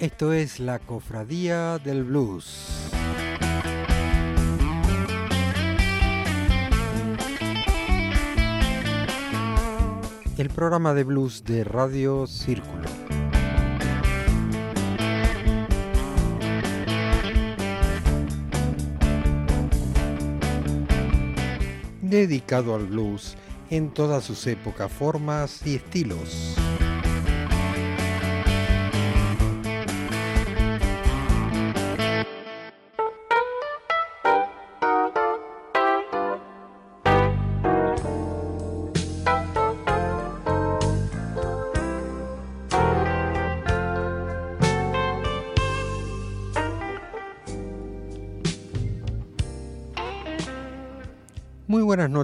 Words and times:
Esto 0.00 0.32
es 0.32 0.60
la 0.60 0.78
Cofradía 0.78 1.76
del 1.76 2.04
Blues. 2.04 2.88
El 10.38 10.48
programa 10.48 10.94
de 10.94 11.04
blues 11.04 11.44
de 11.44 11.64
Radio 11.64 12.26
Círculo. 12.26 12.88
Dedicado 22.00 22.74
al 22.74 22.86
blues 22.86 23.36
en 23.68 23.90
todas 23.90 24.24
sus 24.24 24.46
épocas, 24.46 24.90
formas 24.90 25.60
y 25.66 25.74
estilos. 25.74 26.56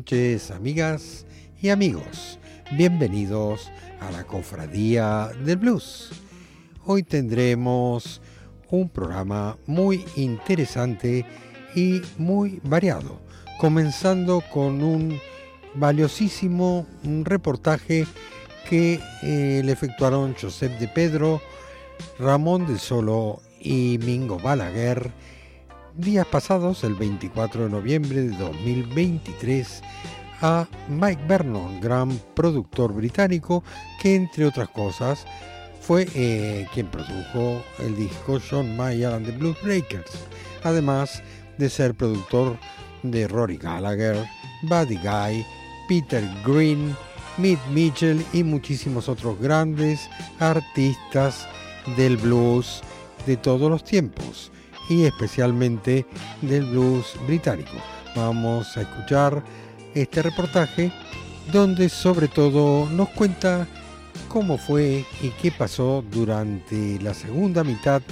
Noches 0.07 0.53
amigas 0.53 1.27
y 1.61 1.71
amigos, 1.71 2.39
bienvenidos 2.71 3.73
a 4.01 4.13
la 4.13 4.23
Cofradía 4.23 5.33
del 5.45 5.57
Blues. 5.57 6.11
Hoy 6.85 7.03
tendremos 7.03 8.21
un 8.71 8.89
programa 8.89 9.57
muy 9.67 10.05
interesante 10.15 11.27
y 11.75 12.03
muy 12.19 12.61
variado, 12.63 13.21
comenzando 13.59 14.45
con 14.53 14.81
un 14.85 15.19
valiosísimo 15.75 16.87
reportaje 17.25 18.07
que 18.71 19.01
eh, 19.25 19.61
le 19.65 19.73
efectuaron 19.73 20.37
Josep 20.41 20.79
de 20.79 20.87
Pedro, 20.87 21.43
Ramón 22.21 22.69
de 22.69 22.79
Solo 22.79 23.43
y 23.59 23.99
Mingo 24.05 24.39
Balaguer 24.39 25.11
días 25.97 26.27
pasados, 26.27 26.85
el 26.85 26.95
24 26.95 27.65
de 27.65 27.71
noviembre 27.71 28.23
de 28.23 28.37
2023, 28.37 29.83
a 30.43 30.67
Mike 30.89 31.23
Vernon, 31.27 31.81
gran 31.81 32.19
productor 32.35 32.93
británico 32.93 33.65
que 34.01 34.15
entre 34.15 34.45
otras 34.45 34.69
cosas 34.69 35.25
fue 35.81 36.07
eh, 36.15 36.67
quien 36.75 36.89
produjo 36.89 37.63
el 37.79 37.97
disco 37.97 38.39
John 38.51 38.77
Mayer 38.77 39.13
and 39.13 39.27
the 39.27 39.33
Blues 39.33 39.57
Breakers, 39.63 40.11
además 40.65 41.23
de 41.59 41.71
ser 41.71 41.95
productor 41.95 42.59
de 43.03 43.27
Rory 43.29 43.57
Gallagher, 43.57 44.27
Buddy 44.63 44.97
Guy, 44.97 45.47
Peter 45.89 46.25
Green, 46.45 46.95
Mitch 47.39 47.61
Mitchell 47.73 48.25
y 48.33 48.43
muchísimos 48.43 49.09
otros 49.09 49.39
grandes 49.39 50.11
artistas 50.41 51.47
del 51.97 52.17
blues 52.17 52.83
de 53.27 53.37
todos 53.37 53.71
los 53.71 53.85
tiempos 53.85 54.51
y 54.89 55.05
especialmente 55.05 56.07
del 56.43 56.65
blues 56.65 57.15
británico. 57.27 57.73
Vamos 58.15 58.77
a 58.77 58.83
escuchar 58.83 59.43
este 59.95 60.23
reportaje 60.23 60.93
donde 61.53 61.89
sobre 61.89 62.29
todo 62.29 62.89
nos 62.91 63.09
cuenta 63.11 63.67
cómo 64.29 64.59
fue 64.59 65.05
y 65.23 65.29
qué 65.41 65.51
pasó 65.51 66.05
durante 66.11 66.99
la 67.01 67.15
segunda 67.15 67.63
mitad 67.65 68.03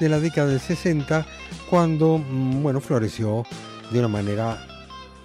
de 0.00 0.08
la 0.08 0.20
década 0.20 0.48
del 0.48 0.60
60 0.60 1.26
cuando 1.68 2.18
mm, 2.18 2.62
bueno 2.62 2.80
floreció 2.80 3.44
de 3.90 3.98
una 3.98 4.08
manera 4.08 4.66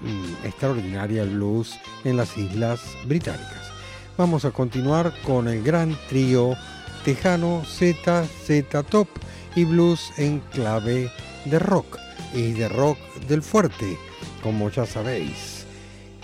mm, 0.02 0.46
extraordinaria 0.46 1.24
el 1.24 1.30
blues 1.30 1.78
en 2.04 2.18
las 2.18 2.38
islas 2.38 2.82
británicas. 3.06 3.72
Vamos 4.18 4.46
a 4.46 4.52
continuar 4.52 5.14
con 5.26 5.48
el 5.48 5.64
gran 5.64 5.98
trío 6.08 6.56
tejano 7.04 7.64
ZZ 7.66 8.64
Top 8.90 9.08
y 9.56 9.66
blues 9.66 10.12
en 10.18 10.40
clave 10.52 11.10
de 11.46 11.60
rock 11.60 11.98
y 12.34 12.54
de 12.54 12.70
rock 12.70 12.98
del 13.28 13.42
fuerte, 13.42 13.98
como 14.42 14.70
ya 14.70 14.86
sabéis. 14.86 15.66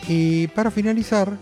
Y 0.08 0.48
para 0.48 0.72
finalizar, 0.72 1.38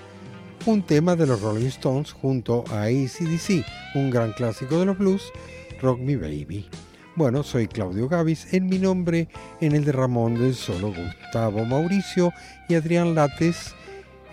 un 0.65 0.81
tema 0.81 1.15
de 1.15 1.25
los 1.27 1.41
Rolling 1.41 1.67
Stones 1.67 2.11
junto 2.11 2.65
a 2.69 2.83
ACDC, 2.83 3.65
un 3.95 4.09
gran 4.09 4.33
clásico 4.33 4.79
de 4.79 4.85
los 4.85 4.97
blues, 4.97 5.31
Rock 5.81 5.99
Me 5.99 6.17
Baby. 6.17 6.67
Bueno, 7.15 7.41
soy 7.41 7.67
Claudio 7.67 8.07
Gavis, 8.09 8.53
en 8.53 8.67
mi 8.67 8.77
nombre, 8.77 9.29
en 9.61 9.73
el 9.73 9.85
de 9.85 9.91
Ramón 9.91 10.35
del 10.35 10.53
Solo, 10.53 10.93
Gustavo 10.93 11.65
Mauricio 11.65 12.31
y 12.67 12.75
Adrián 12.75 13.15
Lates. 13.15 13.73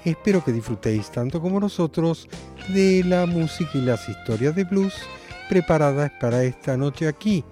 Espero 0.04 0.44
que 0.44 0.52
disfrutéis 0.52 1.10
tanto 1.10 1.40
como 1.40 1.60
nosotros 1.60 2.28
de 2.68 3.02
la 3.04 3.26
música 3.26 3.70
y 3.74 3.82
las 3.82 4.06
historias 4.08 4.54
de 4.54 4.64
blues 4.64 4.94
preparadas 5.48 6.10
para 6.20 6.44
esta 6.44 6.76
noche 6.76 7.08
aquí 7.08 7.44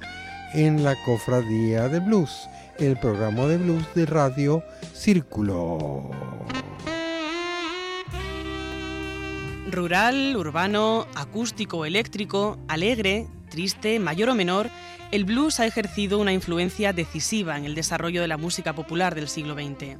en 0.55 0.85
la 0.85 0.95
Cofradía 1.05 1.89
de 1.89 2.01
Blues, 2.01 2.49
el 2.79 2.99
programa 2.99 3.47
de 3.47 3.59
blues 3.59 3.85
de 3.95 4.07
Radio 4.07 4.63
Círculo. 4.93 6.11
Rural, 9.71 10.37
urbano, 10.37 11.07
acústico, 11.15 11.87
eléctrico, 11.87 12.59
alegre, 12.69 13.27
triste, 13.49 13.99
mayor 13.99 14.29
o 14.29 14.35
menor, 14.35 14.69
el 15.13 15.25
blues 15.25 15.61
ha 15.61 15.67
ejercido 15.67 16.19
una 16.19 16.33
influencia 16.33 16.93
decisiva 16.93 17.57
en 17.57 17.65
el 17.65 17.75
desarrollo 17.75 18.23
de 18.23 18.29
la 18.29 18.39
música 18.39 18.75
popular 18.75 19.15
del 19.15 19.29
siglo 19.29 19.55
XX. 19.55 19.99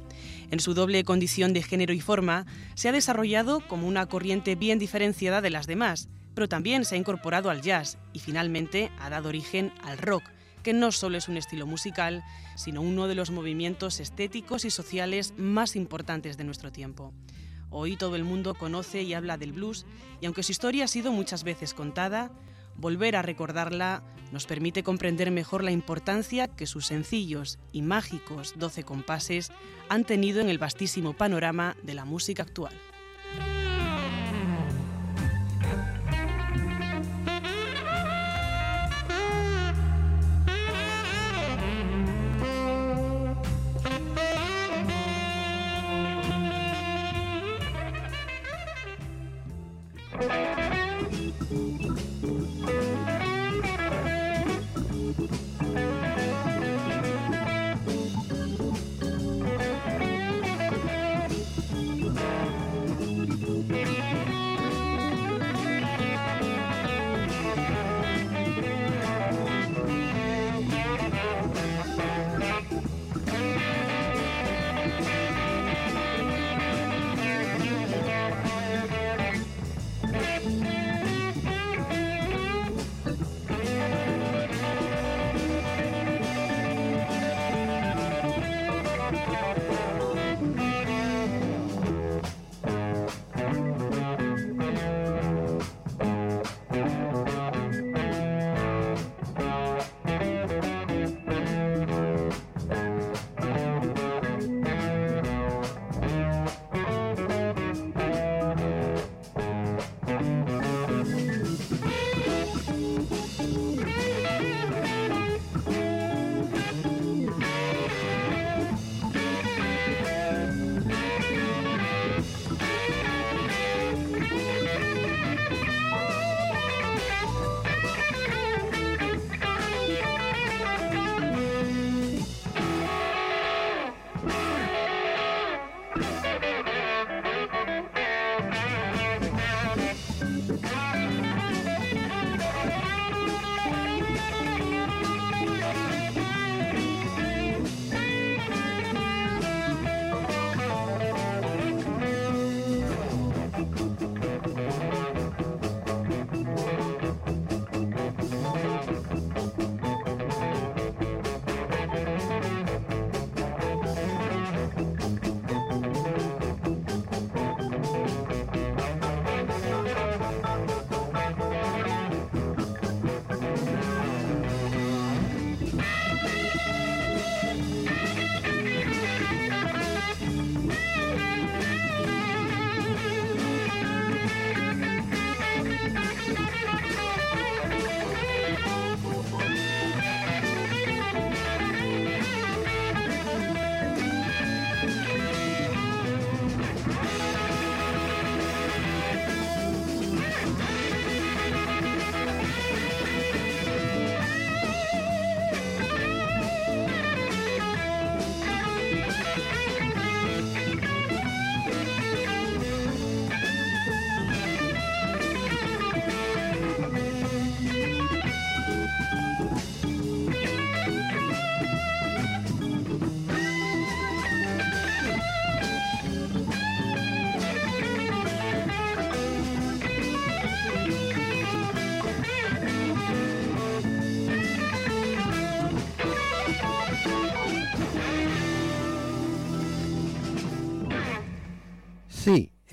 En 0.51 0.59
su 0.59 0.73
doble 0.73 1.03
condición 1.03 1.53
de 1.53 1.63
género 1.63 1.93
y 1.93 2.01
forma, 2.01 2.45
se 2.75 2.89
ha 2.89 2.91
desarrollado 2.91 3.61
como 3.67 3.87
una 3.87 4.05
corriente 4.07 4.55
bien 4.55 4.77
diferenciada 4.77 5.41
de 5.41 5.49
las 5.49 5.67
demás, 5.67 6.09
pero 6.33 6.49
también 6.49 6.85
se 6.85 6.95
ha 6.95 6.97
incorporado 6.97 7.49
al 7.49 7.61
jazz 7.61 7.97
y 8.13 8.19
finalmente 8.19 8.91
ha 8.99 9.09
dado 9.09 9.29
origen 9.29 9.71
al 9.83 9.97
rock, 9.97 10.23
que 10.63 10.73
no 10.73 10.91
solo 10.91 11.17
es 11.17 11.27
un 11.27 11.37
estilo 11.37 11.65
musical, 11.67 12.23
sino 12.55 12.81
uno 12.81 13.07
de 13.07 13.15
los 13.15 13.31
movimientos 13.31 13.99
estéticos 13.99 14.65
y 14.65 14.71
sociales 14.71 15.33
más 15.37 15.75
importantes 15.75 16.37
de 16.37 16.43
nuestro 16.43 16.71
tiempo. 16.71 17.13
Hoy 17.69 17.97
todo 17.97 18.15
el 18.15 18.23
mundo 18.23 18.53
conoce 18.53 19.01
y 19.01 19.13
habla 19.13 19.37
del 19.37 19.51
blues, 19.51 19.85
y 20.21 20.25
aunque 20.25 20.43
su 20.43 20.51
historia 20.51 20.85
ha 20.85 20.87
sido 20.87 21.11
muchas 21.11 21.43
veces 21.43 21.73
contada, 21.73 22.31
volver 22.75 23.15
a 23.15 23.21
recordarla 23.21 24.03
nos 24.31 24.47
permite 24.47 24.81
comprender 24.81 25.29
mejor 25.29 25.63
la 25.63 25.71
importancia 25.71 26.47
que 26.47 26.65
sus 26.65 26.87
sencillos 26.87 27.59
y 27.71 27.83
mágicos 27.83 28.53
12 28.57 28.83
compases 28.83 29.51
han 29.89 30.05
tenido 30.05 30.41
en 30.41 30.49
el 30.49 30.57
vastísimo 30.57 31.13
panorama 31.13 31.77
de 31.83 31.93
la 31.93 32.03
música 32.03 32.41
actual. 32.41 32.73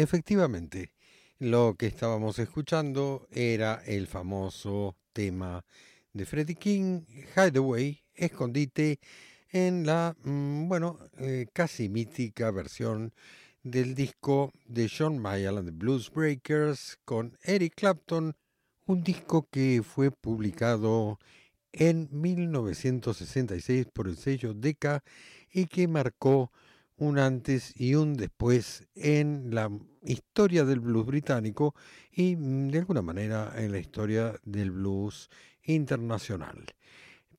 Efectivamente. 0.00 0.92
Lo 1.38 1.74
que 1.78 1.86
estábamos 1.86 2.38
escuchando 2.38 3.28
era 3.32 3.82
el 3.86 4.06
famoso 4.06 4.96
tema 5.12 5.64
de 6.12 6.26
Freddie 6.26 6.56
King, 6.56 7.02
Hideaway, 7.36 8.02
Escondite, 8.14 8.98
en 9.50 9.86
la, 9.86 10.16
mm, 10.22 10.68
bueno, 10.68 10.98
eh, 11.18 11.46
casi 11.52 11.88
mítica 11.88 12.50
versión 12.50 13.12
del 13.62 13.94
disco 13.94 14.52
de 14.66 14.88
John 14.88 15.18
Mayall 15.18 15.58
and 15.58 15.68
the 15.68 15.76
Blues 15.76 16.10
Breakers 16.10 16.98
con 17.04 17.36
Eric 17.42 17.74
Clapton, 17.76 18.34
un 18.86 19.02
disco 19.02 19.48
que 19.50 19.82
fue 19.82 20.10
publicado 20.10 21.18
en 21.72 22.08
1966 22.10 23.86
por 23.92 24.08
el 24.08 24.16
sello 24.16 24.54
Decca 24.54 25.02
y 25.52 25.66
que 25.66 25.88
marcó 25.88 26.52
un 27.00 27.18
antes 27.18 27.72
y 27.80 27.94
un 27.94 28.14
después 28.14 28.86
en 28.94 29.54
la 29.54 29.70
historia 30.02 30.66
del 30.66 30.80
blues 30.80 31.06
británico 31.06 31.74
y 32.12 32.36
mm, 32.36 32.68
de 32.68 32.78
alguna 32.78 33.00
manera 33.00 33.54
en 33.56 33.72
la 33.72 33.78
historia 33.78 34.38
del 34.44 34.70
blues 34.70 35.30
internacional. 35.64 36.66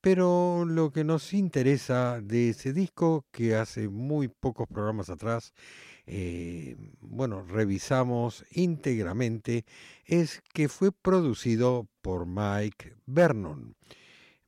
Pero 0.00 0.64
lo 0.66 0.90
que 0.90 1.04
nos 1.04 1.32
interesa 1.32 2.20
de 2.20 2.50
ese 2.50 2.72
disco, 2.72 3.24
que 3.30 3.54
hace 3.54 3.88
muy 3.88 4.26
pocos 4.26 4.66
programas 4.66 5.10
atrás, 5.10 5.54
eh, 6.06 6.76
bueno, 7.00 7.42
revisamos 7.44 8.44
íntegramente, 8.50 9.64
es 10.04 10.42
que 10.52 10.68
fue 10.68 10.90
producido 10.90 11.86
por 12.02 12.26
Mike 12.26 12.96
Vernon. 13.06 13.76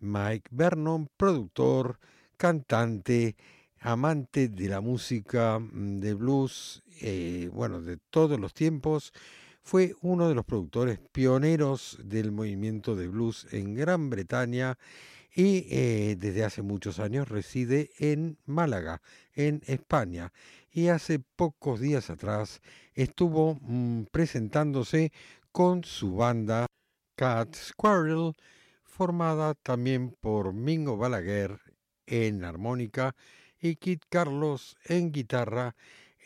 Mike 0.00 0.48
Vernon, 0.50 1.08
productor, 1.16 2.00
cantante, 2.36 3.36
amante 3.84 4.48
de 4.48 4.68
la 4.68 4.80
música 4.80 5.58
mm, 5.58 6.00
de 6.00 6.14
blues, 6.14 6.82
eh, 7.02 7.50
bueno, 7.52 7.82
de 7.82 7.98
todos 8.10 8.40
los 8.40 8.54
tiempos, 8.54 9.12
fue 9.62 9.94
uno 10.00 10.28
de 10.28 10.34
los 10.34 10.44
productores 10.46 10.98
pioneros 11.12 11.98
del 12.02 12.32
movimiento 12.32 12.96
de 12.96 13.08
blues 13.08 13.46
en 13.52 13.74
Gran 13.74 14.08
Bretaña 14.08 14.78
y 15.34 15.66
eh, 15.70 16.16
desde 16.18 16.44
hace 16.44 16.62
muchos 16.62 16.98
años 16.98 17.28
reside 17.28 17.90
en 17.98 18.38
Málaga, 18.46 19.02
en 19.34 19.62
España. 19.66 20.32
Y 20.70 20.88
hace 20.88 21.18
pocos 21.18 21.80
días 21.80 22.08
atrás 22.08 22.62
estuvo 22.94 23.58
mm, 23.60 24.04
presentándose 24.10 25.12
con 25.52 25.84
su 25.84 26.14
banda 26.14 26.66
Cat 27.16 27.54
Squirrel, 27.54 28.32
formada 28.84 29.54
también 29.54 30.16
por 30.20 30.54
Mingo 30.54 30.96
Balaguer 30.96 31.60
en 32.06 32.44
armónica 32.44 33.14
y 33.64 33.76
Kit 33.76 34.04
Carlos 34.10 34.76
en 34.84 35.10
guitarra 35.10 35.74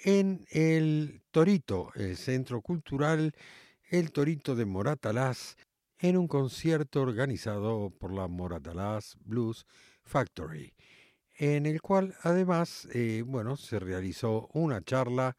en 0.03 0.45
el 0.51 1.23
Torito, 1.31 1.93
el 1.95 2.17
Centro 2.17 2.61
Cultural 2.63 3.33
El 3.91 4.11
Torito 4.11 4.57
de 4.57 4.67
Moratalás, 4.67 5.57
en 6.01 6.17
un 6.17 6.27
concierto 6.27 7.01
organizado 7.01 7.91
por 7.91 8.13
la 8.13 8.27
Moratalás 8.27 9.17
Blues 9.21 9.67
Factory, 10.03 10.75
en 11.37 11.67
el 11.67 11.81
cual 11.81 12.17
además, 12.23 12.89
eh, 12.93 13.23
bueno, 13.25 13.57
se 13.57 13.79
realizó 13.79 14.49
una 14.53 14.83
charla, 14.83 15.37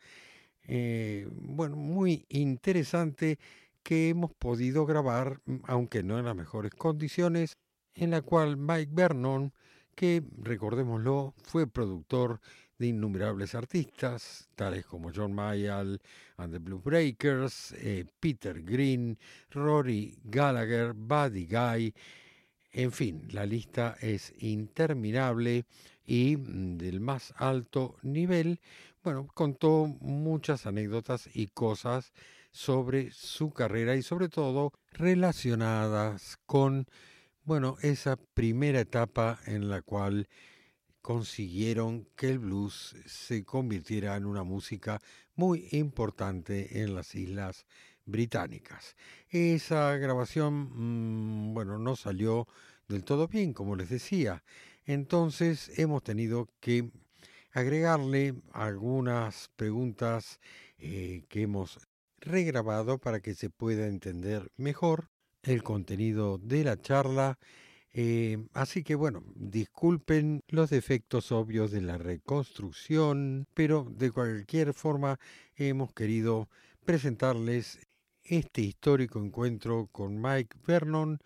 eh, 0.64 1.28
bueno, 1.30 1.76
muy 1.76 2.26
interesante 2.30 3.40
que 3.84 4.08
hemos 4.08 4.34
podido 4.36 4.86
grabar, 4.86 5.42
aunque 5.64 6.02
no 6.02 6.18
en 6.18 6.26
las 6.26 6.36
mejores 6.36 6.72
condiciones, 6.76 7.58
en 7.94 8.12
la 8.12 8.22
cual 8.22 8.56
Mike 8.56 8.92
Vernon 8.94 9.54
que, 10.00 10.24
recordémoslo, 10.38 11.34
fue 11.44 11.68
productor 11.68 12.40
de 12.78 12.88
innumerables 12.88 13.54
artistas, 13.54 14.48
tales 14.56 14.86
como 14.86 15.12
John 15.14 15.34
Mayall 15.34 16.00
and 16.38 16.54
the 16.54 16.60
Blue 16.60 16.80
Breakers, 16.80 17.74
eh, 17.74 18.06
Peter 18.18 18.62
Green, 18.62 19.20
Rory 19.52 20.18
Gallagher, 20.24 20.94
Buddy 20.94 21.46
Guy, 21.48 21.94
en 22.72 22.94
fin, 22.94 23.28
la 23.32 23.46
lista 23.46 23.98
es 24.00 24.34
interminable 24.40 25.66
y 26.06 26.38
mm, 26.38 26.78
del 26.78 27.02
más 27.02 27.34
alto 27.36 27.98
nivel. 28.02 28.62
Bueno, 29.04 29.28
contó 29.34 29.86
muchas 30.00 30.66
anécdotas 30.66 31.30
y 31.34 31.48
cosas 31.48 32.14
sobre 32.52 33.12
su 33.12 33.52
carrera 33.52 33.98
y 33.98 34.02
sobre 34.02 34.30
todo 34.30 34.72
relacionadas 34.94 36.38
con 36.46 36.88
bueno, 37.50 37.78
esa 37.82 38.16
primera 38.16 38.80
etapa 38.80 39.40
en 39.48 39.70
la 39.70 39.82
cual 39.82 40.28
consiguieron 41.02 42.06
que 42.16 42.30
el 42.30 42.38
blues 42.38 42.96
se 43.08 43.44
convirtiera 43.44 44.16
en 44.16 44.28
una 44.28 44.44
música 44.44 45.02
muy 45.34 45.68
importante 45.72 46.84
en 46.84 46.94
las 46.94 47.16
islas 47.16 47.66
británicas. 48.06 48.96
Esa 49.30 49.98
grabación, 49.98 51.50
mm, 51.50 51.56
bueno, 51.56 51.80
no 51.80 51.96
salió 51.96 52.48
del 52.88 53.04
todo 53.04 53.28
bien, 53.28 53.54
como 53.54 53.76
les 53.76 53.90
decía. 53.90 54.44
Entonces 54.86 55.72
hemos 55.80 56.04
tenido 56.04 56.50
que 56.60 56.92
agregarle 57.52 58.36
algunas 58.54 59.50
preguntas 59.56 60.40
eh, 60.78 61.24
que 61.30 61.42
hemos 61.42 61.80
regrabado 62.20 63.00
para 63.00 63.22
que 63.22 63.34
se 63.34 63.50
pueda 63.50 63.88
entender 63.88 64.52
mejor 64.56 65.10
el 65.50 65.64
contenido 65.64 66.38
de 66.38 66.64
la 66.64 66.80
charla. 66.80 67.40
Eh, 67.92 68.38
así 68.54 68.84
que 68.84 68.96
bueno, 68.96 69.24
disculpen 69.36 70.44
los 70.48 70.70
defectos 70.70 71.32
obvios 71.32 71.72
de 71.72 71.82
la 71.82 71.98
reconstrucción, 71.98 73.48
pero 73.54 73.88
de 73.90 74.12
cualquier 74.12 74.74
forma 74.74 75.20
hemos 75.56 75.92
querido 75.94 76.50
presentarles 76.86 77.80
este 78.24 78.62
histórico 78.62 79.20
encuentro 79.20 79.90
con 79.92 80.22
Mike 80.22 80.58
Vernon 80.68 81.20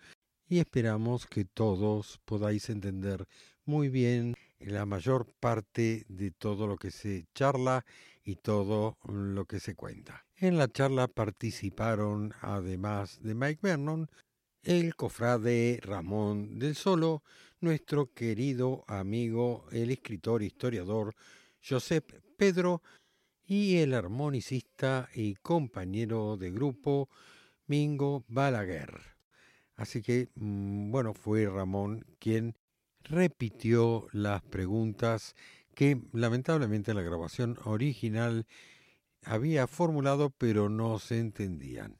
y 0.48 0.58
esperamos 0.58 1.26
que 1.26 1.44
todos 1.44 2.18
podáis 2.24 2.70
entender 2.70 3.26
muy 3.66 3.88
bien 3.88 4.34
la 4.58 4.86
mayor 4.86 5.26
parte 5.40 6.06
de 6.08 6.30
todo 6.30 6.66
lo 6.66 6.76
que 6.76 6.90
se 6.90 7.26
charla 7.34 7.84
y 8.24 8.36
todo 8.36 8.98
lo 9.04 9.44
que 9.44 9.60
se 9.60 9.74
cuenta. 9.74 10.24
En 10.36 10.58
la 10.58 10.68
charla 10.68 11.08
participaron, 11.08 12.32
además 12.40 13.20
de 13.22 13.34
Mike 13.34 13.60
Vernon, 13.62 14.08
el 14.62 14.96
cofrade 14.96 15.78
Ramón 15.82 16.58
del 16.58 16.74
Solo, 16.74 17.22
nuestro 17.60 18.12
querido 18.12 18.84
amigo, 18.88 19.66
el 19.70 19.90
escritor 19.90 20.42
historiador 20.42 21.14
Josep 21.62 22.10
Pedro 22.36 22.82
y 23.46 23.76
el 23.76 23.94
armonicista 23.94 25.08
y 25.14 25.34
compañero 25.34 26.36
de 26.36 26.50
grupo 26.50 27.10
Mingo 27.66 28.24
Balaguer. 28.28 29.00
Así 29.76 30.02
que, 30.02 30.30
mm, 30.34 30.90
bueno, 30.90 31.14
fue 31.14 31.46
Ramón 31.46 32.04
quien 32.18 32.54
repitió 33.02 34.06
las 34.12 34.42
preguntas 34.42 35.34
que 35.74 36.00
lamentablemente 36.12 36.94
la 36.94 37.02
grabación 37.02 37.58
original 37.64 38.46
había 39.22 39.66
formulado 39.66 40.30
pero 40.30 40.68
no 40.68 40.98
se 40.98 41.18
entendían. 41.18 41.96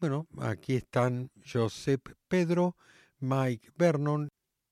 Bueno, 0.00 0.26
aquí 0.38 0.74
están 0.74 1.30
Josep 1.50 2.08
Pedro, 2.28 2.76
Mike 3.20 3.70
Vernon, 3.76 4.28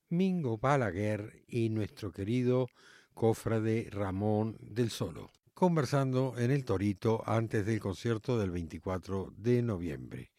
Mingo 0.08 0.58
Balaguer 0.58 1.44
y 1.48 1.70
nuestro 1.70 2.12
querido 2.12 2.68
cofrade 3.14 3.88
Ramón 3.90 4.58
del 4.60 4.90
Solo, 4.90 5.30
conversando 5.54 6.34
en 6.36 6.50
el 6.50 6.64
Torito 6.64 7.22
antes 7.26 7.64
del 7.64 7.80
concierto 7.80 8.38
del 8.38 8.50
24 8.50 9.32
de 9.36 9.62
noviembre. 9.62 10.32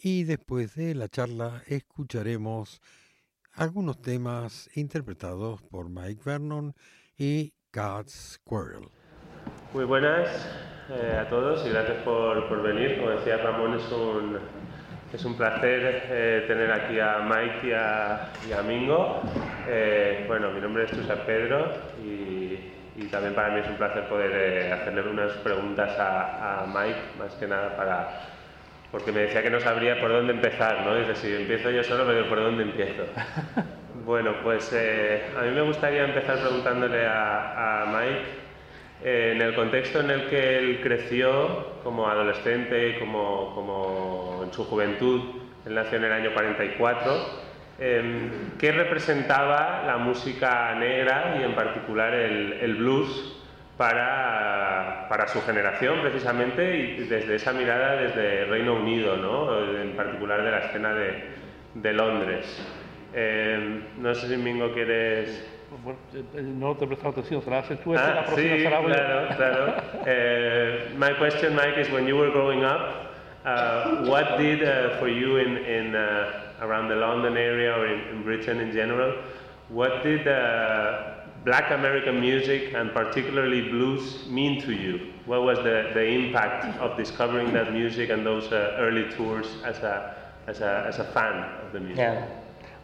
Y 0.00 0.24
después 0.24 0.74
de 0.76 0.94
la 0.94 1.08
charla 1.08 1.64
escucharemos 1.66 2.80
algunos 3.54 4.00
temas 4.00 4.70
interpretados 4.76 5.62
por 5.62 5.88
Mike 5.88 6.22
Vernon 6.24 6.74
y 7.18 7.52
God's 7.72 8.38
Squirrel. 8.38 8.88
Muy 9.74 9.84
buenas 9.84 10.28
eh, 10.88 11.18
a 11.20 11.28
todos 11.28 11.66
y 11.66 11.70
gracias 11.70 11.98
por, 11.98 12.48
por, 12.48 12.62
venir. 12.62 12.98
Como 12.98 13.10
decía 13.10 13.36
Ramón, 13.38 13.74
es 13.74 13.92
un, 13.92 14.38
es 15.12 15.24
un 15.24 15.36
placer 15.36 16.04
eh, 16.10 16.44
tener 16.46 16.70
aquí 16.72 16.98
a 17.00 17.18
Mike 17.18 17.66
y 17.66 17.72
a, 17.72 18.30
y 18.48 18.52
a 18.52 18.62
Mingo. 18.62 19.20
Eh, 19.68 20.24
bueno, 20.26 20.50
mi 20.52 20.60
nombre 20.60 20.84
es 20.84 20.90
José 20.90 21.14
Pedro 21.26 21.72
y, 22.02 22.58
y, 22.96 23.08
también 23.10 23.34
para 23.34 23.52
mí 23.52 23.60
es 23.60 23.68
un 23.68 23.76
placer 23.76 24.08
poder 24.08 24.72
hacerle 24.72 25.02
unas 25.02 25.32
preguntas 25.38 25.98
a, 25.98 26.62
a, 26.62 26.66
Mike, 26.66 27.00
más 27.18 27.34
que 27.34 27.46
nada 27.46 27.76
para... 27.76 28.20
Porque 28.90 29.12
me 29.12 29.20
decía 29.20 29.42
que 29.42 29.50
no 29.50 29.60
sabría 29.60 30.00
por 30.00 30.10
dónde 30.10 30.32
empezar, 30.32 30.86
¿no? 30.86 30.96
Es 30.96 31.08
decir, 31.08 31.38
empiezo 31.38 31.70
yo 31.70 31.84
solo, 31.84 32.06
pero 32.06 32.26
¿por 32.26 32.38
dónde 32.40 32.62
empiezo? 32.62 33.02
Bueno, 34.08 34.36
pues 34.42 34.72
a 34.72 35.42
mí 35.42 35.50
me 35.50 35.60
gustaría 35.60 36.02
empezar 36.02 36.38
preguntándole 36.38 37.06
a, 37.06 37.84
Mike 37.88 38.22
eh, 39.04 39.32
en 39.34 39.42
el 39.42 39.54
contexto 39.54 40.00
en 40.00 40.08
el 40.10 40.30
que 40.30 40.56
él 40.56 40.80
creció 40.82 41.82
como 41.84 42.08
adolescente, 42.08 42.98
como, 42.98 43.54
como 43.54 44.44
en 44.44 44.52
su 44.54 44.64
juventud, 44.64 45.42
él 45.66 45.74
nació 45.74 45.98
en 45.98 46.04
el 46.04 46.12
año 46.12 46.32
44, 46.32 47.12
em, 47.80 48.30
¿qué 48.58 48.72
representaba 48.72 49.82
la 49.86 49.98
música 49.98 50.74
negra 50.76 51.36
y 51.38 51.44
en 51.44 51.54
particular 51.54 52.14
el, 52.14 52.54
el 52.62 52.76
blues 52.76 53.36
para, 53.76 55.04
para, 55.10 55.28
su 55.28 55.42
generación 55.42 56.00
precisamente 56.00 56.78
y 56.78 56.96
desde 57.04 57.34
esa 57.34 57.52
mirada 57.52 57.96
desde 57.96 58.46
Reino 58.46 58.72
Unido, 58.72 59.18
¿no? 59.18 59.78
en 59.78 59.94
particular 59.94 60.42
de 60.42 60.50
la 60.50 60.58
escena 60.60 60.94
de, 60.94 61.24
de 61.74 61.92
Londres. 61.92 62.77
Eh, 63.14 63.82
no 63.98 64.14
sé 64.14 64.28
si 64.28 64.36
Mingo 64.36 64.72
quieres... 64.72 65.44
Bueno, 65.84 65.98
eh, 66.14 66.42
no 66.42 66.74
te 66.76 66.84
he 66.84 66.88
prestado 66.88 67.10
atención, 67.10 67.42
será 67.42 67.62
tú 67.62 67.94
ah, 67.94 68.14
la 68.14 68.24
próxima 68.24 68.56
sí, 68.56 68.64
claro, 68.64 69.36
claro. 69.36 69.74
Uh, 70.00 70.98
my 70.98 71.12
question, 71.18 71.54
Mike, 71.54 71.78
is 71.78 71.90
when 71.90 72.06
you 72.06 72.16
were 72.16 72.30
growing 72.30 72.64
up, 72.64 73.12
uh, 73.44 74.06
what 74.06 74.38
did 74.38 74.62
uh, 74.62 74.98
for 74.98 75.08
you 75.08 75.36
in, 75.36 75.58
in 75.58 75.94
around 76.60 76.88
the 76.88 76.96
London 76.96 77.36
area 77.36 77.72
or 77.72 77.86
in, 77.86 78.00
in, 78.08 78.22
Britain 78.22 78.60
in 78.60 78.72
general, 78.72 79.14
what 79.68 80.02
did 80.02 80.24
black 81.44 81.70
American 81.70 82.20
music 82.20 82.74
and 82.74 82.92
particularly 82.92 83.68
blues 83.68 84.26
mean 84.28 84.60
to 84.62 84.72
you? 84.72 85.12
What 85.26 85.42
was 85.42 85.58
the, 85.58 85.90
the 85.94 86.04
impact 86.04 86.78
of 86.78 86.96
discovering 86.96 87.52
that 87.52 87.72
music 87.72 88.10
and 88.10 88.24
those 88.24 88.50
uh, 88.52 88.76
early 88.78 89.08
tours 89.10 89.46
as 89.64 89.78
a, 89.78 90.14
as, 90.46 90.60
a, 90.60 90.84
as 90.88 90.98
a 90.98 91.04
fan 91.04 91.44
of 91.64 91.72
the 91.72 91.80
music? 91.80 91.98
Yeah. 91.98 92.26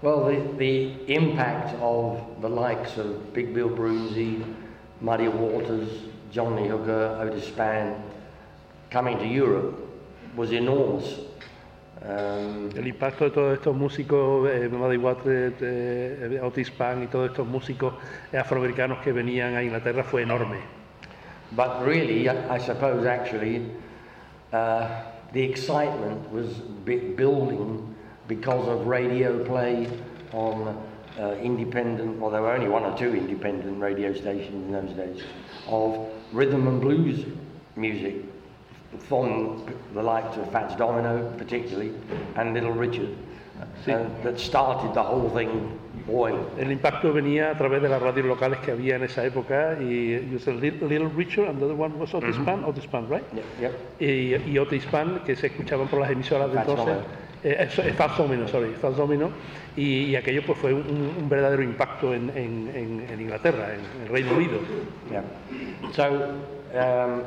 Well, 0.05 0.27
the, 0.27 0.37
the 0.59 1.15
impact 1.15 1.75
of 1.81 2.21
the 2.43 2.49
likes 2.51 2.99
of 2.99 3.33
Big 3.33 3.55
Bill 3.55 3.71
Brunsey, 3.71 4.45
Muddy 5.01 5.29
Waters, 5.29 5.89
Johnny 6.31 6.69
Hooker, 6.69 7.19
Otis 7.23 7.49
Spann 7.49 8.03
coming 8.91 9.17
to 9.17 9.27
Europe 9.27 9.81
was 10.37 10.53
enormous. 10.53 11.21
Um, 12.03 12.69
el 12.77 12.87
impacto 12.87 13.25
de 13.25 13.31
todos 13.31 13.59
estos 13.59 13.75
músicos, 13.75 14.47
eh, 14.51 14.69
Muddy 14.69 14.99
Waters, 14.99 15.55
eh, 15.63 16.39
Otis 16.43 16.67
Spann 16.67 17.05
y 17.05 17.07
todos 17.07 17.31
estos 17.31 17.47
músicos 17.47 17.95
afroamericanos 18.31 18.99
que 18.99 19.11
venían 19.11 19.55
a 19.55 19.63
Inglaterra 19.63 20.05
fue 20.05 20.21
enorme. 20.21 20.59
But 21.53 21.83
really, 21.83 22.29
I 22.29 22.59
suppose 22.59 23.07
actually, 23.07 23.71
uh, 24.53 24.87
the 25.33 25.43
excitement 25.43 26.31
was 26.31 26.49
building 26.85 27.94
because 28.27 28.69
of 28.69 28.87
radio 28.87 29.45
play 29.45 29.89
on 30.33 30.83
uh, 31.19 31.35
independent, 31.43 32.19
well, 32.19 32.31
there 32.31 32.43
were 32.43 32.53
only 32.53 32.69
one 32.69 32.85
or 32.85 32.97
two 32.97 33.15
independent 33.15 33.81
radio 33.81 34.13
stations 34.13 34.53
in 34.53 34.73
those 34.73 34.97
days, 34.97 35.23
of 35.69 36.09
rhythm 36.33 36.67
and 36.67 36.81
blues 36.81 37.25
music 37.77 38.17
from 38.99 39.67
the 39.93 40.03
likes 40.03 40.37
of 40.37 40.51
Fats 40.53 40.75
Domino, 40.77 41.33
particularly, 41.37 41.93
and 42.37 42.55
Little 42.55 42.73
Richard, 42.73 43.17
sí. 43.85 43.93
uh, 43.93 44.23
that 44.23 44.39
started 44.39 44.95
the 44.95 45.03
whole 45.03 45.31
thing 45.31 45.79
boiling. 46.07 46.45
El 46.59 46.71
impacto 46.71 47.13
venía 47.13 47.51
a 47.51 47.57
través 47.57 47.83
de 47.83 47.89
las 47.89 48.01
radios 48.01 48.27
locales 48.27 48.59
que 48.61 48.73
había 48.73 48.97
en 48.97 49.05
esa 49.05 49.25
época 49.25 49.77
y 49.81 50.29
you 50.31 50.39
said 50.39 50.57
Little, 50.57 51.09
Richard 51.09 51.49
and 51.49 51.59
the 51.59 51.65
other 51.65 51.75
one 51.75 51.99
was 51.99 52.15
Otis 52.15 52.37
mm 52.37 52.43
-hmm. 52.43 52.45
Pan, 52.45 52.65
Otis 52.65 52.87
Pan, 52.87 53.09
right? 53.09 53.25
Yeah, 53.33 53.71
yeah. 53.99 54.09
Y, 54.11 54.53
y 54.53 54.59
Otis 54.59 54.87
Pan, 54.87 55.21
que 55.25 55.35
se 55.37 55.47
escuchaban 55.47 55.89
por 55.89 56.01
las 56.01 56.11
emisoras 56.11 56.53
de 56.53 56.59
entonces. 56.59 56.87
Domino 56.87 57.24
eh, 57.45 57.95
Fast 57.97 58.17
Domino, 58.17 58.49
sorry, 58.49 58.73
Fast 58.81 58.97
Domino, 58.97 59.31
y, 59.77 60.05
y 60.05 60.17
aquello 60.17 60.43
pues 60.47 60.59
fue 60.59 60.73
un, 60.73 61.15
un 61.19 61.29
verdadero 61.29 61.63
impacto 61.63 62.15
en, 62.15 62.31
en, 62.31 63.05
en, 63.09 63.21
Inglaterra, 63.21 63.75
en 63.75 64.03
el 64.03 64.09
Reino 64.09 64.35
Unido. 64.35 64.59
Yeah. 65.11 65.23
So, 65.93 66.35
um, 66.75 67.23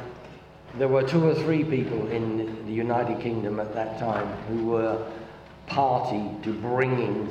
there 0.77 0.87
were 0.87 1.03
two 1.03 1.23
or 1.23 1.35
three 1.35 1.63
people 1.63 2.11
in 2.11 2.65
the 2.65 2.73
United 2.73 3.19
Kingdom 3.19 3.59
at 3.59 3.73
that 3.73 3.99
time 3.99 4.27
who 4.49 4.71
were 4.71 4.97
party 5.67 6.21
to 6.43 6.51
bringing 6.53 7.29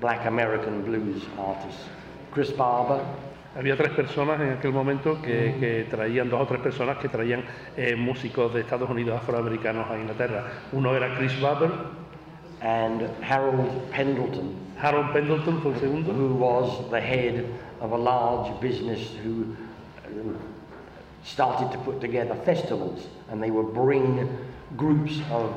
black 0.00 0.26
American 0.26 0.82
blues 0.82 1.22
artists. 1.38 1.84
Chris 2.32 2.50
Barber, 2.50 3.00
había 3.56 3.76
tres 3.76 3.92
personas 3.92 4.40
en 4.40 4.50
aquel 4.50 4.72
momento 4.72 5.22
que, 5.22 5.54
que, 5.60 5.86
traían, 5.88 6.28
dos 6.28 6.40
o 6.40 6.46
tres 6.46 6.60
personas 6.60 6.98
que 6.98 7.08
traían 7.08 7.44
eh, 7.76 7.94
músicos 7.94 8.52
de 8.52 8.60
Estados 8.62 8.90
Unidos 8.90 9.16
afroamericanos 9.22 9.88
a 9.88 9.96
Inglaterra. 9.96 10.44
Uno 10.72 10.96
era 10.96 11.16
Chris 11.16 11.40
Barber, 11.40 11.70
and 12.64 13.02
Harold 13.22 13.90
Pendleton. 13.90 14.58
Harold 14.76 15.12
Pendleton, 15.12 15.60
for 15.60 15.74
segundo. 15.78 16.12
Who 16.12 16.34
was 16.34 16.90
the 16.90 17.00
head 17.00 17.46
of 17.80 17.92
a 17.92 17.96
large 17.96 18.58
business 18.60 19.12
who 19.22 19.54
um, 20.06 20.38
started 21.22 21.70
to 21.72 21.78
put 21.84 22.00
together 22.00 22.34
festivals, 22.34 23.06
and 23.28 23.42
they 23.42 23.50
would 23.50 23.74
bring 23.74 24.36
groups 24.76 25.20
of 25.30 25.54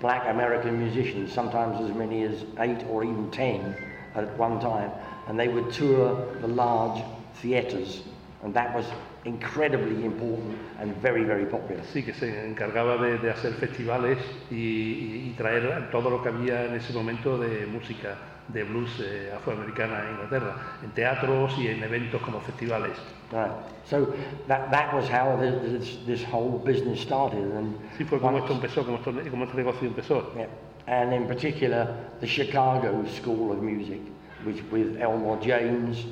black 0.00 0.28
American 0.28 0.78
musicians, 0.78 1.32
sometimes 1.32 1.80
as 1.80 1.96
many 1.96 2.22
as 2.24 2.44
eight 2.58 2.84
or 2.90 3.04
even 3.04 3.30
ten 3.30 3.74
at 4.14 4.36
one 4.36 4.60
time, 4.60 4.90
and 5.26 5.40
they 5.40 5.48
would 5.48 5.72
tour 5.72 6.38
the 6.42 6.46
large 6.46 7.02
theatres, 7.36 8.02
and 8.42 8.52
that 8.52 8.74
was 8.74 8.84
incredibly 9.24 10.04
important 10.04 10.56
and 10.80 10.94
very, 11.00 11.24
very 11.24 11.46
popular. 11.46 11.82
Sí, 11.92 12.02
que 12.02 12.12
se 12.12 12.46
encargaba 12.46 12.96
de, 12.98 13.18
de 13.18 13.30
hacer 13.30 13.54
festivales 13.54 14.18
y, 14.50 14.54
y, 14.54 15.28
y, 15.30 15.34
traer 15.36 15.90
todo 15.90 16.10
lo 16.10 16.22
que 16.22 16.28
había 16.28 16.64
en 16.66 16.74
ese 16.74 16.92
momento 16.92 17.38
de 17.38 17.66
música 17.66 18.16
de 18.48 18.62
blues 18.64 19.00
eh, 19.00 19.32
afroamericana 19.34 20.04
en 20.04 20.10
Inglaterra, 20.10 20.56
en 20.82 20.90
teatros 20.90 21.56
y 21.58 21.68
en 21.68 21.82
eventos 21.82 22.20
como 22.20 22.40
festivales. 22.40 22.92
Right. 23.32 23.50
So 23.86 24.14
that, 24.48 24.70
that 24.70 24.94
was 24.94 25.08
how 25.08 25.36
this, 25.40 25.98
this 26.06 26.22
whole 26.22 26.58
business 26.58 27.00
started. 27.00 27.52
And 27.56 27.76
sí, 27.96 28.04
fue 28.04 28.20
como 28.20 28.38
esto 28.38 28.52
empezó, 28.52 28.84
como, 28.84 28.98
esto, 28.98 29.12
como 29.30 29.44
este 29.44 29.56
negocio 29.56 29.88
empezó. 29.88 30.32
Yeah. 30.36 30.48
And 30.86 31.14
in 31.14 31.26
particular, 31.26 31.96
the 32.20 32.26
Chicago 32.26 33.04
School 33.06 33.52
of 33.52 33.62
Music, 33.62 34.00
which 34.44 34.62
with 34.70 35.00
Elmore 35.00 35.38
James 35.40 36.04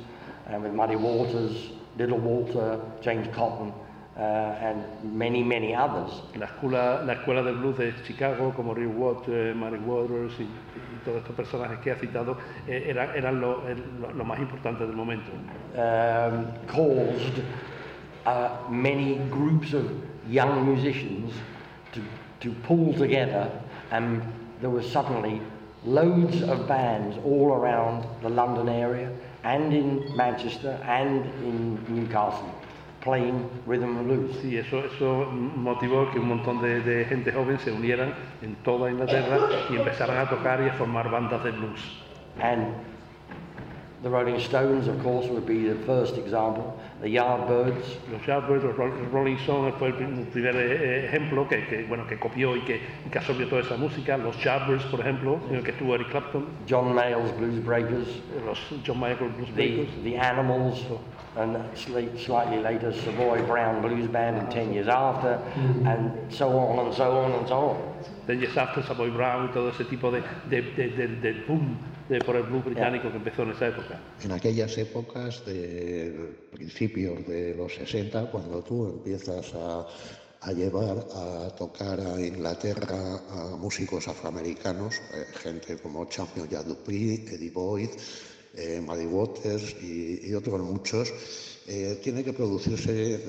and 0.47 0.63
with 0.63 0.73
Muddy 0.73 0.95
Waters, 0.95 1.69
Little 1.97 2.17
Walter, 2.17 2.79
James 3.01 3.27
Cotton, 3.35 3.71
uh, 4.15 4.19
and 4.19 4.83
many, 5.03 5.43
many 5.43 5.73
others. 5.73 6.21
La 6.35 6.47
escuela, 6.47 7.03
la 7.05 7.15
escuela 7.15 7.43
de 7.43 7.51
blues 7.51 7.77
de 7.77 7.93
Chicago, 8.05 8.53
como 8.55 8.73
Rick 8.73 8.91
Watt, 8.95 9.27
eh, 9.27 9.53
Mary 9.55 9.79
Waters 9.79 10.33
y, 10.39 10.43
y, 10.43 10.47
todos 11.03 11.21
estos 11.21 11.35
personajes 11.35 11.79
que 11.79 11.91
ha 11.91 11.95
citado, 11.95 12.37
eh, 12.67 12.85
eran, 12.87 13.09
eran 13.15 13.41
lo, 13.41 13.63
lo, 13.99 14.13
lo, 14.13 14.23
más 14.23 14.39
importante 14.39 14.85
del 14.85 14.95
momento. 14.95 15.31
Um, 15.75 16.45
caused 16.67 17.41
uh, 18.25 18.69
many 18.69 19.17
groups 19.29 19.73
of 19.73 19.85
young 20.29 20.65
musicians 20.65 21.33
to, 21.91 22.01
to 22.39 22.53
pull 22.67 22.93
together, 22.93 23.49
and 23.91 24.21
there 24.61 24.69
was 24.69 24.89
suddenly 24.91 25.41
loads 25.85 26.41
of 26.43 26.67
bands 26.67 27.17
all 27.25 27.51
around 27.51 28.05
the 28.21 28.29
London 28.29 28.69
area 28.69 29.11
and 29.43 29.73
in 29.73 30.15
Manchester 30.15 30.79
and 30.85 31.25
in 31.43 31.77
Newcastle 31.89 32.53
playing 33.01 33.49
rhythm 33.65 33.97
and 33.97 34.07
blues. 34.07 34.35
Sí, 34.41 34.57
eso, 34.57 34.79
eso 34.85 35.25
motivó 35.31 36.09
que 36.11 36.19
un 36.19 36.29
montón 36.29 36.61
de, 36.61 36.79
de 36.81 37.05
gente 37.05 37.31
joven 37.31 37.59
se 37.59 37.71
unieran 37.71 38.13
en 38.41 38.55
toda 38.63 38.89
Inglaterra 38.89 39.39
y 39.69 39.75
empezaran 39.75 40.17
a 40.17 40.29
tocar 40.29 40.61
y 40.61 40.69
a 40.69 40.73
formar 40.73 41.11
bandas 41.11 41.43
de 41.43 41.51
blues. 41.51 41.81
And 42.39 42.92
the 44.03 44.09
Rolling 44.09 44.37
Stones, 44.41 44.89
of 44.89 45.01
course, 45.01 45.27
would 45.27 45.45
be 45.45 45.63
the 45.63 45.81
first 45.85 46.17
example. 46.17 46.77
The 47.01 47.07
Yardbirds. 47.07 47.85
Los 48.11 48.21
Yardbirds, 48.23 48.63
los 48.63 49.11
Rolling 49.13 49.37
Stones 49.37 49.73
fue 49.79 49.87
el 49.87 50.25
primer 50.25 50.55
eh, 50.57 51.05
ejemplo 51.05 51.47
que, 51.47 51.65
que, 51.67 51.85
bueno, 51.85 52.05
que 52.05 52.19
copió 52.19 52.57
y 52.57 52.61
que, 52.65 52.81
que 53.09 53.17
absorbió 53.17 53.47
toda 53.47 53.61
esa 53.61 53.77
música. 53.77 54.17
Los 54.17 54.37
Yardbirds, 54.43 54.83
por 54.85 54.99
ejemplo, 54.99 55.39
en 55.49 55.55
el 55.55 55.63
que 55.63 55.71
estuvo 55.71 55.95
Eric 55.95 56.09
Clapton. 56.09 56.45
John 56.69 56.93
Mayall's 56.93 57.35
Blues 57.37 57.63
Breakers. 57.63 58.21
Los 58.45 58.59
John 58.85 58.99
Mayall's 58.99 59.33
Blues 59.37 59.49
Breakers. 59.55 59.89
The, 60.03 60.09
the 60.09 60.19
Animals. 60.19 60.85
And 61.35 61.57
slightly 61.75 62.59
later, 62.59 62.93
Savoy 62.93 63.41
Brown 63.47 63.81
Blues 63.81 64.07
Band, 64.07 64.37
and 64.37 64.51
10 64.51 64.73
years 64.73 64.87
after, 64.87 65.39
mm-hmm. 65.55 65.87
and 65.87 66.31
so 66.31 66.47
on 66.49 66.85
and 66.85 66.93
so 66.93 67.11
on 67.11 67.31
and 67.31 67.47
so 67.47 67.55
on. 67.55 67.93
Ten 68.27 68.39
years 68.39 68.55
after, 68.55 68.83
Savoy 68.83 69.09
Brown 69.09 69.49
y 69.49 69.53
todo 69.53 69.69
ese 69.69 69.85
tipo 69.85 70.11
de, 70.11 70.21
de, 70.49 70.61
de, 70.61 70.89
de, 70.89 71.07
de 71.07 71.33
boom 71.47 71.77
de, 72.07 72.19
por 72.19 72.35
el 72.35 72.43
blues 72.43 72.65
británico 72.65 73.09
que 73.09 73.17
empezó 73.17 73.43
en 73.43 73.51
esa 73.51 73.67
época. 73.67 73.99
En 74.23 74.31
aquellas 74.31 74.77
épocas 74.77 75.43
de 75.45 76.35
principios 76.51 77.25
de 77.25 77.55
los 77.55 77.73
60, 77.73 78.29
cuando 78.29 78.61
tú 78.61 78.89
empiezas 78.89 79.53
a, 79.55 79.87
a 80.41 80.51
llevar 80.51 81.03
a 81.15 81.49
tocar 81.55 81.99
a 81.99 82.19
Inglaterra 82.19 83.19
a 83.31 83.55
músicos 83.55 84.07
afroamericanos, 84.07 84.95
eh, 85.13 85.25
gente 85.41 85.77
como 85.77 86.05
Champion 86.05 86.47
Yadupri, 86.47 87.25
Eddie 87.27 87.49
Boyd, 87.49 87.89
eh, 88.55 88.79
Waters 89.05 89.75
y, 89.81 90.33
otros 90.33 90.61
muchos, 90.61 91.11
eh, 91.67 91.99
tiene 92.03 92.23
que 92.23 92.33
producirse 92.33 93.15
eh, 93.15 93.19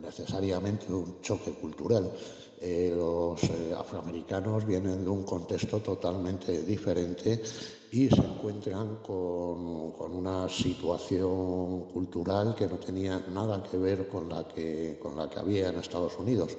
necesariamente 0.00 0.92
un 0.92 1.20
choque 1.20 1.52
cultural. 1.52 2.12
Eh, 2.60 2.92
los 2.94 3.40
afroamericanos 3.76 4.64
vienen 4.64 5.02
de 5.02 5.10
un 5.10 5.24
contexto 5.24 5.80
totalmente 5.80 6.62
diferente 6.62 7.42
y 7.90 8.08
se 8.08 8.20
encuentran 8.20 8.98
con, 9.02 9.90
con, 9.92 10.14
una 10.14 10.48
situación 10.48 11.88
cultural 11.92 12.54
que 12.54 12.68
no 12.68 12.76
tenía 12.78 13.18
nada 13.32 13.62
que 13.64 13.76
ver 13.76 14.06
con 14.06 14.28
la 14.28 14.46
que, 14.46 14.96
con 15.02 15.16
la 15.16 15.28
que 15.28 15.40
había 15.40 15.70
en 15.70 15.78
Estados 15.78 16.16
Unidos. 16.18 16.56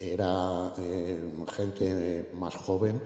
Era 0.00 0.74
gente 1.54 2.30
más 2.34 2.54
joven, 2.56 3.00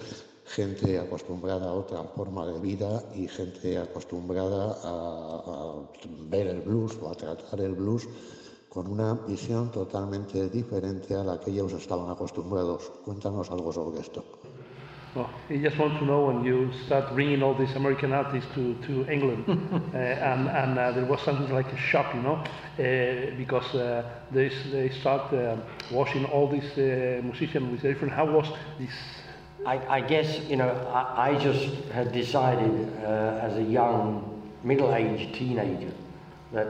gente 0.50 0.98
acostumbrada 0.98 1.68
a 1.68 1.72
otra 1.72 2.02
forma 2.02 2.44
de 2.46 2.58
vida 2.58 3.02
y 3.14 3.28
gente 3.28 3.78
acostumbrada 3.78 4.76
a, 4.82 5.42
a 5.46 5.74
ver 6.28 6.48
el 6.48 6.60
blues 6.60 6.98
o 7.00 7.08
a 7.08 7.14
tratar 7.14 7.60
el 7.60 7.74
blues 7.74 8.08
con 8.68 8.86
una 8.86 9.14
visión 9.14 9.70
totalmente 9.70 10.48
diferente 10.48 11.14
a 11.14 11.24
la 11.24 11.38
que 11.38 11.50
ellos 11.50 11.72
estaban 11.72 12.10
acostumbrados. 12.10 12.90
Cuéntanos 13.04 13.50
algo 13.50 13.72
sobre 13.72 14.00
esto. 14.00 14.24
Well, 15.14 15.28
I 15.48 15.56
just 15.56 15.76
want 15.76 15.98
to 15.98 16.04
know 16.04 16.26
when 16.26 16.44
you 16.44 16.70
start 16.86 17.12
bringing 17.14 17.42
all 17.42 17.54
these 17.54 17.74
American 17.74 18.12
artists 18.12 18.48
to, 18.54 18.74
to 18.86 19.10
England, 19.10 19.44
uh, 19.48 19.96
and, 19.98 20.48
and 20.48 20.78
uh, 20.78 20.92
there 20.92 21.04
was 21.04 21.20
something 21.22 21.52
like 21.52 21.66
a 21.72 21.76
shock, 21.76 22.14
you 22.14 22.22
know, 22.22 22.36
uh, 22.36 23.36
because 23.36 23.74
uh, 23.74 24.08
they, 24.30 24.50
they 24.70 24.88
start 24.88 25.32
uh, 25.32 25.56
watching 25.90 26.24
all 26.26 26.46
these 26.48 26.78
uh, 26.78 27.20
musicians 27.24 27.72
with 27.72 27.82
different. 27.82 28.14
How 28.14 28.24
was 28.24 28.46
this? 28.78 28.92
I, 29.66 29.96
I 29.96 30.00
guess, 30.00 30.38
you 30.48 30.56
know, 30.56 30.70
I, 30.92 31.30
I 31.30 31.38
just 31.38 31.84
had 31.90 32.12
decided 32.12 32.92
uh, 33.04 33.38
as 33.42 33.56
a 33.56 33.62
young, 33.62 34.42
middle 34.64 34.94
aged 34.94 35.34
teenager 35.34 35.92
that 36.52 36.68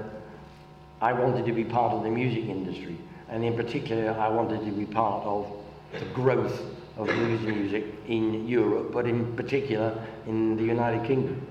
I 1.00 1.12
wanted 1.12 1.46
to 1.46 1.52
be 1.52 1.64
part 1.64 1.92
of 1.92 2.02
the 2.02 2.10
music 2.10 2.44
industry. 2.44 2.98
And 3.28 3.44
in 3.44 3.54
particular, 3.56 4.10
I 4.12 4.28
wanted 4.28 4.64
to 4.64 4.72
be 4.72 4.86
part 4.86 5.24
of 5.24 5.50
the 5.98 6.04
growth 6.06 6.60
of 6.96 7.06
blues 7.06 7.40
music 7.42 7.84
in 8.08 8.46
Europe, 8.46 8.92
but 8.92 9.06
in 9.06 9.34
particular 9.36 9.96
in 10.26 10.56
the 10.56 10.64
United 10.64 11.06
Kingdom. 11.06 11.46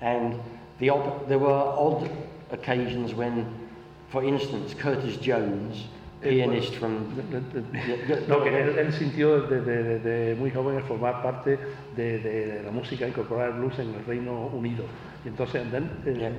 And 0.00 0.38
the 0.80 0.90
op- 0.90 1.28
there 1.28 1.38
were 1.38 1.52
odd 1.52 2.10
occasions 2.50 3.14
when, 3.14 3.46
for 4.08 4.24
instance, 4.24 4.74
Curtis 4.74 5.16
Jones, 5.16 5.84
pianist 6.22 6.74
from. 6.76 7.06
No, 8.28 8.42
que 8.42 8.48
él, 8.62 8.78
él 8.78 8.92
sintió 8.92 9.40
desde, 9.42 9.82
desde 9.98 10.34
muy 10.36 10.50
joven 10.50 10.76
el 10.76 10.82
formar 10.82 11.22
parte 11.22 11.58
de, 11.96 12.18
de 12.18 12.62
la 12.64 12.70
música, 12.70 13.06
incorporar 13.08 13.50
el 13.52 13.58
blues 13.58 13.78
en 13.78 13.94
el 13.94 14.04
Reino 14.06 14.46
Unido. 14.52 14.84
Y 15.24 15.28
entonces, 15.28 15.62
and 15.62 15.70
then, 15.72 15.90
uh, 16.06 16.18
Yeah. 16.18 16.30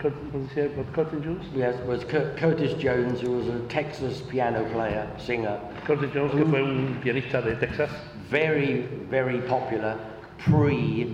Curt- 0.00 0.14
what 0.32 0.32
did 0.32 0.42
you 0.42 0.48
say 0.54 0.66
about 0.66 0.92
Curtis 0.92 1.22
Jones? 1.22 1.44
Yes, 1.54 1.76
was 1.86 2.02
Cur- 2.04 2.34
Curtis 2.36 2.72
Jones, 2.82 3.20
who 3.20 3.32
was 3.32 3.46
a 3.48 3.60
Texas 3.68 4.20
piano 4.22 4.64
player, 4.72 5.06
singer, 5.18 5.60
Curtis 5.84 6.10
Jones, 6.12 6.32
que 6.32 6.44
fue 6.44 6.62
un 6.62 6.96
pianista 7.00 7.40
de 7.44 7.54
Texas, 7.56 7.90
very, 8.28 8.88
very 9.08 9.40
popular 9.42 9.96
pre 10.38 11.06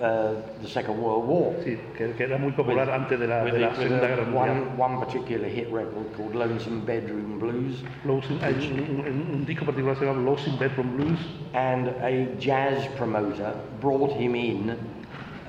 uh, 0.00 0.34
the 0.62 0.68
Second 0.68 0.98
World 1.02 1.26
War. 1.28 1.52
sí, 1.64 1.76
que, 1.96 2.12
que 2.14 2.24
era 2.24 2.38
muy 2.38 2.52
popular 2.52 2.90
antes 2.90 3.18
de 3.18 3.26
la, 3.26 3.42
With, 3.44 3.52
de 3.52 3.58
la 3.60 3.74
Segunda 3.74 4.06
Guerra 4.08 4.24
Mundial. 4.24 4.50
one, 4.78 4.78
one 4.78 4.98
particular 5.04 5.48
hit 5.48 5.70
record 5.70 6.12
called 6.16 6.34
Lonesome 6.34 6.80
Bedroom 6.84 7.38
Blues 7.38 7.82
Blues- 8.02 8.24
hay 8.42 8.54
un, 8.54 9.04
un- 9.06 9.34
un 9.34 9.44
disco 9.44 9.64
particular 9.64 9.96
se 9.96 10.04
llama 10.06 10.20
in 10.46 10.56
Bedroom 10.58 10.96
Blues, 10.96 11.18
and 11.54 11.88
a 12.02 12.26
jazz 12.38 12.86
promoter 12.96 13.52
brought 13.80 14.12
him 14.12 14.34
in, 14.34 14.70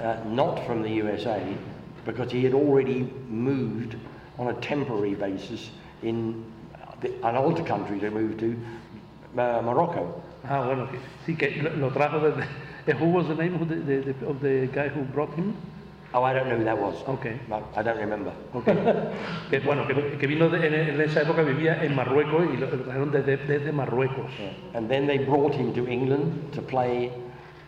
uh, 0.02 0.18
not 0.26 0.60
from 0.66 0.82
the 0.84 0.90
USA, 0.90 1.42
because 2.06 2.32
he 2.32 2.44
had 2.44 2.54
already 2.54 3.08
moved 3.30 3.96
on 4.38 4.48
a 4.48 4.54
temporary 4.62 5.14
basis 5.16 5.72
in 6.04 6.44
the, 7.02 7.10
an 7.24 7.36
older 7.38 7.64
country 7.64 8.00
to 8.00 8.10
move 8.10 8.38
to, 8.38 8.56
uh, 9.40 9.62
Morocco. 9.62 10.22
Ah, 10.44 10.64
bueno, 10.66 10.88
sí, 11.26 11.38
que 11.38 11.62
lo, 11.62 11.70
lo 11.78 11.90
trajo 11.92 12.20
desde... 12.20 12.44
eh, 12.88 12.94
Who 12.94 13.06
was 13.12 13.28
the 13.28 13.36
name 13.36 13.56
of 13.62 13.68
the, 13.68 13.76
the, 13.76 14.14
the- 14.14 14.26
of 14.28 14.42
the 14.42 14.68
guy 14.74 14.90
who 14.90 15.02
brought 15.14 15.34
him? 15.36 15.54
Oh, 16.14 16.24
I 16.24 16.34
don't 16.34 16.50
know 16.50 16.58
who 16.58 16.66
that 16.66 16.78
was. 16.78 16.96
Okay. 17.08 17.40
No, 17.48 17.64
I 17.76 17.82
don't 17.84 17.98
remember. 17.98 18.34
Que, 19.50 19.60
bueno, 19.62 19.88
que, 19.88 19.94
que 20.18 20.28
vino 20.28 20.50
de- 20.50 20.68
en, 20.68 20.74
en 20.96 21.02
esa 21.02 21.22
época 21.22 21.42
vivía 21.42 21.84
en 21.84 21.96
Marruecos 21.96 22.44
y 22.54 22.58
lo, 22.58 22.68
lo 22.70 22.84
trajeron 22.84 23.12
desde, 23.12 23.38
desde 23.38 23.72
Marruecos. 23.72 24.30
And 24.74 24.90
then 24.90 25.08
they 25.08 25.20
brought 25.20 25.54
him 25.54 25.74
to 25.74 25.88
England 25.88 26.52
to 26.54 26.62
play 26.62 27.12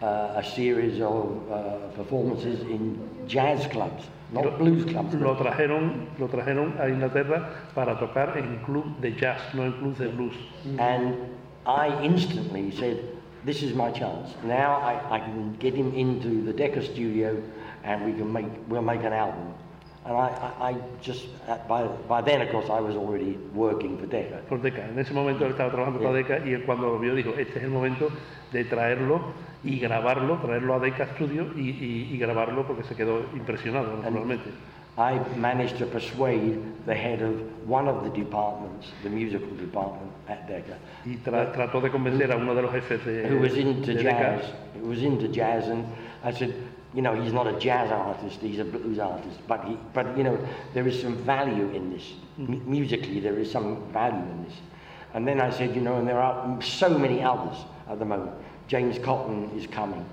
uh, 0.01 0.33
a 0.35 0.43
series 0.43 0.99
of 1.01 1.37
uh, 1.49 1.77
performances 1.95 2.59
in 2.63 2.99
jazz 3.27 3.65
clubs, 3.67 4.03
not 4.33 4.57
blues 4.57 4.83
clubs. 4.85 5.13
Lo 5.15 5.35
trajeron, 5.37 6.07
lo 6.19 6.27
trajeron 6.27 6.73
a 6.81 6.89
Inglaterra 6.89 7.49
para 7.73 7.97
tocar 7.97 8.37
en 8.37 8.57
club 8.65 8.99
de 8.99 9.13
jazz, 9.15 9.39
no 9.53 9.63
en 9.63 9.71
club 9.73 9.95
de 9.97 10.07
blues. 10.09 10.35
And 10.79 11.15
I 11.65 11.87
instantly 12.03 12.71
said, 12.71 12.97
this 13.45 13.61
is 13.63 13.73
my 13.75 13.91
chance. 13.91 14.29
Now 14.43 14.75
I, 14.77 15.15
I 15.17 15.19
can 15.19 15.55
get 15.59 15.73
him 15.73 15.93
into 15.93 16.43
the 16.43 16.53
Decca 16.53 16.81
studio 16.81 17.41
and 17.83 18.05
we 18.05 18.13
can 18.13 18.31
make, 18.31 18.45
we'll 18.67 18.81
make 18.81 19.03
an 19.03 19.13
album. 19.13 19.53
And 20.05 20.15
I, 20.17 20.27
I, 20.59 20.69
I 20.71 20.75
just, 21.01 21.25
uh, 21.47 21.57
by, 21.67 21.83
by 22.09 22.21
then 22.21 22.41
of 22.41 22.49
course 22.51 22.69
I 22.69 22.79
was 22.81 22.95
already 22.95 23.37
working 23.53 23.97
for 23.97 24.05
Decca. 24.05 24.41
Por 24.49 24.59
Decca. 24.59 24.85
En 24.89 24.99
ese 24.99 25.13
momento 25.13 25.45
él 25.45 25.51
estaba 25.51 25.71
trabajando 25.71 25.99
para 25.99 26.13
Decca 26.13 26.39
y 26.45 26.53
él 26.53 26.63
cuando 26.65 26.87
lo 26.87 26.99
vio 26.99 27.15
dijo, 27.15 27.31
este 27.37 27.59
es 27.59 27.63
el 27.63 27.69
momento 27.71 28.09
de 28.51 28.65
traerlo 28.65 29.21
y 29.63 29.79
grabarlo, 29.79 30.37
traerlo 30.39 30.73
a 30.75 30.79
Decca 30.79 31.07
Studio 31.15 31.47
y, 31.55 31.69
y- 31.69 32.09
y 32.13 32.17
grabarlo 32.17 32.67
porque 32.67 32.83
se 32.83 32.95
quedó 32.95 33.21
impresionado 33.33 33.95
naturalmente. 34.01 34.49
I 34.97 35.17
managed 35.37 35.77
to 35.79 35.85
persuade 35.87 36.61
the 36.85 36.93
head 36.93 37.21
of 37.21 37.67
one 37.67 37.87
of 37.87 38.03
the 38.03 38.09
departments, 38.11 38.87
the 39.01 39.09
musical 39.09 39.49
department 39.55 40.11
at 40.27 40.47
Decca, 40.47 40.77
Y 41.05 41.17
tra- 41.23 41.51
trató 41.51 41.81
de 41.81 41.89
convencer 41.89 42.31
a 42.31 42.37
uno 42.37 42.53
de 42.53 42.61
los 42.61 42.71
jefes 42.71 43.03
de, 43.03 43.27
who 43.27 43.39
was 43.39 43.53
into 43.55 43.95
jazz, 43.95 44.45
who 44.79 44.87
was 44.87 45.01
into 45.01 45.27
jazz, 45.29 45.67
and 45.67 45.85
I 46.23 46.31
said, 46.31 46.53
you 46.93 47.01
know, 47.01 47.19
he's 47.19 47.33
not 47.33 47.47
a 47.47 47.57
jazz 47.59 47.91
artist, 47.91 48.39
he's 48.39 48.59
a 48.59 48.63
blues 48.65 48.99
artist, 48.99 49.39
but 49.47 49.65
he, 49.65 49.77
but 49.93 50.15
you 50.15 50.23
know, 50.23 50.37
there 50.75 50.87
is 50.87 51.01
some 51.01 51.15
value 51.23 51.69
in 51.71 51.91
this. 51.91 52.13
M- 52.37 52.61
musically, 52.69 53.19
there 53.19 53.39
is 53.39 53.49
some 53.51 53.91
value 53.91 54.21
in 54.21 54.43
this. 54.43 54.53
And 55.15 55.27
then 55.27 55.41
I 55.41 55.49
said, 55.49 55.75
you 55.75 55.81
know, 55.81 55.97
and 55.97 56.07
there 56.07 56.19
are 56.21 56.61
so 56.61 56.89
many 56.97 57.23
others 57.23 57.57
at 57.89 57.97
the 57.97 58.05
moment. 58.05 58.31
James 58.67 58.99
Cotton 58.99 59.49
is 59.57 59.65
coming. 59.65 60.05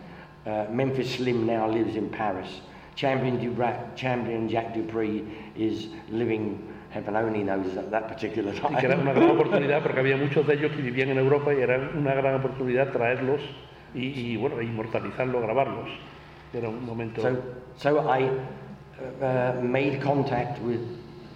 Uh, 0.46 0.66
Memphis 0.70 1.16
Slim 1.16 1.46
now 1.46 1.68
lives 1.68 1.96
in 1.96 2.08
Paris. 2.08 2.48
Champion, 2.96 3.38
Dubra- 3.38 3.94
Champion 3.96 4.48
Jack 4.48 4.74
Dupree 4.74 5.24
is 5.56 5.88
living, 6.10 6.58
heaven 6.90 7.16
only 7.16 7.42
knows 7.42 7.76
at 7.76 7.90
that 7.90 8.08
particular 8.08 8.52
y 8.52 8.76
que 8.76 8.88
era 8.88 8.96
una 8.98 9.14
time. 9.14 9.26
gran 9.26 9.30
oportunidad 9.30 9.82
porque 9.82 10.00
había 10.00 10.16
muchos 10.16 10.46
de 10.46 10.54
ellos 10.54 10.72
que 10.72 10.82
vivían 10.82 11.08
en 11.10 11.18
Europa 11.18 11.52
y 11.54 11.60
era 11.60 11.90
una 11.94 12.14
gran 12.14 12.34
oportunidad 12.34 12.92
traerlos 12.92 13.40
y, 13.94 14.32
y, 14.32 14.36
bueno, 14.36 14.60
inmortalizarlos, 14.60 15.42
grabarlos. 15.42 15.88
Era 16.52 16.68
un 16.68 16.84
momento... 16.84 17.22
So, 17.22 17.36
so 17.76 18.00
I 18.00 18.28
uh, 19.22 19.60
made 19.62 20.00
contact 20.02 20.60
with 20.62 20.80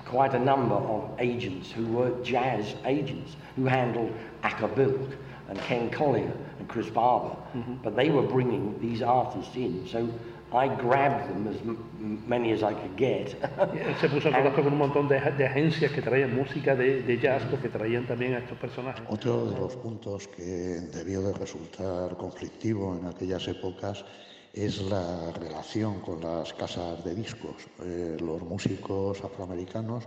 quite 0.05 0.35
a 0.35 0.39
number 0.39 0.75
of 0.75 1.11
agents 1.19 1.71
who 1.71 1.87
were 1.87 2.11
jazz 2.23 2.75
agents 2.85 3.37
who 3.57 3.65
handled 3.65 4.13
Acker 4.43 4.69
Bilk 4.69 5.17
and 5.49 5.59
Ken 5.61 5.91
Collier 5.91 6.33
and 6.59 6.69
Chris 6.69 6.91
Barber, 6.91 7.37
but 7.83 7.97
they 7.97 8.11
were 8.11 8.23
bringing 8.23 8.79
these 8.81 9.03
artists 9.03 9.55
in. 9.57 9.87
So 9.89 10.09
I 10.55 10.69
grabbed 10.69 11.29
them 11.29 11.49
as 11.49 11.57
many 12.29 12.53
as 12.53 12.63
I 12.63 12.75
could 12.75 12.97
get. 12.97 13.35
Él 13.75 13.97
se 14.01 14.09
puso 14.09 14.29
en 14.29 14.35
contacto 14.39 14.63
con 14.63 14.73
un 14.73 14.79
montón 14.79 15.09
de, 15.09 15.21
de 15.21 15.47
agencias 15.47 15.91
que 15.91 16.01
traían 16.01 16.37
música 16.37 16.77
de, 16.77 17.03
de 17.03 17.19
jazz 17.19 17.43
porque 17.51 17.69
traían 17.69 18.07
también 18.07 18.35
a 18.35 18.39
estos 18.39 18.57
personajes. 18.59 19.03
Otro 19.09 19.47
de 19.47 19.59
los 19.59 19.75
puntos 19.77 20.29
que 20.29 20.43
debió 20.43 21.23
de 21.23 21.33
resultar 21.33 22.17
conflictivo 22.17 22.97
en 22.97 23.07
aquellas 23.07 23.49
épocas 23.49 24.05
es 24.53 24.81
la 24.83 25.33
relación 25.33 26.01
con 26.01 26.21
las 26.21 26.53
casas 26.55 27.05
de 27.05 27.17
discos. 27.17 27.57
Eh, 27.83 28.17
los 28.21 28.41
músicos 28.43 29.25
afroamericanos 29.25 30.05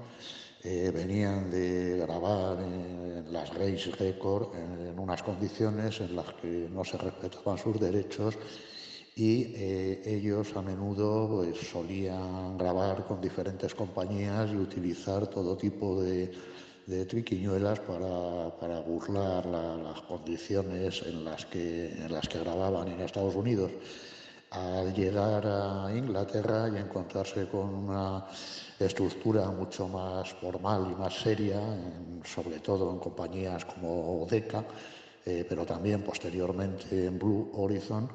eh, 0.64 0.92
venían 0.96 1.52
de 1.52 1.98
grabar 1.98 2.58
en 2.62 3.34
las 3.34 3.54
Grace 3.54 3.92
Records 4.00 4.48
en 4.56 4.98
unas 4.98 5.22
condiciones 5.22 6.00
en 6.00 6.16
las 6.16 6.32
que 6.36 6.70
no 6.72 6.86
se 6.86 6.98
respetaban 6.98 7.58
sus 7.58 7.78
derechos 7.78 8.38
y 9.18 9.52
eh, 9.56 10.02
ellos 10.06 10.56
a 10.56 10.62
menudo 10.62 11.28
pues, 11.28 11.58
solían 11.58 12.58
grabar 12.58 13.04
con 13.08 13.20
diferentes 13.20 13.74
compañías 13.74 14.52
y 14.52 14.56
utilizar 14.58 15.26
todo 15.28 15.58
tipo 15.58 16.00
de, 16.02 16.32
de 16.86 17.06
triquiñuelas 17.06 17.80
para, 17.80 18.56
para 18.60 18.80
burlar 18.82 19.46
la- 19.48 19.76
las 19.78 20.02
condiciones 20.02 21.02
en 21.06 21.26
las, 21.26 21.46
que, 21.48 21.88
en 21.94 22.14
las 22.14 22.28
que 22.30 22.40
grababan 22.40 22.88
en 22.90 23.02
Estados 23.02 23.36
Unidos. 23.36 23.72
Al 24.52 24.94
llegar 24.94 25.46
a 25.46 25.92
Inglaterra 25.96 26.70
y 26.74 26.78
encontrarse 26.78 27.48
con 27.48 27.74
una 27.74 28.26
estructura 28.80 29.50
mucho 29.52 29.88
más 29.90 30.30
formal 30.34 30.88
y 30.92 30.96
más 30.96 31.16
seria, 31.16 31.58
en- 31.60 32.22
sobre 32.24 32.60
todo 32.60 32.92
en 32.92 33.00
compañías 33.00 33.66
como 33.66 34.26
Decca, 34.30 34.64
eh, 35.26 35.46
pero 35.50 35.66
también 35.66 36.02
posteriormente 36.04 37.06
en 37.08 37.20
Blue 37.20 37.50
Horizon, 37.56 38.08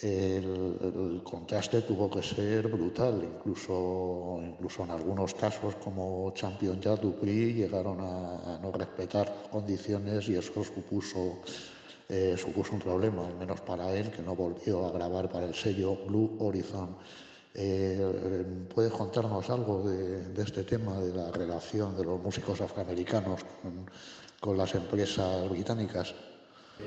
el, 0.00 1.20
contraste 1.24 1.82
tuvo 1.82 2.08
que 2.10 2.22
ser 2.22 2.68
brutal, 2.68 3.20
incluso, 3.24 4.38
incluso 4.42 4.84
en 4.84 4.90
algunos 4.90 5.34
casos 5.34 5.74
como 5.76 6.32
Champion 6.34 6.80
Jazz 6.80 7.00
Dupree 7.00 7.52
llegaron 7.52 7.98
a, 8.00 8.58
no 8.62 8.70
respetar 8.70 9.48
condiciones 9.50 10.28
y 10.28 10.36
eso 10.36 10.62
supuso, 10.62 11.38
eh, 12.08 12.36
supuso 12.38 12.74
un 12.74 12.80
problema, 12.80 13.26
al 13.26 13.36
menos 13.36 13.60
para 13.62 13.92
él, 13.92 14.10
que 14.10 14.22
no 14.22 14.36
volvió 14.36 14.86
a 14.86 14.92
grabar 14.92 15.28
para 15.28 15.46
el 15.46 15.54
sello 15.54 15.96
Blue 16.06 16.36
Horizon. 16.38 16.96
Eh, 17.54 18.66
¿Puedes 18.72 18.92
contarnos 18.92 19.50
algo 19.50 19.82
de, 19.82 20.42
este 20.42 20.62
tema, 20.62 21.00
de 21.00 21.12
la 21.12 21.32
relación 21.32 21.96
de 21.96 22.04
los 22.04 22.20
músicos 22.22 22.60
afroamericanos 22.60 23.40
con 24.38 24.56
las 24.56 24.74
empresas 24.76 25.48
británicas? 25.50 26.14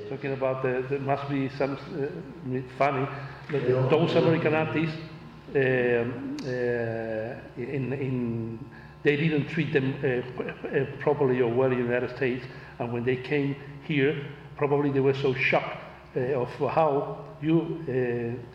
Talking 0.08 0.32
about 0.32 0.62
the, 0.62 0.84
there 0.88 1.00
must 1.00 1.28
be 1.28 1.50
some 1.50 1.74
uh, 1.74 2.60
funny 2.78 3.06
that 3.50 3.90
those 3.90 4.14
American 4.16 4.54
artists 4.54 4.96
uh, 5.54 5.58
uh, 5.58 7.34
in, 7.58 7.92
in 7.92 8.58
they 9.02 9.16
didn't 9.16 9.48
treat 9.48 9.70
them 9.74 9.94
uh, 10.02 10.06
uh, 10.66 10.86
properly 11.00 11.42
or 11.42 11.52
well 11.52 11.70
in 11.70 11.76
the 11.78 11.84
United 11.84 12.16
States, 12.16 12.42
and 12.78 12.90
when 12.90 13.04
they 13.04 13.16
came 13.16 13.54
here, 13.84 14.16
probably 14.56 14.90
they 14.90 15.00
were 15.00 15.12
so 15.14 15.34
shocked 15.34 15.76
uh, 16.16 16.20
of 16.40 16.48
how 16.70 17.18
you, 17.42 17.84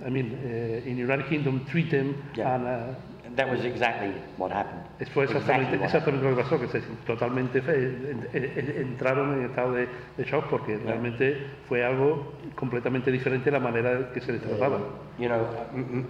uh, 0.02 0.06
I 0.06 0.10
mean, 0.10 0.34
uh, 0.44 0.88
in 0.90 0.96
the 0.96 1.02
United 1.02 1.28
Kingdom 1.28 1.66
treat 1.66 1.92
them, 1.92 2.16
Yeah. 2.36 2.56
and 2.56 2.66
uh, 2.68 2.96
That 3.38 3.50
was 3.50 3.64
exactly 3.64 4.12
what 4.38 4.52
happened. 4.52 4.82
fue 5.14 5.26
exactamente, 5.26 5.76
Exactly 5.76 5.78
what 5.78 5.86
exactamente 5.86 6.24
lo 6.24 6.36
que 6.36 6.44
pasó, 6.44 6.60
que 6.60 6.68
se, 6.68 6.82
totalmente 7.06 7.60
en- 7.60 8.28
en- 8.34 8.82
entraron 8.88 9.40
en 9.40 9.46
estado 9.46 9.74
de, 9.74 9.88
de 10.18 10.24
shock 10.26 10.46
porque 10.50 10.78
realmente 10.78 11.38
fue 11.70 11.86
algo 11.86 12.34
completamente 12.56 13.12
diferente 13.12 13.52
la 13.52 13.60
manera 13.60 14.12
que 14.12 14.22
se 14.22 14.32
les 14.34 14.42
trataba. 14.42 14.80
you 15.20 15.28
know, 15.28 15.46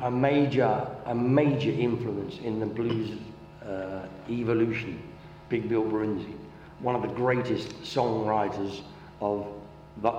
a, 0.01 0.07
a 0.07 0.09
major, 0.09 0.87
a 1.05 1.13
major 1.13 1.71
influence 1.71 2.39
in 2.45 2.59
the 2.61 2.65
blues 2.65 3.11
uh, 3.63 4.07
evolution, 4.29 4.97
Big 5.49 5.67
Bill 5.67 5.83
Brunzi, 5.83 6.33
one 6.81 6.95
of 6.95 7.01
the 7.01 7.13
greatest 7.13 7.69
songwriters 7.83 8.81
of 9.19 9.45
the, 10.01 10.11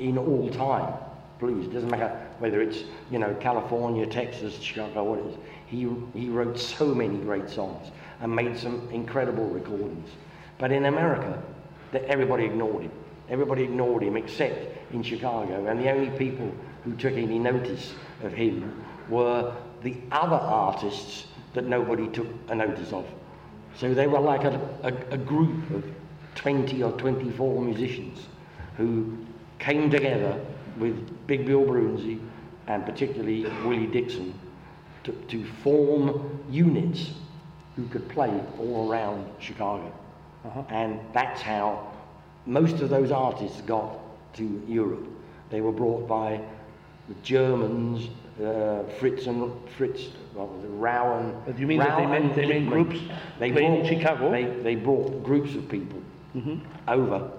in 0.00 0.18
all 0.18 0.50
time. 0.50 0.92
Blues 1.38 1.66
It 1.66 1.72
doesn't 1.72 1.88
matter 1.90 2.10
whether 2.38 2.60
it's 2.60 2.84
you 3.10 3.18
know 3.18 3.34
California, 3.40 4.06
Texas, 4.06 4.58
Chicago, 4.60 5.04
what 5.04 5.18
it 5.18 5.26
is. 5.26 5.36
He 5.66 5.88
he 6.18 6.28
wrote 6.28 6.58
so 6.58 6.94
many 6.94 7.18
great 7.18 7.48
songs 7.48 7.90
and 8.20 8.34
made 8.34 8.56
some 8.56 8.88
incredible 8.90 9.46
recordings. 9.46 10.08
But 10.58 10.72
in 10.72 10.86
America, 10.86 11.40
that 11.92 12.04
everybody 12.04 12.44
ignored 12.44 12.82
him. 12.84 12.92
Everybody 13.28 13.64
ignored 13.64 14.02
him 14.02 14.16
except 14.16 14.92
in 14.92 15.02
Chicago, 15.02 15.66
and 15.66 15.78
the 15.78 15.90
only 15.90 16.10
people 16.18 16.50
who 16.84 16.94
took 16.96 17.12
any 17.12 17.38
notice 17.38 17.92
of 18.22 18.32
him 18.32 18.84
were 19.08 19.54
the 19.82 19.96
other 20.10 20.36
artists 20.36 21.26
that 21.54 21.64
nobody 21.64 22.08
took 22.08 22.26
a 22.48 22.54
notice 22.54 22.92
of. 22.92 23.06
So 23.76 23.94
they 23.94 24.06
were 24.06 24.20
like 24.20 24.44
a, 24.44 24.60
a, 24.82 25.14
a 25.14 25.18
group 25.18 25.70
of 25.70 25.84
20 26.34 26.82
or 26.82 26.92
24 26.92 27.62
musicians 27.62 28.26
who 28.76 29.16
came 29.58 29.90
together 29.90 30.40
with 30.78 31.26
Big 31.26 31.46
Bill 31.46 31.64
Brunzi 31.64 32.20
and 32.68 32.84
particularly 32.86 33.44
Willie 33.66 33.86
Dixon 33.86 34.32
to, 35.04 35.12
to 35.12 35.44
form 35.64 36.40
units 36.50 37.10
who 37.76 37.86
could 37.88 38.08
play 38.08 38.40
all 38.58 38.90
around 38.90 39.26
Chicago. 39.40 39.92
And 40.70 41.00
that's 41.12 41.42
how 41.42 41.92
most 42.46 42.80
of 42.80 42.88
those 42.90 43.10
artists 43.10 43.60
got 43.62 43.98
to 44.34 44.62
Europe. 44.68 45.06
They 45.50 45.60
were 45.60 45.72
brought 45.72 46.06
by 46.06 46.40
the 47.08 47.14
Germans, 47.22 48.08
uh, 48.42 48.82
Fritz 48.98 49.26
and 49.26 49.50
Fritz, 49.76 50.08
was 50.34 50.48
Rowan. 50.66 51.34
But 51.46 51.58
you 51.58 51.66
mean 51.66 51.78
that 51.78 51.96
they 51.96 52.04
and 52.04 52.34
they 52.34 52.44
Glickman. 52.44 52.68
groups 52.68 53.00
They 53.38 53.50
playing 53.52 53.74
in 53.76 53.80
brought- 53.80 53.92
Chicago? 53.92 54.30
They, 54.30 54.44
they 54.62 54.74
brought 54.74 55.22
groups 55.24 55.54
of 55.54 55.68
people 55.68 56.00
over, 56.86 57.30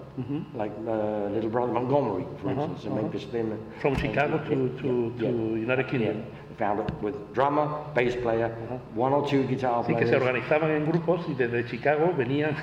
like 0.54 0.72
uh, 0.86 1.28
Little 1.30 1.50
Brother 1.50 1.72
Montgomery, 1.72 2.24
for 2.42 2.50
instance, 2.50 2.84
and 2.84 2.94
Memphis 2.96 3.22
Slim. 3.30 3.52
Uh-huh, 3.52 3.80
From 3.80 3.96
Chicago 3.96 4.38
to, 4.38 4.68
to, 4.80 5.12
Yeah, 5.18 5.30
to 5.30 5.36
yeah. 5.36 5.56
United 5.66 5.86
Yeah, 5.86 5.90
Kingdom. 5.90 6.24
found 6.58 6.80
it 6.80 6.92
with 7.00 7.14
drummer, 7.32 7.66
bass 7.94 8.14
player, 8.16 8.48
one 8.94 9.12
or 9.14 9.26
two 9.26 9.44
guitar 9.44 9.82
Así 9.82 9.94
que 9.96 10.04
players. 10.04 10.10
se 10.10 10.16
organizaban 10.16 10.70
en 10.70 10.84
grupos 10.84 11.20
y 11.28 11.32
desde 11.34 11.66
Chicago 11.66 12.12
venían 12.16 12.54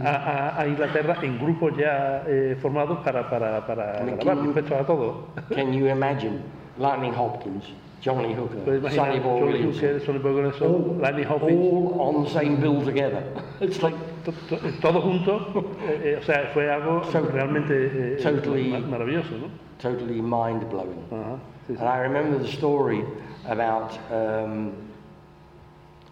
a, 0.00 0.08
a- 0.08 0.60
a 0.62 0.66
Inglaterra 0.66 1.16
en 1.22 1.38
grupos 1.38 1.76
ya 1.76 2.24
eh, 2.26 2.56
formados 2.62 3.00
para, 3.04 3.28
para, 3.28 3.66
para 3.66 4.00
Me 4.04 4.12
grabar, 4.12 4.18
quiero- 4.20 4.42
dispuestos 4.42 4.72
a 4.80 4.86
todo. 4.86 5.26
Can 5.54 5.72
you 5.74 5.86
imagine 5.88 6.40
Lightning 6.78 7.12
Hopkins, 7.14 7.64
Johnny 8.00 8.32
Hooker, 8.34 8.64
Puedes 8.64 8.94
Sonny 8.94 9.18
Boy 9.20 9.40
Johnny 9.40 9.52
Williamson, 9.52 9.88
Hooker, 9.90 10.00
Sonny 10.06 10.18
Boy 10.18 10.32
Williamson, 10.34 10.66
all, 10.68 10.96
Lanny 10.98 11.22
Hopkins, 11.22 11.72
all 11.72 12.00
on 12.00 12.24
the 12.24 12.30
same 12.30 12.56
bill 12.58 12.82
together. 12.82 13.22
It's 13.60 13.82
like 13.82 13.94
to- 14.24 14.32
to- 14.56 14.72
todos 14.80 15.02
juntos, 15.04 15.42
eh, 15.88 16.00
eh, 16.14 16.18
o 16.20 16.22
sea, 16.24 16.50
fue 16.54 16.70
algo 16.70 17.02
So- 17.10 17.20
realmente 17.30 17.72
eh, 17.74 18.16
eh, 18.18 18.22
totally- 18.22 18.70
maravilloso, 18.88 19.30
¿no? 19.38 19.48
totally 19.78 20.20
mind 20.22 20.68
blowing. 20.70 21.02
Ajá, 21.10 21.36
sí, 21.66 21.74
sí. 21.74 21.80
And 21.80 21.88
I 21.88 21.98
remember 22.00 22.38
the 22.38 22.48
story 22.48 23.04
about, 23.48 23.92
um, 24.10 24.72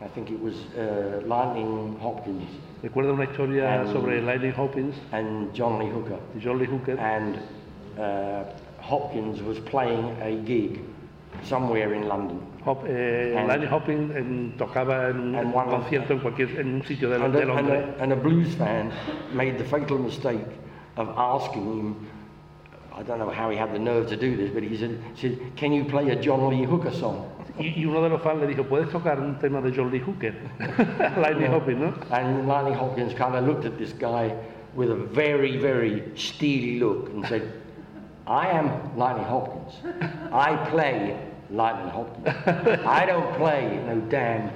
I 0.02 0.08
think 0.08 0.30
it 0.30 0.40
was 0.42 0.54
uh, 0.76 1.20
Lightning 1.26 1.96
Hopkins 2.00 2.44
Recuerda 2.82 3.12
una 3.12 3.26
historia 3.26 3.68
And- 3.82 3.92
sobre 3.92 4.20
Lightning 4.22 4.52
Hopkins 4.54 4.96
and 5.12 5.52
John 5.54 5.78
Lee 5.78 5.90
Hooker. 5.90 6.18
John 6.38 6.58
Lee 6.58 6.64
Hooker. 6.66 6.98
And 6.98 7.38
uh, 7.98 8.44
Hopkins 8.80 9.42
was 9.42 9.58
playing 9.60 10.16
a 10.22 10.34
gig 10.46 10.80
somewhere 11.42 11.92
in 11.92 12.08
London. 12.08 12.40
Hop, 12.64 12.84
eh, 12.86 13.34
And- 13.38 13.48
Lightning 13.48 13.70
Hopkins 13.70 14.14
en- 14.16 14.52
tocaba 14.58 15.08
en 15.08 15.18
un 15.20 15.34
And 15.34 15.54
one 15.54 15.68
of- 15.68 15.80
concierto 15.82 16.12
en 16.12 16.18
cualquier 16.20 16.60
en 16.60 16.74
un 16.74 16.82
sitio 16.82 17.08
de, 17.08 17.16
And 17.16 17.32
de 17.34 17.44
Londres. 17.46 17.84
a, 17.98 18.02
and 18.02 18.12
a 18.12 18.16
blues 18.16 18.54
fan 18.56 18.90
made 19.34 19.56
the 19.56 19.64
fatal 19.64 19.98
mistake 19.98 20.44
of 20.96 21.08
asking 21.16 21.62
him, 21.64 21.94
I 22.98 23.02
don't 23.02 23.18
know 23.18 23.30
how 23.30 23.48
he 23.50 23.56
had 23.56 23.72
the 23.72 23.78
nerve 23.78 24.08
to 24.08 24.16
do 24.16 24.36
this, 24.36 24.50
but 24.52 24.62
he 24.62 24.76
said, 24.76 24.98
said 25.14 25.38
Can 25.56 25.72
you 25.72 25.84
play 25.84 26.10
a 26.10 26.16
John 26.16 26.50
Lee 26.50 26.64
Hooker 26.66 26.90
song? 26.92 27.24
Y, 27.58 27.72
y 27.76 27.84
uno 27.86 28.02
de 28.02 28.10
los 28.10 28.20
fans 28.22 28.40
le 28.40 28.46
dijo, 28.46 28.64
¿puedes 28.64 28.90
tocar 28.90 29.18
un 29.20 29.38
tema 29.38 29.60
de 29.62 29.72
John 29.74 29.90
Lee 29.90 30.00
Hooker? 30.00 30.34
Lightning 31.18 31.50
Hopkins, 31.50 31.78
¿no? 31.80 31.94
And 32.10 32.46
Lightning 32.46 32.74
Hopkins 32.74 33.14
kind 33.14 33.34
of 33.36 33.46
looked 33.46 33.64
at 33.64 33.78
this 33.78 33.92
guy 33.94 34.34
with 34.74 34.90
a 34.90 34.94
very, 34.94 35.56
very 35.56 36.02
steely 36.14 36.78
look 36.78 37.08
and 37.10 37.26
said, 37.26 37.42
I 38.26 38.48
am 38.48 38.70
Lightning 38.96 39.24
Hopkins. 39.26 39.74
I 40.32 40.56
play 40.70 41.16
Lightning 41.52 41.90
Hopkins. 41.92 42.26
I 42.86 43.06
don't 43.06 43.34
play 43.36 43.78
no 43.86 44.00
damn. 44.08 44.50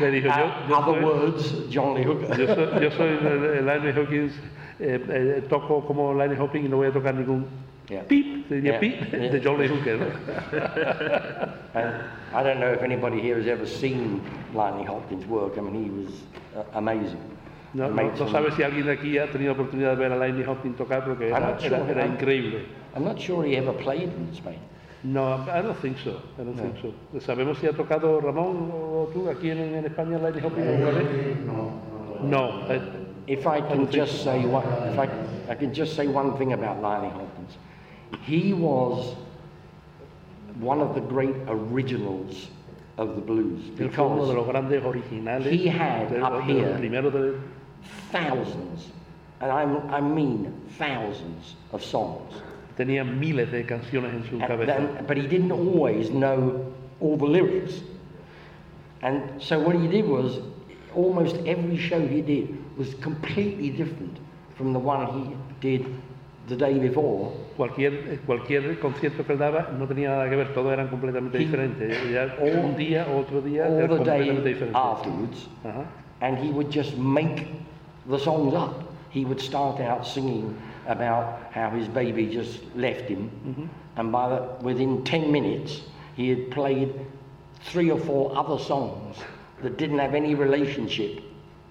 Le 0.00 0.10
dijo, 0.10 0.28
yo, 0.28 0.68
yo 0.68 0.76
other 0.76 0.94
soy, 0.94 1.04
words, 1.04 1.68
John 1.70 1.94
Lee 1.94 2.04
Hooker. 2.04 2.36
yo 2.36 2.54
soy, 2.54 2.82
yo 2.82 2.90
soy 2.90 3.08
el- 3.20 3.44
el 3.58 3.66
Lightning 3.66 3.94
Hopkins, 3.96 4.32
eh, 4.80 5.00
eh, 5.08 5.42
toco 5.48 5.84
como 5.86 6.12
Lightning 6.14 6.40
Hopkins 6.40 6.66
y 6.66 6.68
no 6.68 6.76
voy 6.76 6.88
a 6.88 6.92
tocar 6.92 7.14
ningún 7.14 7.46
Yeah. 7.88 8.02
se 8.08 8.54
diría 8.56 8.72
Yeah. 8.72 8.80
pip, 8.80 9.12
Yeah. 9.12 9.30
de 9.30 9.40
John 9.42 9.58
Lee 9.60 9.68
Hooker. 9.68 9.98
And 11.74 11.94
I 12.34 12.42
don't 12.42 12.58
know 12.60 12.72
if 12.72 12.82
anybody 12.82 13.20
here 13.20 13.36
has 13.36 13.46
ever 13.46 13.66
seen 13.66 14.20
Lightning 14.54 14.86
Hopkins 14.86 15.26
work. 15.26 15.58
I 15.58 15.60
mean, 15.60 15.84
he 15.84 15.90
was 15.90 16.12
uh, 16.56 16.64
amazing. 16.78 17.20
No, 17.74 17.88
no, 17.90 18.02
no 18.02 18.28
sabes 18.28 18.54
si 18.54 18.62
alguien 18.62 18.88
aquí 18.88 19.18
ha 19.18 19.26
tenido 19.30 19.52
oportunidad 19.52 19.90
de 19.90 19.96
ver 19.96 20.12
a 20.12 20.16
Lightning 20.16 20.46
Hopkins 20.46 20.76
tocar 20.76 21.04
porque 21.04 21.28
era, 21.28 21.58
sure. 21.58 21.76
era- 21.76 21.90
era 21.90 22.02
I'm- 22.04 22.12
increíble. 22.12 22.66
I'm 22.94 23.04
not 23.04 23.18
sure 23.18 23.44
he 23.44 23.56
ever 23.56 23.72
played 23.72 24.10
in 24.16 24.28
Spain. 24.32 24.58
No, 25.04 25.34
I 25.52 25.60
don't 25.60 25.76
think 25.82 25.98
so. 25.98 26.20
I 26.38 26.44
don't 26.44 26.56
think 26.56 26.76
so. 26.80 27.20
¿Sabemos 27.20 27.58
si 27.58 27.66
ha 27.66 27.72
tocado 27.72 28.20
Ramón 28.22 28.70
o 28.72 29.08
tú 29.12 29.28
aquí 29.28 29.50
en, 29.50 29.58
en 29.58 29.84
España 29.84 30.18
Lightning 30.18 30.44
Hopkins 30.44 30.66
alguna 30.66 30.90
vez? 30.92 31.36
No. 32.22 32.50
eh, 32.70 32.80
If 33.26 33.46
I 33.46 33.60
can 33.60 33.68
don't 33.68 33.90
think 33.90 33.90
just 33.92 34.22
say 34.24 34.44
one, 34.46 34.64
if 34.88 34.98
I, 34.98 35.08
I 35.50 35.54
can 35.54 35.72
just 35.74 35.94
say 35.94 36.06
one 36.06 36.36
thing 36.38 36.52
about 36.54 36.80
Lightning 36.80 37.10
Hopkins, 37.10 37.56
he 38.22 38.52
was 38.54 39.14
one 40.60 40.80
of 40.80 40.94
the 40.94 41.00
great 41.00 41.34
originals 41.48 42.48
of 42.96 43.14
the 43.16 43.20
blues 43.20 43.60
él 43.78 43.90
fue 43.90 44.04
uno 44.06 44.26
de 44.26 44.34
because 44.34 44.34
los 44.36 44.46
grandes 44.46 44.82
originales. 44.84 45.50
he 45.50 45.66
had 45.66 46.08
de, 46.10 46.22
up 46.24 46.46
de 46.46 46.52
here- 46.52 47.10
de, 47.10 47.40
thousands, 48.12 48.92
and 49.40 49.50
I'm, 49.50 49.90
I 49.92 50.00
mean 50.00 50.52
thousands 50.78 51.56
of 51.72 51.82
songs. 51.82 52.32
Tenía 52.76 53.04
miles 53.04 53.50
de 53.52 53.64
canciones 53.64 54.12
en 54.14 54.24
su 54.24 54.38
cabeza. 54.38 54.76
then- 54.76 55.06
but 55.06 55.16
he 55.16 55.26
didn't 55.28 55.52
always 55.52 56.10
know 56.10 56.64
all 57.00 57.16
the 57.18 57.26
lyrics. 57.26 57.82
And 59.02 59.22
so 59.38 59.58
what 59.60 59.76
he 59.76 59.86
did 59.88 60.06
was, 60.08 60.40
almost 60.94 61.36
every 61.46 61.76
show 61.76 62.00
he 62.00 62.22
did 62.22 62.48
was 62.78 62.94
completely 63.02 63.70
different 63.70 64.18
from 64.56 64.72
the 64.72 64.78
one 64.78 65.06
he 65.06 65.36
did 65.60 65.86
the 66.48 66.56
day 66.56 66.78
before. 66.78 67.30
Cualquier, 67.56 67.92
eh, 67.92 68.18
cualquier 68.26 68.78
concierto 68.80 69.24
que 69.24 69.32
él 69.34 69.38
daba 69.38 69.68
no 69.78 69.86
tenía 69.86 70.08
nada 70.10 70.28
que 70.30 70.36
ver, 70.36 70.52
todos 70.54 70.72
eran 70.72 70.88
completamente 70.88 71.36
He- 71.38 71.44
diferentes. 71.46 71.96
Ya 72.12 72.34
all- 72.40 72.64
un 72.64 72.76
día, 72.76 73.06
otro 73.14 73.40
día, 73.40 73.66
all 73.66 73.74
era 73.74 73.82
the 73.82 73.88
completamente 73.96 74.42
day 74.42 74.52
diferente. 74.54 74.78
afterwards, 74.78 75.48
Ajá. 75.64 75.84
and 76.20 76.38
he 76.38 76.50
would 76.50 76.70
just 76.70 76.96
make 76.98 77.46
the 78.08 78.18
songs 78.18 78.54
up. 78.54 78.83
He 79.14 79.24
would 79.24 79.40
start 79.40 79.80
out 79.80 80.04
singing 80.04 80.56
about 80.88 81.24
how 81.52 81.70
his 81.70 81.86
baby 81.86 82.26
just 82.26 82.58
left 82.74 83.08
him, 83.08 83.30
mm-hmm. 83.46 83.66
and 83.96 84.10
by 84.10 84.28
the, 84.28 84.40
within 84.66 85.04
10 85.04 85.30
minutes, 85.30 85.82
he 86.16 86.28
had 86.30 86.50
played 86.50 86.92
three 87.70 87.90
or 87.92 87.98
four 88.00 88.36
other 88.36 88.58
songs 88.58 89.16
that 89.62 89.76
didn't 89.78 90.00
have 90.00 90.14
any 90.16 90.34
relationship 90.34 91.20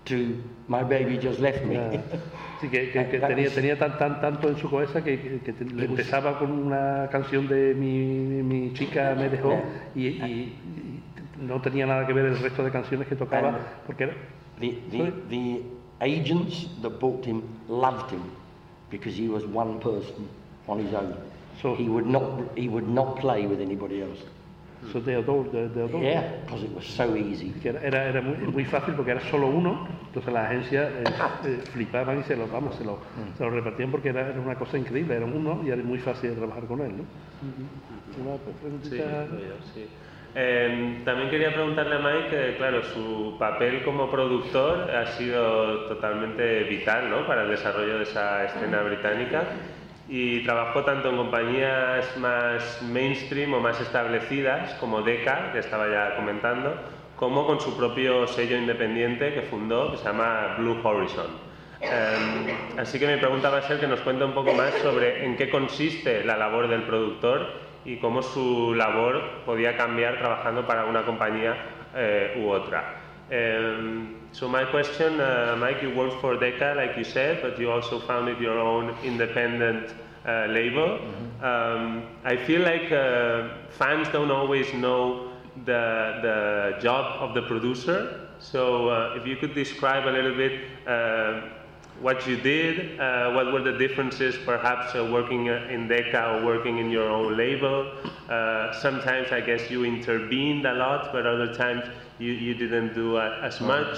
to 0.06 0.42
my 0.70 0.84
baby 0.84 1.18
just 1.18 1.40
left 1.40 1.64
me. 1.66 1.76
Ya. 1.76 2.02
Sí, 2.62 2.70
que, 2.70 2.92
que- 2.94 3.10
que 3.12 3.20
tenía, 3.20 3.44
was- 3.48 3.56
tenía 3.56 3.78
tan, 3.78 3.98
tan, 3.98 4.22
tanto 4.22 4.48
en 4.48 4.56
su 4.56 4.70
cabeza 4.70 5.04
que, 5.04 5.42
que- 5.44 5.52
te- 5.52 5.66
le 5.66 5.84
It 5.84 5.90
was- 5.90 6.00
empezaba 6.00 6.40
con 6.40 6.50
una 6.50 7.10
canción 7.12 7.46
de 7.50 7.74
mi, 7.76 8.42
mi 8.42 8.72
chica 8.74 9.16
me 9.18 9.28
dejó 9.28 9.50
Yeah. 9.50 9.62
y, 9.96 10.08
y- 10.08 10.54
y 11.42 11.46
no 11.46 11.60
tenía 11.62 11.86
nada 11.86 12.08
que 12.08 12.14
ver 12.14 12.26
el 12.28 12.40
resto 12.40 12.64
de 12.64 12.72
canciones 12.72 13.06
que 13.10 13.18
tocaba 13.18 13.60
porque 13.86 14.06
era, 14.06 14.14
The, 14.62 14.80
the, 14.92 15.12
the 15.30 15.62
agents 16.04 16.68
that 16.82 17.00
booked 17.00 17.26
him 17.26 17.42
loved 17.68 18.12
him 18.12 18.24
because 18.90 19.16
he 19.16 19.28
was 19.28 19.46
one 19.46 19.80
person 19.80 20.28
on 20.68 20.80
his 20.80 20.94
own. 20.94 21.16
So- 21.62 21.76
he 21.76 21.88
would 21.88 22.06
not 22.08 22.24
he 22.56 22.68
would 22.68 22.88
not 22.88 23.18
play 23.20 23.48
with 23.48 23.62
anybody 23.62 24.02
else. 24.02 24.20
So 24.92 25.00
the 25.00 25.20
adult, 25.20 25.52
the, 25.54 25.70
the. 25.70 25.88
Yeah, 25.98 26.24
because 26.46 26.64
it 26.64 26.74
was 26.76 26.86
so 26.86 27.16
easy. 27.16 27.52
Que 27.62 27.70
era, 27.70 27.80
era, 27.82 28.04
era 28.10 28.22
muy, 28.22 28.36
muy 28.52 28.66
fácil 28.66 28.96
porque 28.96 29.12
era 29.12 29.22
solo 29.32 29.48
uno, 29.48 29.88
entonces 30.08 30.34
las 30.34 30.48
agencias 30.48 30.92
eh, 30.92 31.04
eh, 31.46 31.58
flipaban 31.72 32.20
y 32.20 32.24
se 32.24 32.36
lo, 32.36 32.48
vamos, 32.48 32.76
se 32.76 32.84
lo, 32.84 33.00
se 33.38 33.44
lo 33.46 33.50
repartían 33.52 33.92
porque 33.92 34.10
era, 34.10 34.28
era 34.28 34.42
una 34.42 34.56
cosa 34.56 34.78
increíble, 34.78 35.16
era 35.16 35.26
uno 35.26 35.62
y 35.64 35.70
era 35.70 35.82
muy 35.82 36.00
fácil 36.00 36.32
de 36.32 36.36
trabajar 36.36 36.66
con 36.66 36.82
él. 36.82 36.98
¿no? 36.98 37.04
Una 38.22 38.38
Sí, 38.84 38.90
sí. 39.74 39.86
Eh, 40.36 41.02
también 41.06 41.30
quería 41.30 41.54
preguntarle 41.54 41.96
a 41.96 42.00
Mike, 42.00 42.30
que, 42.30 42.58
claro, 42.58 42.82
su 42.84 43.36
papel 43.38 43.84
como 43.84 44.10
productor 44.10 44.90
ha 44.90 45.06
sido 45.06 45.86
totalmente 45.86 46.64
vital 46.64 47.10
¿no? 47.10 47.28
para 47.28 47.44
el 47.44 47.50
desarrollo 47.50 47.98
de 47.98 48.04
esa 48.04 48.46
escena 48.46 48.82
británica 48.82 49.44
y 50.10 50.44
trabajó 50.44 50.84
tanto 50.84 51.10
en 51.10 51.18
compañías 51.18 52.18
más 52.18 52.82
mainstream 52.82 53.54
o 53.54 53.60
más 53.60 53.80
establecidas 53.80 54.74
como 54.76 55.02
Decca, 55.02 55.52
que 55.54 55.60
estaba 55.60 55.88
ya 55.88 56.16
comentando, 56.16 56.74
como 57.16 57.46
con 57.46 57.62
su 57.62 57.78
propio 57.78 58.26
sello 58.28 58.58
independiente 58.58 59.34
que 59.34 59.44
fundó, 59.44 59.92
que 59.92 59.98
se 59.98 60.06
llama 60.06 60.56
Blue 60.58 60.80
Horizon. 60.84 61.28
Eh, 61.80 62.56
así 62.78 62.98
que 62.98 63.08
mi 63.08 63.18
pregunta 63.18 63.50
va 63.50 63.58
a 63.58 63.62
ser 63.62 63.80
que 63.80 63.88
nos 63.88 64.00
cuente 64.02 64.24
un 64.24 64.34
poco 64.34 64.54
más 64.54 64.74
sobre 64.76 65.26
en 65.26 65.36
qué 65.36 65.50
consiste 65.50 66.24
la 66.24 66.38
labor 66.38 66.70
del 66.70 66.84
productor 66.84 67.63
y 67.86 67.98
cómo 67.98 68.22
su 68.22 68.74
labor 68.76 69.44
podía 69.46 69.76
cambiar 69.76 70.20
trabajando 70.20 70.66
para 70.66 70.86
una 70.86 71.04
compañía 71.04 71.56
eh, 71.96 72.42
u 72.44 72.50
otra. 72.50 73.00
Um, 73.32 74.16
so 74.32 74.48
my 74.48 74.66
question, 74.66 75.20
uh, 75.20 75.56
Mike, 75.58 75.82
you 75.82 75.92
worked 75.96 76.20
for 76.20 76.38
Decca, 76.38 76.76
like 76.76 76.98
you 76.98 77.04
said, 77.04 77.42
but 77.42 77.58
you 77.58 77.72
also 77.72 78.00
founded 78.00 78.40
your 78.40 78.60
own 78.60 78.96
independent 79.04 79.94
uh, 80.26 80.46
label. 80.50 81.00
Um, 81.42 82.04
I 82.24 82.36
feel 82.36 82.62
like 82.62 82.92
uh, 82.92 83.50
fans 83.70 84.08
don't 84.10 84.30
always 84.30 84.72
know 84.74 85.32
the, 85.66 86.20
the 86.22 86.82
job 86.82 87.22
of 87.22 87.34
the 87.34 87.42
producer. 87.44 88.30
So 88.40 88.90
uh, 88.90 89.16
if 89.18 89.26
you 89.26 89.38
could 89.38 89.56
describe 89.56 90.06
a 90.06 90.12
little 90.12 90.36
bit 90.36 90.62
uh, 90.86 91.42
what 92.04 92.28
you 92.28 92.36
did, 92.36 93.00
uh, 93.00 93.32
what 93.32 93.54
were 93.54 93.62
the 93.62 93.78
differences 93.78 94.36
perhaps 94.44 94.94
uh, 94.94 95.10
working 95.10 95.50
uh, 95.50 95.66
in 95.72 95.88
Decca 95.88 96.36
or 96.36 96.46
working 96.46 96.78
in 96.78 96.90
your 96.90 97.10
own 97.10 97.38
label. 97.38 97.94
Uh, 98.30 98.74
sometimes 98.74 99.32
I 99.32 99.40
guess 99.40 99.72
you 99.72 99.86
intervened 99.86 100.66
a 100.66 100.74
lot, 100.74 101.14
but 101.14 101.26
other 101.26 101.56
times 101.56 101.86
you, 102.20 102.34
you 102.34 102.56
didn't 102.56 102.94
do 102.94 103.16
uh, 103.16 103.40
as 103.42 103.62
much. 103.62 103.98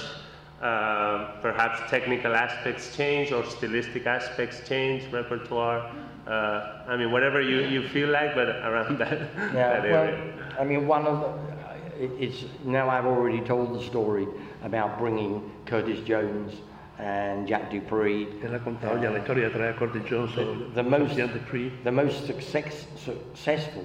Uh, 0.62 1.32
perhaps 1.42 1.80
technical 1.90 2.36
aspects 2.36 2.96
change 2.96 3.32
or 3.32 3.44
stylistic 3.44 4.06
aspects 4.06 4.68
change, 4.70 5.12
repertoire. 5.12 5.92
Uh, 6.28 6.84
I 6.88 6.96
mean, 6.98 7.12
whatever 7.12 7.42
you, 7.42 7.62
you 7.62 7.88
feel 7.90 8.10
like, 8.10 8.36
but 8.36 8.50
around 8.50 8.98
that, 9.00 9.20
Yeah, 9.54 9.82
that 9.82 9.92
well. 9.92 10.60
I 10.60 10.64
mean, 10.64 10.88
one 10.88 11.08
of 11.08 11.22
the, 11.22 12.24
it's 12.24 12.46
now 12.64 12.88
I've 12.88 13.06
already 13.06 13.42
told 13.42 13.74
the 13.74 13.84
story 13.84 14.28
about 14.64 15.00
bringing 15.00 15.52
Curtis 15.66 16.00
Jones 16.06 16.54
and 17.00 17.48
Jack 17.48 17.70
Dupree. 17.72 18.28
Él 18.44 18.54
ha 18.56 18.60
contado 18.64 19.02
ya 19.02 19.10
la 19.12 19.20
historia 19.20 19.46
de 19.46 19.52
traer 19.54 19.76
Curtis 19.76 20.04
Jones 20.10 20.38
o 20.38 20.56
The 20.74 20.84
most, 20.84 21.16
Dupree. 21.18 21.72
the 21.84 21.92
most 21.92 22.26
success, 22.26 22.88
successful 22.96 23.84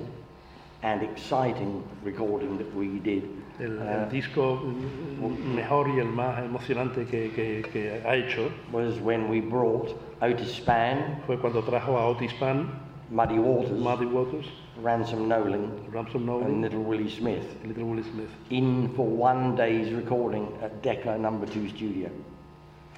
and 0.83 1.03
exciting 1.03 1.83
recording 2.05 2.57
that 2.59 2.73
we 2.75 2.99
did 3.01 3.25
El, 3.59 3.79
el 3.83 4.07
uh, 4.07 4.09
disco 4.11 4.57
mm, 4.64 5.55
mejor 5.55 5.88
y 5.88 5.99
el 6.01 6.07
más 6.07 6.38
emocionante 6.42 7.05
que, 7.05 7.31
que- 7.33 7.62
que 7.70 8.01
ha 8.07 8.14
hecho 8.14 8.51
was 8.73 8.99
when 9.01 9.29
we 9.29 9.40
brought 9.40 9.94
Otis 10.23 10.55
Spann, 10.57 11.20
fue 11.27 11.37
cuando 11.38 11.62
trajo 11.62 11.99
a 11.99 12.07
Otis 12.09 12.33
Pan, 12.35 12.70
Muddy 13.11 13.38
Waters, 13.38 13.73
Muddy 13.79 14.07
Waters, 14.07 14.46
Ransom 14.81 15.29
Nolan, 15.29 15.70
Ransom 15.92 16.25
Nolan, 16.25 16.46
and 16.46 16.62
Little 16.62 16.83
Willie 16.83 17.11
Smith 17.11 17.44
Little 17.66 17.85
Willie 17.85 18.05
Smith. 18.05 18.31
in 18.49 18.88
for 18.96 19.05
one 19.07 19.55
day's 19.57 19.92
recording 19.92 20.46
at 20.62 20.81
Decca 20.81 21.18
Number 21.18 21.44
Two 21.46 21.68
Studio. 21.68 22.09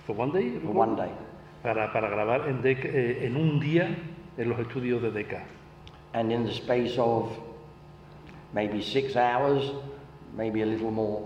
For 0.06 0.14
one 0.16 0.32
day, 0.32 0.58
For 0.60 0.72
one 0.72 0.96
day. 0.96 1.10
Para, 1.62 1.92
para 1.92 2.08
grabar 2.08 2.48
en, 2.48 2.60
Decca- 2.62 2.88
eh, 2.88 3.26
en 3.26 3.36
un 3.36 3.60
día 3.60 3.88
en 4.36 4.48
los 4.48 4.58
estudios 4.58 5.00
de 5.02 5.10
Decca. 5.12 5.44
and 6.14 6.30
in 6.30 6.44
the 6.44 6.52
space 6.52 6.98
of 6.98 7.30
maybe 8.52 8.82
six 8.82 9.16
hours, 9.16 9.62
maybe 10.36 10.60
a 10.62 10.66
little 10.66 10.90
more, 10.90 11.22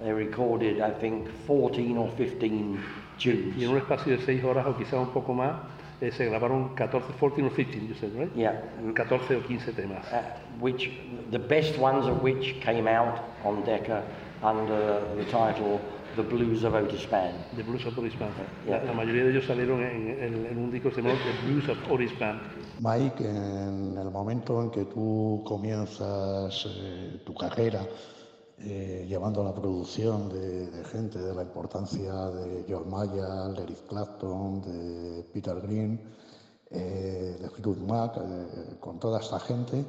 they 0.00 0.12
recorded, 0.12 0.80
I 0.80 0.90
think, 0.92 1.28
14 1.46 1.96
or 1.96 2.08
15 2.10 2.78
tunes. 3.18 3.56
Y 3.56 3.64
en 3.64 3.70
un 3.70 3.78
espacio 3.78 4.16
de 4.16 4.22
6 4.24 4.44
horas 4.44 4.66
o 4.66 4.76
quizás 4.76 4.94
un 5.00 5.08
poco 5.12 5.34
más, 5.34 5.56
eh, 6.00 6.12
se 6.12 6.26
grabaron 6.26 6.74
14, 6.76 7.12
14 7.18 7.42
o 7.42 7.50
15, 7.50 7.86
you 7.88 7.94
said, 7.94 8.10
right? 8.16 8.32
Yeah, 8.36 8.60
14 8.96 9.36
o 9.36 9.40
15 9.42 9.72
temas. 9.72 10.06
uh, 10.12 10.22
which 10.60 10.90
the 11.32 11.38
best 11.38 11.76
ones 11.78 12.06
of 12.06 12.22
which 12.22 12.60
came 12.60 12.86
out 12.86 13.18
on 13.44 13.64
Decca 13.64 14.02
under 14.42 15.00
the 15.16 15.24
title 15.24 15.80
The 16.16 16.22
Blues 16.22 16.64
of 16.64 16.74
Otis 16.74 17.02
Spann. 17.02 17.32
The 17.56 17.62
Blues 17.62 17.86
of 17.86 17.96
Otis 17.98 18.18
Band. 18.18 18.32
Yeah. 18.66 18.78
La, 18.78 18.84
la 18.84 18.92
mayoría 18.92 19.24
de 19.24 19.30
ellos 19.30 19.46
salieron 19.46 19.80
en, 19.80 20.08
en- 20.10 20.46
en 20.46 20.58
un 20.58 20.70
disco 20.70 20.90
llamó 20.90 21.10
The 21.10 21.46
Blues 21.50 21.68
of 21.68 21.78
Otis 21.90 22.18
Band. 22.18 22.40
Mike, 22.80 23.24
en 23.28 23.96
el 23.98 24.10
momento 24.10 24.62
en 24.62 24.70
que 24.70 24.84
tú 24.86 25.42
comienzas 25.46 26.66
eh, 26.66 27.20
tu 27.24 27.34
carrera 27.34 27.82
eh, 28.58 29.06
llevando 29.08 29.42
la 29.44 29.54
producción 29.54 30.28
de, 30.28 30.66
de 30.70 30.84
gente 30.84 31.18
de 31.18 31.34
la 31.34 31.42
importancia 31.42 32.12
de 32.30 32.64
George 32.66 32.88
Mayer, 32.90 33.54
de 33.56 33.62
Eric 33.62 33.86
Clapton, 33.88 34.60
de 34.62 35.22
Peter 35.32 35.60
Green, 35.62 36.00
eh, 36.70 37.36
de 37.40 37.48
Fleetwood 37.50 37.78
Mac, 37.78 38.16
eh, 38.18 38.76
con 38.80 38.98
toda 38.98 39.20
esta 39.20 39.40
gente, 39.40 39.84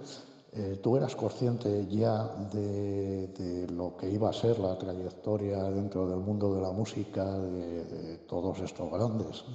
eh, 0.53 0.79
tú 0.81 0.97
eras 0.97 1.15
consciente 1.15 1.87
ya 1.87 2.27
de, 2.51 3.27
de 3.27 3.67
lo 3.71 3.95
que 3.95 4.09
iba 4.09 4.29
a 4.29 4.33
ser 4.33 4.59
la 4.59 4.77
trayectoria 4.77 5.63
dentro 5.63 6.07
del 6.07 6.19
mundo 6.19 6.53
de 6.55 6.61
la 6.61 6.71
música 6.71 7.23
de, 7.23 7.83
de 7.85 8.17
todos 8.27 8.59
estos 8.59 8.91
grandes, 8.91 9.45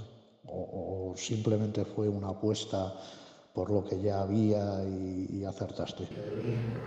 o, 0.46 1.10
o 1.12 1.16
simplemente 1.16 1.84
fue 1.84 2.08
una 2.08 2.28
apuesta 2.28 2.94
por 3.52 3.70
lo 3.70 3.82
que 3.84 4.00
ya 4.00 4.20
había 4.20 4.84
y, 4.84 5.40
y 5.40 5.44
acertaste. 5.44 6.04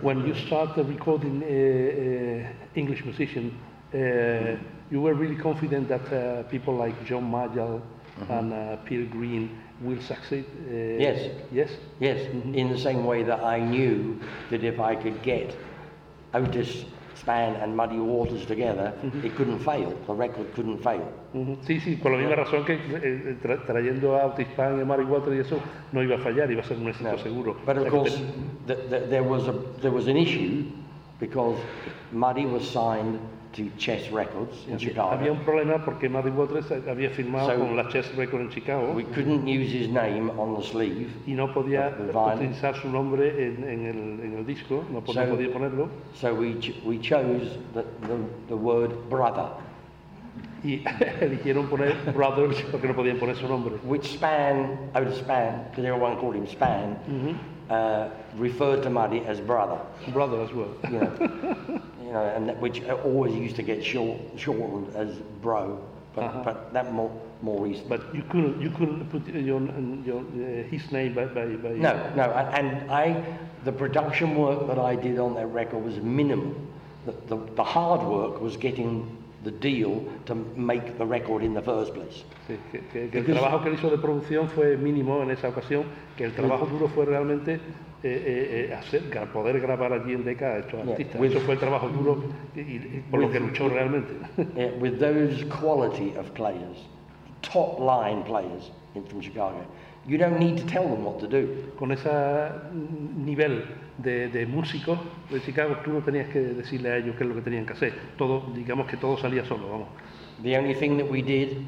When 0.02 0.24
you 0.24 0.34
started 0.46 0.86
recording 0.88 1.42
uh, 1.42 1.46
uh, 1.46 2.78
English 2.78 3.04
musician, 3.04 3.52
uh, 3.92 4.56
you 4.90 5.00
were 5.02 5.14
really 5.14 5.36
confident 5.36 5.88
that 5.88 6.48
people 6.48 6.74
like 6.76 6.94
John 7.04 7.28
Mayall 7.30 7.80
and 8.28 8.52
uh, 8.52 8.76
Peter 8.84 9.06
Green 9.10 9.50
will 9.80 10.00
succeed. 10.02 10.44
Uh, 10.68 10.98
Yes. 11.00 11.30
Yes. 11.52 11.70
Yes, 12.00 12.20
in 12.54 12.68
the 12.70 12.78
same 12.78 13.04
way 13.06 13.22
that 13.24 13.42
I 13.42 13.58
knew 13.60 14.18
that 14.50 14.62
if 14.64 14.78
I 14.80 14.94
could 14.96 15.22
get 15.22 15.54
Otis 16.34 16.84
Span 17.14 17.54
and 17.56 17.76
Muddy 17.76 17.98
Waters 17.98 18.46
together, 18.46 18.92
it 19.22 19.34
couldn't 19.36 19.58
fail. 19.60 19.92
The 20.06 20.14
record 20.14 20.52
couldn't 20.54 20.78
fail. 20.82 21.06
Ujú. 21.34 21.56
Sí, 21.66 21.78
sí, 21.80 21.96
por 22.00 22.12
la 22.12 22.18
misma 22.18 22.36
razón 22.36 22.64
que 22.64 22.74
eh, 22.74 23.36
tra- 23.42 23.64
trayendo 23.66 24.16
a 24.16 24.26
Otis 24.26 24.46
Pan 24.56 24.78
y 24.78 24.80
a 24.80 24.84
Mary 24.84 25.04
Water 25.04 25.32
y 25.34 25.38
eso 25.40 25.60
no 25.92 26.02
iba 26.02 26.16
a 26.16 26.18
fallar, 26.18 26.50
iba 26.50 26.62
a 26.62 26.64
ser 26.64 26.78
un 26.78 26.88
éxito 26.88 27.12
No. 27.12 27.18
seguro. 27.18 27.56
But 27.66 27.76
of 27.76 27.82
O 27.82 27.82
sea 27.82 27.90
que 27.90 27.96
course, 27.98 28.16
te- 28.66 28.74
th- 28.74 28.88
th- 28.90 29.10
there 29.10 29.22
was 29.22 29.48
a 29.48 29.52
there 29.80 29.92
was 29.92 30.08
an 30.08 30.16
issue 30.16 30.64
because 31.20 31.58
Muddy 32.12 32.46
was 32.46 32.62
signed 32.66 33.18
to 33.52 33.68
Chess 33.78 34.10
Records 34.12 34.66
in 34.68 34.78
Chicago. 34.78 35.10
había 35.10 35.32
un 35.32 35.40
problema 35.40 35.84
porque 35.84 36.08
Muddy 36.08 36.30
Waters 36.30 36.70
había 36.88 37.10
firmado 37.10 37.48
So- 37.50 37.58
con 37.58 37.76
la 37.76 37.88
Chess 37.88 38.14
Record 38.16 38.42
en 38.42 38.50
Chicago 38.50 38.92
We 38.94 39.04
couldn't 39.04 39.44
use 39.46 39.72
his 39.72 39.88
name 39.88 40.30
on 40.38 40.56
the 40.56 40.62
sleeve, 40.62 41.08
y 41.26 41.32
no 41.34 41.52
podía 41.52 41.88
of 41.88 41.96
the 41.98 42.12
vinyl. 42.12 42.34
utilizar 42.36 42.76
su 42.76 42.88
nombre 42.88 43.28
en, 43.44 43.64
en 43.64 43.86
el, 43.86 44.24
en 44.26 44.38
el 44.38 44.46
disco, 44.46 44.84
no, 44.92 45.00
po- 45.00 45.12
no 45.14 45.24
So- 45.24 45.30
podía 45.30 45.52
ponerlo. 45.52 45.88
so 46.14 46.32
we 46.34 46.54
ch- 46.60 46.74
we 46.84 46.98
chose 47.00 47.58
the, 47.74 47.82
the, 48.06 48.16
the 48.48 48.56
word 48.56 48.92
brother, 49.08 49.48
Y 50.62 50.84
eligieron 51.20 51.66
poner 51.68 51.94
Brothers 52.14 52.62
porque 52.70 52.86
no 52.86 52.94
podían 52.94 53.18
poner 53.18 53.34
su 53.34 53.48
nombre. 53.48 53.74
which 53.82 54.04
Span, 54.12 54.90
Otis 54.94 55.16
Span, 55.18 55.64
because 55.70 55.84
everyone 55.86 56.16
called 56.18 56.36
him 56.36 56.46
Span, 56.46 56.96
uh, 57.70 58.08
referred 58.38 58.82
to 58.82 58.90
Muddy 58.90 59.22
as 59.26 59.40
brother. 59.40 59.78
Brother 60.12 60.40
as 60.42 60.52
well. 60.52 60.68
you 60.90 60.98
know, 61.00 61.80
you 62.10 62.14
know, 62.16 62.24
and 62.24 62.48
that, 62.48 62.60
which 62.60 62.82
always 63.04 63.32
used 63.36 63.54
to 63.54 63.62
get 63.62 63.84
short, 63.84 64.18
shortened 64.36 64.96
as 64.96 65.14
bro, 65.40 65.78
but, 66.12 66.24
Uh-huh. 66.24 66.42
but 66.44 66.72
that 66.72 66.92
more 66.92 67.10
more 67.40 67.62
recent. 67.64 67.88
But 67.88 68.02
you 68.14 68.22
couldn't, 68.30 68.60
you 68.60 68.68
couldn't 68.70 69.08
put 69.10 69.26
your, 69.28 69.60
your, 70.04 70.18
uh, 70.20 70.62
his 70.68 70.90
name 70.92 71.14
by, 71.14 71.24
by, 71.26 71.46
by 71.46 71.70
no, 71.70 71.92
no, 72.16 72.24
a- 72.32 72.50
and 72.58 72.90
I, 72.90 73.24
the 73.64 73.72
production 73.72 74.34
work 74.36 74.66
that 74.66 74.78
I 74.78 74.94
did 74.96 75.18
on 75.20 75.34
that 75.36 75.46
record 75.46 75.82
was 75.84 75.96
minimal. 75.98 76.52
The, 77.06 77.12
the, 77.28 77.36
the 77.54 77.64
hard 77.64 78.02
work 78.02 78.40
was 78.42 78.56
getting 78.58 79.16
the 79.44 79.50
deal 79.50 80.02
to 80.26 80.34
make 80.56 80.96
the 80.98 81.04
record 81.04 81.42
in 81.42 81.54
the 81.54 81.62
first 81.62 81.92
place. 81.94 82.24
Sí, 82.46 82.56
que, 82.72 82.80
que- 82.92 83.08
que 83.10 83.18
el 83.18 83.24
trabajo 83.24 83.62
que 83.62 83.68
él 83.70 83.74
hizo 83.76 83.88
de 83.90 83.98
producción 83.98 84.48
fue 84.48 84.76
mínimo 84.76 85.22
en 85.22 85.30
esa 85.30 85.48
ocasión, 85.48 85.84
que 86.16 86.24
el 86.24 86.32
trabajo 86.32 86.66
duro 86.66 86.88
fue 86.88 87.06
realmente 87.06 87.54
eh, 87.54 87.58
eh, 88.02 88.66
eh, 88.70 88.74
hacer, 88.74 89.02
poder 89.32 89.60
grabar 89.60 89.92
allí 89.92 90.12
en 90.14 90.24
Decca 90.24 90.46
a 90.54 90.58
estos 90.58 90.80
Yeah, 90.82 90.90
artistas. 90.92 91.20
with- 91.20 91.30
Eso 91.32 91.40
fue 91.40 91.54
el 91.54 91.60
trabajo 91.60 91.88
duro 91.88 92.22
y, 92.56 92.60
y 92.60 93.04
por 93.10 93.20
lo 93.20 93.30
que 93.30 93.40
luchó 93.40 93.68
realmente. 93.68 94.12
Yeah, 94.56 94.72
with 94.80 94.98
those 94.98 95.44
quality 95.48 96.14
of 96.18 96.30
players, 96.34 96.86
top 97.42 97.78
line 97.78 98.22
players 98.24 98.70
in, 98.94 99.04
from 99.06 99.20
Chicago, 99.22 99.64
you 100.06 100.16
don't 100.18 100.38
need 100.38 100.56
to 100.58 100.64
tell 100.66 100.84
them 100.84 101.04
what 101.04 101.18
to 101.20 101.26
do. 101.26 101.46
Con 101.78 101.92
ese 101.92 102.08
nivel 103.16 103.64
de, 104.02 104.28
de 104.28 104.46
músicos 104.46 104.98
de 105.30 105.40
Chicago, 105.40 105.76
tú 105.84 105.92
no 105.92 106.00
tenías 106.00 106.28
que 106.28 106.40
decirle 106.40 106.90
a 106.92 106.96
ellos 106.96 107.16
qué 107.16 107.24
es 107.24 107.28
lo 107.28 107.34
que 107.36 107.42
tenían 107.42 107.66
que 107.66 107.72
hacer. 107.72 107.92
Todo, 108.16 108.42
digamos 108.54 108.86
que 108.86 108.96
todo 108.96 109.16
salía 109.18 109.44
solo, 109.44 109.68
vamos. 109.68 109.88
The 110.42 110.56
only 110.58 110.74
thing 110.74 110.96
that 110.98 111.10
we 111.10 111.22
did 111.22 111.58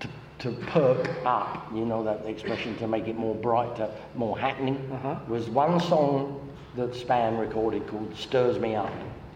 to, 0.00 0.08
to 0.38 0.56
perk 0.72 1.08
up, 1.24 1.72
you 1.74 1.84
know 1.84 2.02
that 2.04 2.26
expression, 2.26 2.74
to 2.78 2.86
make 2.86 3.08
it 3.08 3.16
more 3.16 3.34
brighter, 3.34 3.88
more 4.16 4.36
happening, 4.38 4.76
Uh-huh. 4.92 5.16
was 5.28 5.48
one 5.48 5.78
song 5.80 6.40
that 6.76 6.94
Span 6.94 7.38
recorded 7.38 7.86
called 7.86 8.14
Stirs 8.16 8.58
Me 8.58 8.74
Up. 8.76 8.90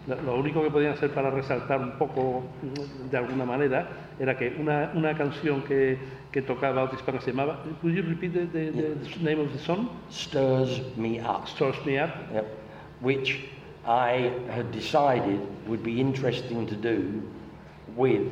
Lo, 0.08 0.36
único 0.40 0.62
que 0.62 0.70
podían 0.70 0.92
hacer 0.92 1.10
para 1.12 1.30
resaltar 1.30 1.80
un 1.80 1.92
poco, 1.98 2.44
de 3.10 3.16
alguna 3.18 3.44
manera, 3.44 3.88
era 4.18 4.36
que 4.36 4.54
una, 4.58 4.92
una 4.94 5.14
canción 5.14 5.62
que, 5.62 5.98
que 6.32 6.42
tocaba 6.42 6.84
Otis 6.84 7.00
Spann 7.00 7.20
se 7.20 7.32
llamaba, 7.32 7.62
could 7.82 7.94
you 7.94 8.02
repeat 8.02 8.32
the, 8.32 8.46
the, 8.46 8.70
the 8.70 9.18
name 9.20 9.40
of 9.40 9.52
the 9.52 9.58
song? 9.58 9.88
Stirs 10.10 10.80
Me 10.96 11.20
Up. 11.20 11.48
Stars 11.48 11.76
Me 11.84 11.98
Up. 11.98 12.10
Yep. 12.32 12.46
Which 13.00 13.44
I 13.86 14.32
had 14.50 14.72
decided 14.72 15.40
would 15.68 15.82
be 15.82 16.00
interesting 16.00 16.66
to 16.66 16.74
do 16.74 17.22
with 17.94 18.26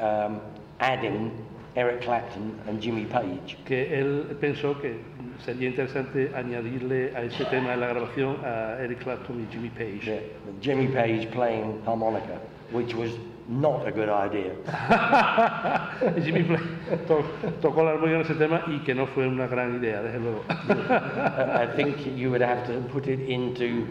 um, 0.00 0.40
adding 0.80 1.30
Eric 1.76 2.02
Clapton 2.02 2.58
and 2.68 2.80
Jimmy 2.80 3.04
Page. 3.04 3.58
que 3.64 3.92
él 3.92 4.36
pensó 4.40 4.80
que 4.80 5.00
sería 5.44 5.68
interesante 5.68 6.30
añadirle 6.34 7.12
a 7.16 7.22
ese 7.22 7.44
tema 7.46 7.70
de 7.70 7.76
la 7.78 7.88
grabación 7.88 8.36
a 8.44 8.78
Eric 8.80 9.00
Clapton 9.00 9.40
y 9.40 9.52
Jimmy 9.52 9.70
Page. 9.70 10.04
Yeah, 10.04 10.20
Jimmy 10.60 10.86
Page 10.86 11.30
playing 11.32 11.82
harmonica, 11.84 12.40
which 12.70 12.94
was 12.94 13.10
not 13.48 13.86
a 13.86 13.92
good 13.92 14.08
idea. 14.08 14.52
Jimmy 16.24 16.42
Page 16.44 17.06
to- 17.06 17.24
tocó 17.60 17.82
la 17.84 17.90
armónica 17.92 18.16
en 18.16 18.20
ese 18.22 18.34
tema 18.34 18.62
y 18.66 18.78
que 18.84 18.94
no 18.94 19.06
fue 19.06 19.26
una 19.26 19.46
gran 19.46 19.76
idea, 19.76 20.02
desde 20.02 20.18
luego. 20.20 20.42
I 20.48 21.66
think 21.76 22.06
you 22.16 22.30
would 22.30 22.40
have 22.42 22.66
to 22.66 22.80
put 22.92 23.06
it 23.06 23.20
into 23.20 23.86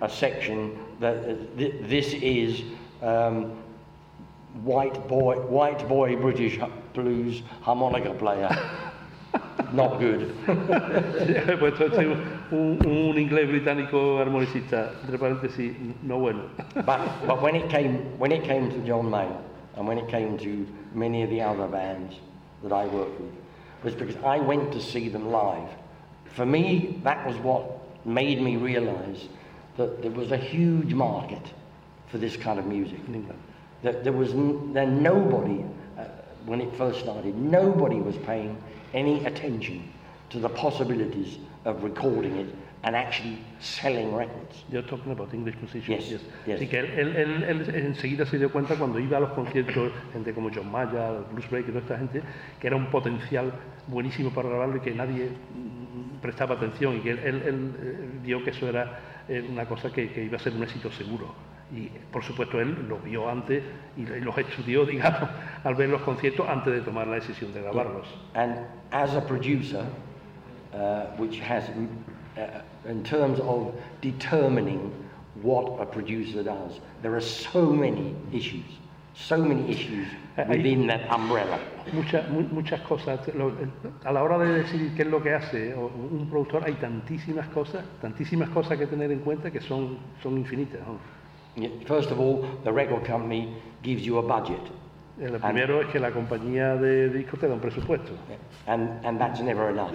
a 0.00 0.08
section 0.08 0.72
that 1.00 1.16
uh, 1.16 1.34
th- 1.58 1.74
this 1.88 2.14
is 2.14 2.62
um, 3.02 3.52
white 4.62 5.06
boy, 5.08 5.36
white 5.48 5.86
boy 5.88 6.16
British 6.16 6.58
blues 6.94 7.42
harmonica 7.62 8.14
player. 8.14 8.48
Not 9.74 9.98
good. 9.98 10.32
Puesto 11.58 11.86
un, 12.52 12.78
un 12.86 13.18
inglés 13.18 13.48
británico 13.48 14.20
armonicista, 14.20 14.92
entre 15.02 15.18
paréntesis, 15.18 15.74
no 16.04 16.20
bueno. 16.20 16.42
But, 16.74 17.26
but 17.26 17.42
when 17.42 17.56
it 17.56 17.68
came 17.68 18.16
when 18.16 18.30
it 18.30 18.44
came 18.44 18.70
to 18.70 18.78
John 18.86 19.06
Mayall 19.10 19.42
and 19.76 19.88
when 19.88 19.98
it 19.98 20.06
came 20.08 20.38
to 20.38 20.66
many 20.94 21.24
of 21.24 21.30
the 21.30 21.40
other 21.40 21.66
bands 21.66 22.14
that 22.62 22.72
I 22.72 22.86
worked 22.86 23.20
with, 23.20 23.32
was 23.82 23.94
because 23.94 24.14
I 24.24 24.38
went 24.38 24.70
to 24.74 24.80
see 24.80 25.08
them 25.08 25.32
live. 25.32 25.68
For 26.36 26.46
me, 26.46 27.00
that 27.02 27.26
was 27.26 27.36
what 27.38 28.06
made 28.06 28.40
me 28.40 28.56
realise 28.56 29.26
that 29.76 30.02
there 30.02 30.12
was 30.12 30.30
a 30.30 30.36
huge 30.36 30.94
market 30.94 31.42
for 32.06 32.18
this 32.18 32.36
kind 32.36 32.60
of 32.60 32.66
music. 32.66 33.00
En 33.08 33.16
England. 33.16 33.40
That 33.82 34.04
there 34.04 34.12
was 34.12 34.30
n- 34.30 34.72
then 34.72 35.02
nobody 35.02 35.64
uh, 35.98 36.04
when 36.46 36.60
it 36.60 36.72
first 36.76 37.00
started, 37.00 37.36
nobody 37.36 37.96
was 37.96 38.16
paying 38.18 38.56
any 38.94 39.24
attention 39.26 39.82
to 40.30 40.38
the 40.40 40.48
possibilities 40.48 41.38
of 41.64 41.82
recording 41.82 42.36
it 42.38 42.46
and 42.84 42.94
actually 42.94 43.38
selling 43.60 44.14
records. 44.14 44.62
You're 44.70 44.82
talking 44.86 45.12
about 45.12 45.32
English 45.32 45.56
musicians. 45.60 46.10
Yes, 46.10 46.20
yes. 46.46 46.56
Así 46.60 46.68
que 46.68 46.78
él, 46.80 46.86
él- 46.98 47.16
él- 47.16 47.44
él 47.74 47.86
enseguida 47.86 48.26
se 48.26 48.38
dio 48.38 48.50
cuenta 48.52 48.76
cuando 48.76 48.98
iba 49.00 49.16
a 49.16 49.20
los 49.20 49.30
conciertos, 49.30 49.90
gente 50.12 50.32
como 50.34 50.50
John 50.54 50.70
Mayer, 50.70 51.24
Bruce 51.32 51.48
Break 51.50 51.64
y 51.68 51.68
toda 51.68 51.80
esta 51.80 51.98
gente, 51.98 52.22
que 52.60 52.66
era 52.66 52.76
un 52.76 52.86
potencial 52.86 53.52
buenísimo 53.86 54.30
para 54.30 54.48
grabarlo 54.50 54.76
y 54.76 54.80
que 54.80 54.90
nadie 54.92 55.28
mm, 55.30 56.20
prestaba 56.20 56.56
atención 56.56 56.96
y 56.96 57.00
que 57.00 57.10
él, 57.12 57.18
él- 57.24 57.42
él, 57.46 57.72
eh, 57.82 58.10
vio 58.22 58.44
que 58.44 58.50
eso 58.50 58.68
era 58.68 59.00
eh, 59.28 59.46
una 59.50 59.64
cosa 59.66 59.90
que, 59.90 60.10
que 60.12 60.22
iba 60.24 60.36
a 60.36 60.40
ser 60.40 60.52
un 60.54 60.62
éxito 60.62 60.90
seguro. 60.92 61.34
Y 61.74 61.90
por 62.12 62.22
supuesto 62.22 62.60
él 62.60 62.86
lo 62.88 62.98
vio 62.98 63.28
antes 63.28 63.62
y 63.96 64.02
los 64.06 64.36
estudió, 64.38 64.84
digamos, 64.86 65.28
al 65.64 65.74
ver 65.74 65.88
los 65.88 66.02
conciertos 66.02 66.48
antes 66.48 66.72
de 66.72 66.80
tomar 66.82 67.06
la 67.06 67.16
decisión 67.16 67.52
de 67.52 67.62
grabarlos. 67.62 68.06
And 68.34 68.58
as 68.92 69.14
a 69.16 69.20
producer, 69.26 69.84
uh, 70.72 71.06
which 71.18 71.40
has, 71.40 71.68
uh, 71.70 72.88
in 72.88 73.02
terms 73.02 73.40
of 73.40 73.72
determining 74.00 74.92
what 75.42 75.80
a 75.80 75.86
producer 75.86 76.44
does, 76.44 76.80
there 77.02 77.12
are 77.14 77.20
so 77.20 77.70
many 77.72 78.14
issues, 78.32 78.64
so 79.14 79.38
many 79.38 79.68
issues 79.70 80.06
Uh, 80.36 80.42
within 80.48 80.84
that 80.88 81.02
umbrella. 81.12 81.60
Muchas, 81.92 82.28
mu- 82.28 82.48
muchas 82.50 82.80
cosas. 82.80 83.20
A 84.04 84.10
la 84.12 84.20
hora 84.20 84.36
de 84.36 84.52
decidir 84.64 84.92
qué 84.96 85.02
es 85.02 85.08
lo 85.08 85.22
que 85.22 85.32
hace 85.32 85.76
un 85.76 86.26
productor, 86.28 86.64
hay 86.66 86.72
tantísimas 86.72 87.46
cosas, 87.50 87.84
tantísimas 88.02 88.48
cosas 88.48 88.76
que 88.76 88.88
tener 88.88 89.12
en 89.12 89.20
cuenta 89.20 89.52
que 89.52 89.60
son, 89.60 89.96
son 90.24 90.36
infinitas. 90.36 90.80
¿no? 90.80 90.98
First 91.86 92.10
of 92.10 92.18
all, 92.20 92.44
the 92.64 92.72
record 92.72 93.04
company 93.04 93.54
gives 93.82 94.04
you 94.04 94.18
a 94.18 94.22
budget, 94.22 94.60
Eh, 95.20 95.28
Lo 95.28 95.38
primero 95.38 95.80
es 95.80 95.86
que 95.92 96.00
la 96.00 96.10
compañía 96.10 96.74
de 96.76 97.08
discos 97.08 97.38
te 97.38 97.46
da 97.46 97.54
un 97.54 97.60
presupuesto. 97.60 98.10
and, 98.66 98.88
and 99.06 99.20
that's 99.20 99.40
never 99.40 99.70
enough. 99.70 99.92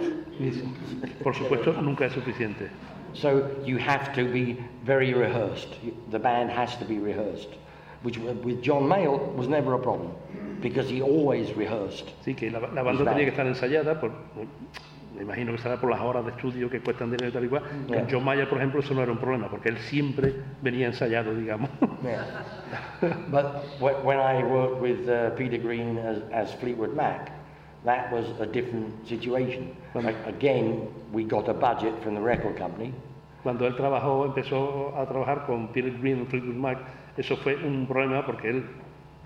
Por 1.22 1.34
supuesto, 1.34 1.72
nunca 1.82 2.06
es 2.06 2.14
suficiente. 2.14 2.70
So 3.12 3.50
you 3.66 3.76
have 3.76 4.14
to 4.14 4.24
be 4.24 4.56
very 4.82 5.12
rehearsed. 5.12 5.68
The 6.10 6.18
band 6.18 6.50
has 6.50 6.74
to 6.78 6.86
be 6.86 6.98
rehearsed, 6.98 7.48
which 8.02 8.16
with 8.18 8.62
John 8.62 8.84
Mayall 8.88 9.34
was 9.36 9.46
never 9.46 9.74
a 9.74 9.78
problem 9.78 10.12
because 10.62 10.88
he 10.88 11.02
always 11.02 11.52
rehearsed. 11.54 12.06
Así 12.22 12.34
que 12.34 12.50
la, 12.50 12.60
la 12.72 12.82
banda 12.82 13.04
tenía 13.04 13.24
que 13.26 13.30
estar 13.32 13.46
ensayada, 13.46 14.00
por, 14.00 14.12
me 15.14 15.22
imagino 15.22 15.52
que 15.52 15.58
será 15.58 15.76
por 15.80 15.90
las 15.90 16.00
horas 16.00 16.24
de 16.24 16.30
estudio 16.30 16.70
que 16.70 16.80
cuestan 16.80 17.10
dinero 17.10 17.28
y 17.28 17.32
tal 17.32 17.44
y 17.44 17.48
cual. 17.48 17.62
Yeah. 17.88 18.06
John 18.10 18.24
Mayer, 18.24 18.48
por 18.48 18.58
ejemplo, 18.58 18.80
eso 18.80 18.94
no 18.94 19.02
era 19.02 19.10
un 19.12 19.18
problema, 19.18 19.48
porque 19.48 19.68
él 19.68 19.78
siempre 19.78 20.34
venía 20.62 20.86
ensayado, 20.86 21.34
digamos. 21.34 21.68
Yeah. 22.02 22.24
but 23.30 23.64
wh- 23.80 24.04
when 24.04 24.18
I 24.18 24.42
worked 24.44 24.80
with 24.80 25.08
uh, 25.08 25.30
Peter 25.36 25.58
Green 25.58 25.98
as, 25.98 26.18
as 26.32 26.54
Fleetwood 26.60 26.94
Mac, 26.94 27.32
that 27.84 28.12
was 28.12 28.26
a 28.40 28.46
different 28.46 29.06
situation. 29.06 29.74
A- 29.94 30.28
again, 30.28 30.88
we 31.12 31.24
got 31.24 31.48
a 31.48 31.54
budget 31.54 31.92
from 32.02 32.14
the 32.14 32.20
record 32.20 32.56
company, 32.56 32.92
Cuando 33.42 33.66
él 33.66 33.74
trabajó, 33.74 34.26
empezó 34.26 34.94
a 34.96 35.06
trabajar 35.06 35.46
con 35.46 35.68
Peter 35.72 35.90
Green 36.00 36.18
en 36.20 36.26
Fleetwood 36.26 36.56
Mac, 36.56 36.78
eso 37.16 37.36
fue 37.38 37.56
un 37.56 37.86
problema 37.86 38.24
porque 38.26 38.50
él, 38.50 38.64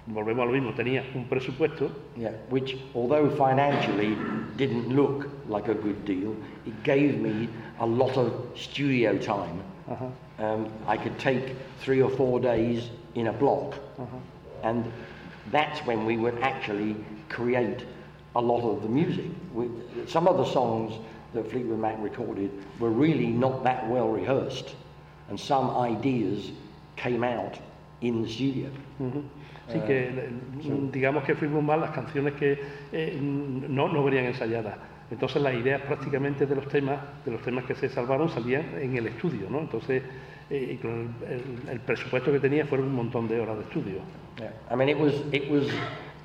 volvemos 0.06 0.42
a 0.42 0.46
lo 0.46 0.52
mismo, 0.52 0.74
tenía 0.74 1.02
un 1.14 1.24
presupuesto 1.24 1.90
yeah, 2.16 2.30
which, 2.50 2.76
although 2.94 3.30
financially 3.30 4.16
didn't 4.56 4.88
look 4.94 5.28
like 5.48 5.68
a 5.68 5.74
good 5.74 6.04
deal, 6.04 6.36
it 6.66 6.82
gave 6.82 7.20
me 7.20 7.48
a 7.80 7.86
lot 7.86 8.16
of 8.16 8.32
studio 8.54 9.16
time. 9.18 9.62
Ajá. 9.88 10.10
Um, 10.38 10.68
I 10.86 10.96
could 10.96 11.18
take 11.18 11.54
three 11.80 12.02
or 12.02 12.10
four 12.10 12.40
days 12.40 12.90
in 13.14 13.28
a 13.28 13.32
block, 13.32 13.74
and 14.62 14.84
that's 15.52 15.78
when 15.86 16.04
we 16.04 16.16
would 16.16 16.38
actually 16.40 16.96
create 17.28 17.84
a 18.34 18.40
lot 18.40 18.62
of 18.62 18.82
the 18.82 18.88
music. 18.88 19.30
We, 19.52 19.68
some 20.06 20.26
of 20.26 20.36
the 20.38 20.44
songs 20.52 20.94
that 21.34 21.50
Fleetwood 21.50 21.78
Mac 21.78 21.96
recorded 22.00 22.50
were 22.80 22.90
really 22.90 23.28
not 23.28 23.62
that 23.64 23.88
well 23.88 24.08
rehearsed, 24.08 24.74
and 25.28 25.38
some 25.38 25.70
ideas 25.70 26.50
came 26.96 27.22
out 27.22 27.58
in 28.00 28.22
the 28.22 28.28
studio. 28.28 28.70
Ujú. 29.00 29.22
Así 29.68 29.78
que, 29.80 30.08
eh, 30.08 30.28
digamos 30.92 31.24
que 31.24 31.34
fuimos 31.34 31.62
mal 31.62 31.80
las 31.80 31.90
canciones 31.90 32.34
que 32.34 32.58
eh, 32.92 33.18
no, 33.20 33.88
no 33.88 34.04
venían 34.04 34.26
ensayadas. 34.26 34.74
Entonces 35.10 35.40
las 35.42 35.54
ideas 35.54 35.80
prácticamente 35.82 36.46
de 36.46 36.54
los 36.54 36.66
temas, 36.68 36.98
de 37.24 37.32
los 37.32 37.40
temas 37.42 37.64
que 37.64 37.74
se 37.74 37.88
salvaron, 37.88 38.28
salían 38.28 38.64
en 38.80 38.96
el 38.96 39.06
estudio, 39.06 39.48
¿no? 39.50 39.60
Entonces, 39.60 40.02
eh, 40.50 40.78
el- 40.82 41.70
el 41.70 41.80
presupuesto 41.80 42.30
que 42.32 42.40
tenía 42.40 42.66
fueron 42.66 42.88
un 42.88 42.94
montón 42.94 43.28
de 43.28 43.40
horas 43.40 43.56
de 43.58 43.62
estudio. 43.64 43.98
Yeah. 44.38 44.52
I 44.70 44.76
mean, 44.76 44.88
it 44.88 44.98
was 44.98 45.14
it 45.32 45.50
was 45.50 45.66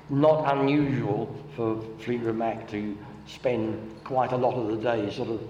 not 0.08 0.44
unusual 0.52 1.28
for 1.56 1.76
Fleetwood 2.00 2.34
Mac 2.34 2.66
to 2.68 2.76
spend 3.26 3.74
quite 4.04 4.32
a 4.34 4.38
lot 4.38 4.54
of 4.56 4.68
the 4.70 4.76
day 4.82 5.10
sort 5.10 5.28
of 5.30 5.40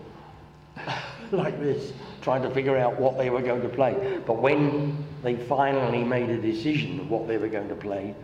like 1.33 1.59
this, 1.61 1.93
trying 2.23 2.43
to 2.43 2.51
figure 2.51 2.77
out 2.77 2.99
what 2.99 3.17
they 3.19 3.31
were 3.31 3.43
going 3.43 3.63
to 3.63 3.69
play. 3.69 4.21
But 4.27 4.39
when 4.39 5.05
they 5.23 5.37
finally 5.37 6.05
made 6.05 6.31
a 6.31 6.39
decision 6.39 7.01
of 7.01 7.11
what 7.11 7.27
they 7.29 7.37
were 7.37 7.49
going 7.49 7.69
to 7.69 7.75
play, 7.75 8.15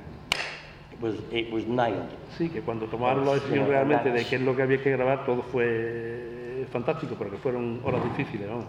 it 0.93 1.01
was 1.01 1.17
it 1.31 1.51
was 1.51 1.65
nailed. 1.67 2.09
Sí, 2.39 2.51
que 2.51 2.63
cuando 2.63 2.87
tomaron 2.87 3.25
la 3.25 3.35
decisión 3.35 3.69
realmente 3.69 4.11
de 4.11 4.25
qué 4.25 4.37
es 4.37 4.43
lo 4.43 4.55
que 4.55 4.63
había 4.63 4.83
que 4.83 4.91
grabar, 4.91 5.25
todo 5.25 5.43
fue 5.43 6.67
fantástico, 6.73 7.17
pero 7.17 7.31
que 7.31 7.39
fueron 7.39 7.81
horas 7.85 8.03
difíciles, 8.05 8.49
vamos. 8.49 8.67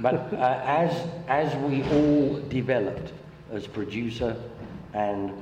But 0.00 0.32
uh, 0.32 0.62
as 0.64 0.92
as 1.28 1.54
we 1.56 1.82
all 1.84 2.40
developed 2.48 3.12
as 3.52 3.66
producer 3.66 4.36
and 4.94 5.32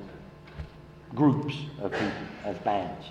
groups 1.15 1.55
of 1.81 1.93
people, 1.93 2.27
as 2.45 2.57
bands, 2.59 3.07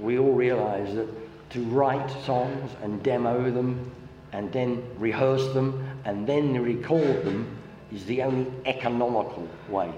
we 0.00 0.18
all 0.18 0.32
realised 0.32 0.96
that 0.96 1.08
to 1.50 1.62
write 1.64 2.10
songs 2.24 2.70
and 2.82 3.02
demo 3.02 3.50
them 3.50 3.90
and 4.32 4.50
then 4.52 4.82
rehearse 5.00 5.52
them 5.54 5.74
and 6.04 6.26
then 6.26 6.62
record 6.62 7.24
them 7.24 7.46
is 7.90 8.04
the 8.06 8.22
only 8.22 8.46
economical 8.66 9.46
way 9.70 9.88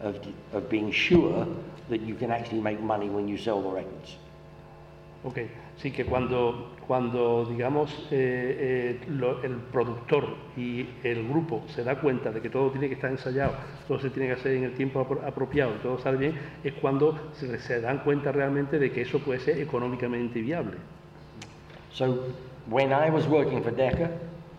of, 0.00 0.16
of 0.52 0.68
being 0.70 0.90
sure 0.92 1.46
that 1.88 2.00
you 2.00 2.14
can 2.14 2.30
actually 2.30 2.60
make 2.60 2.80
money 2.80 3.08
when 3.08 3.26
you 3.28 3.36
sell 3.36 3.60
the 3.60 3.68
records. 3.70 4.16
Ok, 5.22 5.38
sí 5.76 5.90
que 5.90 6.06
cuando, 6.06 6.70
cuando 6.86 7.44
digamos, 7.44 7.90
eh, 8.10 8.98
eh, 9.02 9.04
lo- 9.10 9.42
el 9.42 9.56
productor 9.56 10.24
y 10.56 10.86
el 11.04 11.28
grupo 11.28 11.62
se 11.68 11.84
da 11.84 12.00
cuenta 12.00 12.30
de 12.32 12.40
que 12.40 12.48
todo 12.48 12.70
tiene 12.70 12.88
que 12.88 12.94
estar 12.94 13.10
ensayado, 13.10 13.52
todo 13.86 13.98
se 14.00 14.08
tiene 14.08 14.28
que 14.28 14.40
hacer 14.40 14.52
en 14.52 14.64
el 14.64 14.72
tiempo 14.74 15.00
apro- 15.06 15.22
apropiado 15.26 15.72
y 15.74 15.82
todo 15.82 15.98
sale 15.98 16.16
bien, 16.16 16.38
es 16.64 16.72
cuando 16.74 17.32
se, 17.34 17.58
se 17.58 17.80
dan 17.82 17.98
cuenta 17.98 18.32
realmente 18.32 18.78
de 18.78 18.92
que 18.92 19.02
eso 19.02 19.18
puede 19.18 19.40
ser 19.40 19.58
económicamente 19.58 20.40
viable. 20.40 20.76
So 21.92 22.28
when 22.66 22.92
I 22.92 23.10
was 23.10 23.26
working 23.26 23.62
for 23.62 23.70
Decca, 23.70 24.10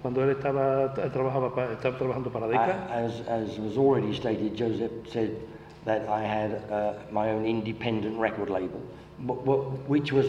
Cuando 0.01 0.21
él 0.21 0.31
estaba, 0.35 0.93
trabajaba 0.95 1.71
estaba 1.77 1.97
trabajando 1.99 2.31
para 2.33 2.47
I, 2.47 3.03
as, 3.03 3.21
as 3.27 3.59
was 3.59 3.77
already 3.77 4.15
stated, 4.15 4.55
Joseph 4.57 4.91
said 5.07 5.37
that 5.85 6.07
I 6.09 6.21
had 6.23 6.63
uh, 6.71 6.93
my 7.11 7.29
own 7.29 7.45
independent 7.45 8.17
record 8.17 8.49
label, 8.49 8.81
wh- 9.19 9.45
wh- 9.45 9.87
which 9.89 10.11
was 10.11 10.25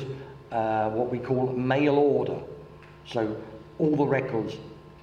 uh, 0.50 0.90
what 0.90 1.10
we 1.10 1.18
call 1.18 1.46
mail 1.54 1.96
order. 1.96 2.38
So 3.06 3.34
all 3.78 3.96
the 3.96 4.04
records, 4.06 4.56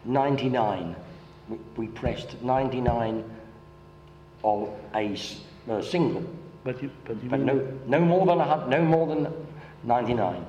99, 0.05 0.95
we, 1.49 1.57
we 1.75 1.87
pressed 1.87 2.39
99 2.43 3.23
of 4.43 4.69
a 4.93 5.17
uh, 5.67 5.81
single, 5.81 6.23
but 6.63 6.79
you- 6.83 6.91
but 7.05 7.23
you 7.23 7.29
but 7.29 7.39
no, 7.39 7.55
no 7.87 7.99
more 8.01 8.27
than 8.27 8.39
a, 8.39 8.67
no 8.67 8.83
more 8.83 9.07
than 9.07 9.33
99, 9.83 10.45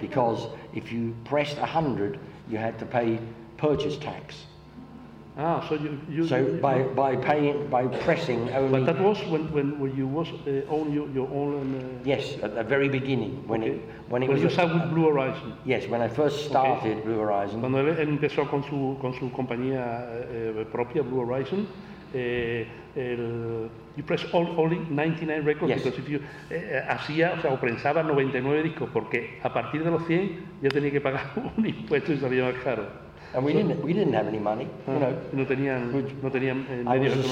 because 0.00 0.48
if 0.74 0.92
you 0.92 1.14
pressed 1.24 1.58
100, 1.58 2.18
you 2.48 2.58
had 2.58 2.78
to 2.78 2.86
pay 2.86 3.18
purchase 3.56 3.96
tax. 3.96 4.46
ah, 5.38 5.64
so 5.68 5.74
you, 5.74 5.98
you, 6.10 6.26
So 6.26 6.36
you- 6.36 6.58
by, 6.60 6.82
by 6.82 7.16
paying, 7.16 7.68
by 7.70 7.86
pressing 8.04 8.46
but 8.70 8.84
that 8.86 8.98
was 9.00 9.18
when, 9.30 9.50
when, 9.52 9.78
when 9.80 9.96
you 9.96 10.06
was 10.06 10.28
uh, 10.46 10.62
own 10.68 10.92
your, 10.92 11.08
your 11.10 11.28
own. 11.28 11.74
Uh, 11.74 12.04
yes, 12.04 12.36
at 12.42 12.54
the 12.54 12.64
very 12.64 12.88
beginning, 12.88 13.42
when 13.46 13.62
okay. 13.62 13.72
it, 13.72 13.80
when 14.08 14.22
it 14.22 14.28
When 14.28 14.34
was, 14.36 14.42
you 14.42 14.50
started 14.50 14.74
with 14.74 14.90
Blue 14.90 15.08
Horizon. 15.08 15.54
yes, 15.64 15.86
when 15.88 16.02
I 16.02 16.08
first 16.08 16.46
started 16.46 17.04
Blue 17.04 17.18
Horizon, 17.18 17.60
Cuando 17.60 17.78
él 17.78 17.96
empezó 17.98 18.48
con 18.50 18.62
su, 18.64 18.98
con 19.00 19.14
su 19.14 19.30
compañía 19.30 20.08
eh, 20.30 20.64
propia, 20.70 21.02
Blue 21.02 21.20
Horizon, 21.20 21.66
eh, 22.12 22.66
el, 22.96 23.70
you 23.96 24.02
press 24.04 24.24
all- 24.32 24.54
only 24.58 24.78
99 24.90 25.44
records 25.44 25.68
Yes. 25.70 25.82
because 25.82 25.98
if 25.98 26.08
you, 26.08 26.20
eh, 26.50 26.82
hacía, 26.88 27.34
o 27.36 27.40
sea, 27.40 27.52
o 27.52 27.58
prensaba 27.60 28.02
99 28.02 28.62
discos 28.62 28.88
porque 28.92 29.38
a 29.42 29.52
partir 29.52 29.82
de 29.84 29.90
los 29.90 30.04
100 30.06 30.38
ya 30.62 30.68
tenía 30.70 30.90
que 30.90 31.00
pagar 31.00 31.22
un 31.56 31.66
impuesto 31.66 32.12
y 32.12 32.18
salía 32.18 32.44
más 32.44 32.54
caro. 32.62 32.84
and 33.32 33.44
we 33.44 33.52
didn't, 33.52 33.80
we 33.84 33.92
didn't 33.92 34.12
have 34.12 34.26
any 34.26 34.40
money, 34.40 34.66
you 34.88 34.98
know. 34.98 35.14
No 35.32 35.46
tenían, 35.46 35.92
no 36.20 36.30
tenían 36.32 36.66
eh, 36.68 36.82
medios 36.84 37.16
was 37.16 37.26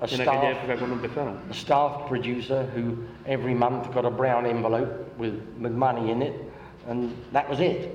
a- 0.00 0.04
a 0.04 0.08
en 0.08 0.20
aquella 0.22 0.50
época 0.52 0.76
cuando 0.78 0.96
empezaron. 0.96 1.34
A 1.50 1.52
staff 1.52 2.08
producer 2.08 2.64
who 2.74 2.96
every 3.26 3.54
month 3.54 3.92
got 3.92 4.06
a 4.06 4.10
brown 4.10 4.46
envelope 4.46 4.88
with, 5.18 5.34
with 5.60 5.72
money 5.72 6.10
in 6.10 6.22
it, 6.22 6.32
and 6.88 7.10
that 7.32 7.46
was 7.50 7.60
it. 7.60 7.92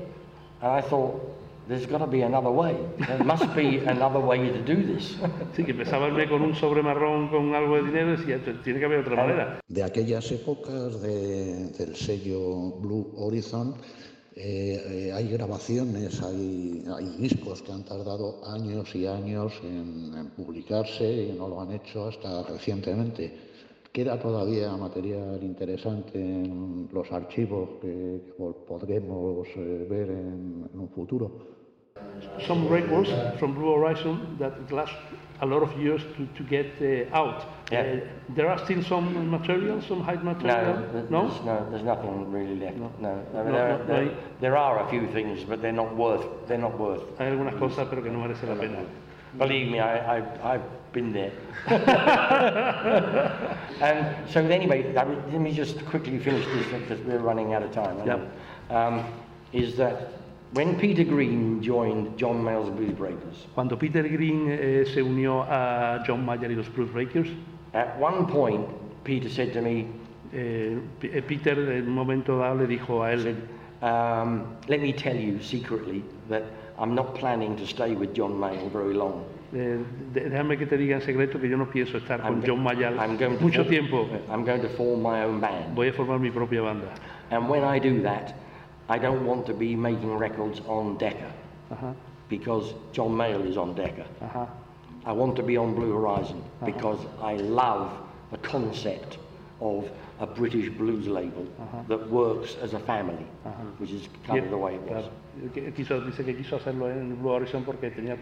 And 0.62 0.72
I 0.72 0.82
thought, 0.82 1.20
there's 1.72 1.88
got 1.88 2.00
to 2.00 2.06
be 2.08 2.22
another 2.24 2.50
way. 2.52 2.76
There 3.08 3.24
must 3.24 3.56
be 3.56 3.80
another 3.88 4.20
way 4.20 4.38
to 4.52 4.60
do 4.64 4.76
this. 4.84 5.16
Sí, 5.56 5.64
que 5.64 5.72
empezaba 5.72 6.08
el 6.08 6.14
mes 6.14 6.30
con 6.30 6.42
un 6.42 6.54
sobre 6.56 6.82
marrón 6.84 7.30
con 7.30 7.54
algo 7.56 7.76
de 7.78 7.84
dinero 7.84 8.14
y 8.14 8.18
decía, 8.18 8.40
tiene 8.64 8.80
que 8.80 8.86
haber 8.86 9.00
otra 9.00 9.16
manera. 9.16 9.60
De 9.68 9.84
aquellas 9.84 10.32
épocas 10.32 11.02
de- 11.02 11.68
del 11.78 11.96
sello 11.96 12.72
Blue 12.80 13.12
Horizon 13.18 13.76
eh, 14.36 15.08
eh, 15.08 15.12
hay 15.14 15.28
grabaciones, 15.30 16.22
hay, 16.22 16.84
hay 16.96 17.06
discos 17.18 17.62
que 17.62 17.72
han 17.74 17.84
tardado 17.84 18.42
años 18.48 18.96
y 18.96 19.06
años 19.06 19.54
en, 19.64 20.14
en 20.18 20.28
publicarse 20.30 21.04
y 21.06 21.34
no 21.38 21.48
lo 21.50 21.60
han 21.62 21.72
hecho 21.74 22.08
hasta 22.08 22.44
recientemente. 22.44 23.50
Queda 23.92 24.18
todavía 24.18 24.72
material 24.78 25.38
interesante 25.44 26.18
en 26.18 26.88
los 26.94 27.12
archivos 27.12 27.72
que, 27.82 28.22
que 28.38 28.44
podremos 28.66 29.48
eh, 29.58 29.86
ver 29.90 30.10
en- 30.10 30.70
en 30.74 30.80
un 30.80 30.88
futuro. 30.90 31.61
Some 32.48 32.68
records 32.68 33.10
from 33.40 33.54
Blue 33.54 33.74
Horizon 33.76 34.38
that 34.40 34.72
last 34.72 34.94
a 35.42 35.46
lot 35.46 35.64
of 35.64 35.78
years 35.80 36.02
to, 36.16 36.28
to 36.38 36.44
get 36.44 36.68
uh, 36.82 37.16
out. 37.16 37.46
Yeah. 37.72 37.82
Uh, 37.82 38.00
there 38.36 38.48
are 38.50 38.60
still 38.64 38.84
some 38.84 39.30
material, 39.30 39.82
some 39.82 40.02
hide 40.02 40.24
material? 40.24 40.76
No, 40.76 40.82
no? 41.10 41.28
There's, 41.30 41.46
no, 41.46 41.68
there's 41.72 41.84
nothing 41.84 42.32
really 42.32 42.56
left. 42.58 42.78
No, 42.78 42.88
I 42.88 42.94
mean, 42.94 43.26
No, 43.34 43.44
there, 43.44 43.78
no, 43.78 43.86
there, 43.86 44.06
no. 44.06 44.16
there 44.40 44.58
are 44.58 44.86
a 44.86 44.90
few 44.90 45.08
things, 45.08 45.44
but 45.44 45.62
they're 45.62 45.72
not 45.72 45.96
worth. 45.96 46.26
They're 46.48 46.60
not 46.60 46.78
worth. 46.80 47.02
Hay 47.18 47.28
algunas 47.28 47.56
cosas, 47.58 47.88
pero 47.90 48.04
que 48.04 48.12
no 48.12 48.20
merece 48.20 48.44
la 48.48 48.56
pena. 48.56 48.86
Believe 49.38 49.72
me, 49.72 49.80
I, 49.80 50.18
I, 50.18 50.54
I've 50.54 50.64
been 50.92 51.12
there. 51.14 51.32
and 53.82 54.30
so 54.30 54.46
anyway, 54.46 54.96
I 54.96 55.06
let 55.06 55.40
me 55.40 55.54
just 55.54 55.84
quickly 55.86 56.20
finish 56.20 56.46
this 56.46 56.68
because 56.82 57.00
we're 57.06 57.20
running 57.20 57.54
out 57.54 57.64
of 57.64 57.72
time. 57.72 58.06
Know. 58.06 58.30
Um, 58.70 59.06
is 59.54 59.76
that 59.78 60.21
when 60.54 60.78
Peter 60.78 61.04
Green 61.04 61.62
joined 61.62 62.18
John 62.18 62.44
Mayall's 62.44 62.70
Blues 62.70 62.94
Breakers, 62.98 63.48
Cuando 63.56 63.78
Peter 63.78 64.04
Green 64.08 64.48
eh, 64.50 64.84
se 64.86 65.02
unió 65.02 65.44
a 65.50 66.04
John 66.06 66.26
Mayer 66.26 66.52
y 66.52 66.56
los 66.56 66.68
Blues 66.70 66.92
Breakers, 66.92 67.30
at 67.74 67.98
one 68.00 68.26
point 68.28 68.68
Peter 69.04 69.30
said 69.30 69.54
to 69.54 69.62
me, 69.62 69.88
eh, 70.34 70.78
P- 71.00 71.10
eh, 71.14 71.22
Peter 71.22 71.54
en 71.58 71.88
un 71.88 71.94
momento 71.96 72.38
dado 72.40 72.56
le 72.56 72.68
dijo 72.68 73.04
a 73.04 73.14
él, 73.14 73.36
um, 73.82 74.44
"Let 74.68 74.80
me 74.82 74.94
tell 74.94 75.16
you 75.18 75.40
secretly 75.42 76.04
that 76.30 76.44
I'm 76.78 76.94
not 76.96 77.16
planning 77.16 77.56
to 77.58 77.66
stay 77.66 77.96
with 77.96 78.14
John 78.14 78.38
Mayall 78.40 78.70
very 78.72 78.94
long." 78.94 79.24
eh, 79.54 79.78
de- 80.14 80.30
déjame 80.30 80.58
que 80.58 80.66
te 80.66 80.78
diga 80.78 80.96
en 80.96 81.02
secreto 81.02 81.38
que 81.40 81.50
yo 81.50 81.58
no 81.58 81.66
pienso 81.70 81.98
estar 81.98 82.22
con 82.22 82.40
go- 82.40 82.48
John 82.48 82.66
I'm 82.68 83.18
going 83.18 83.38
to 83.38 83.44
mucho 83.44 83.64
form- 83.64 83.70
tiempo. 83.70 84.08
I'm 84.30 84.46
going 84.46 84.62
to 84.62 84.70
form 84.70 85.02
my 85.02 85.24
own 85.26 85.42
band. 85.42 85.76
Voy 85.76 85.90
a 85.90 85.94
formar 85.94 86.20
mi 86.20 86.30
propia 86.32 86.62
banda. 86.62 86.88
And 87.32 87.50
when 87.50 87.64
I 87.64 87.78
do 87.80 88.02
that, 88.04 88.34
I 88.92 89.00
don't 89.00 89.26
want 89.26 89.46
to 89.46 89.54
be 89.54 89.76
making 89.76 90.18
records 90.18 90.60
on 90.68 90.98
Decca 90.98 91.32
Ajá, 91.72 91.94
because 92.30 92.74
John 92.92 93.12
Mayall 93.16 93.46
is 93.48 93.56
on 93.58 93.74
Decca. 93.74 94.06
ajá. 94.22 94.48
I 95.06 95.14
want 95.14 95.36
to 95.38 95.44
be 95.44 95.56
on 95.58 95.74
Blue 95.74 95.94
Horizon 95.94 96.38
uh-huh. 96.42 96.66
because 96.66 97.00
I 97.22 97.36
love 97.38 97.90
the 98.32 98.38
concept 98.40 99.18
of 99.62 99.90
a 100.20 100.26
British 100.28 100.70
blues 100.78 101.08
label 101.08 101.46
that 101.88 102.10
works 102.10 102.56
as 102.62 102.74
a 102.74 102.80
family, 102.80 103.26
which 103.80 103.92
is 103.92 104.08
kind 104.28 104.44
of 104.44 104.50
the 104.52 104.58
way 104.58 104.76
it 104.76 104.82
was. 104.92 105.06
Quiso, 105.76 106.02
dice 106.02 106.24
que 106.26 106.36
quiso 106.36 106.58
hacerlo 106.58 106.90
en 106.92 107.16
Blue 107.22 107.32
Horizon 107.32 107.64
porque 107.64 107.90
tenía 107.92 108.18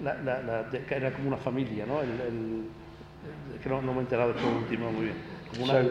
la, 0.00 0.14
la, 0.24 0.40
la- 0.42 0.64
era 0.90 1.12
como 1.12 1.28
una 1.28 1.36
familia, 1.36 1.84
¿no? 1.86 2.00
El, 2.00 2.10
el- 2.20 2.64
que 3.62 3.68
no, 3.68 3.82
no 3.82 3.92
me 3.92 3.98
he 3.98 4.02
enterado 4.02 4.32
de 4.32 4.38
esto 4.38 4.48
último 4.48 4.90
muy 4.90 5.04
bien. 5.06 5.16
Como 5.52 5.64
una- 5.64 5.82
So 5.82 5.90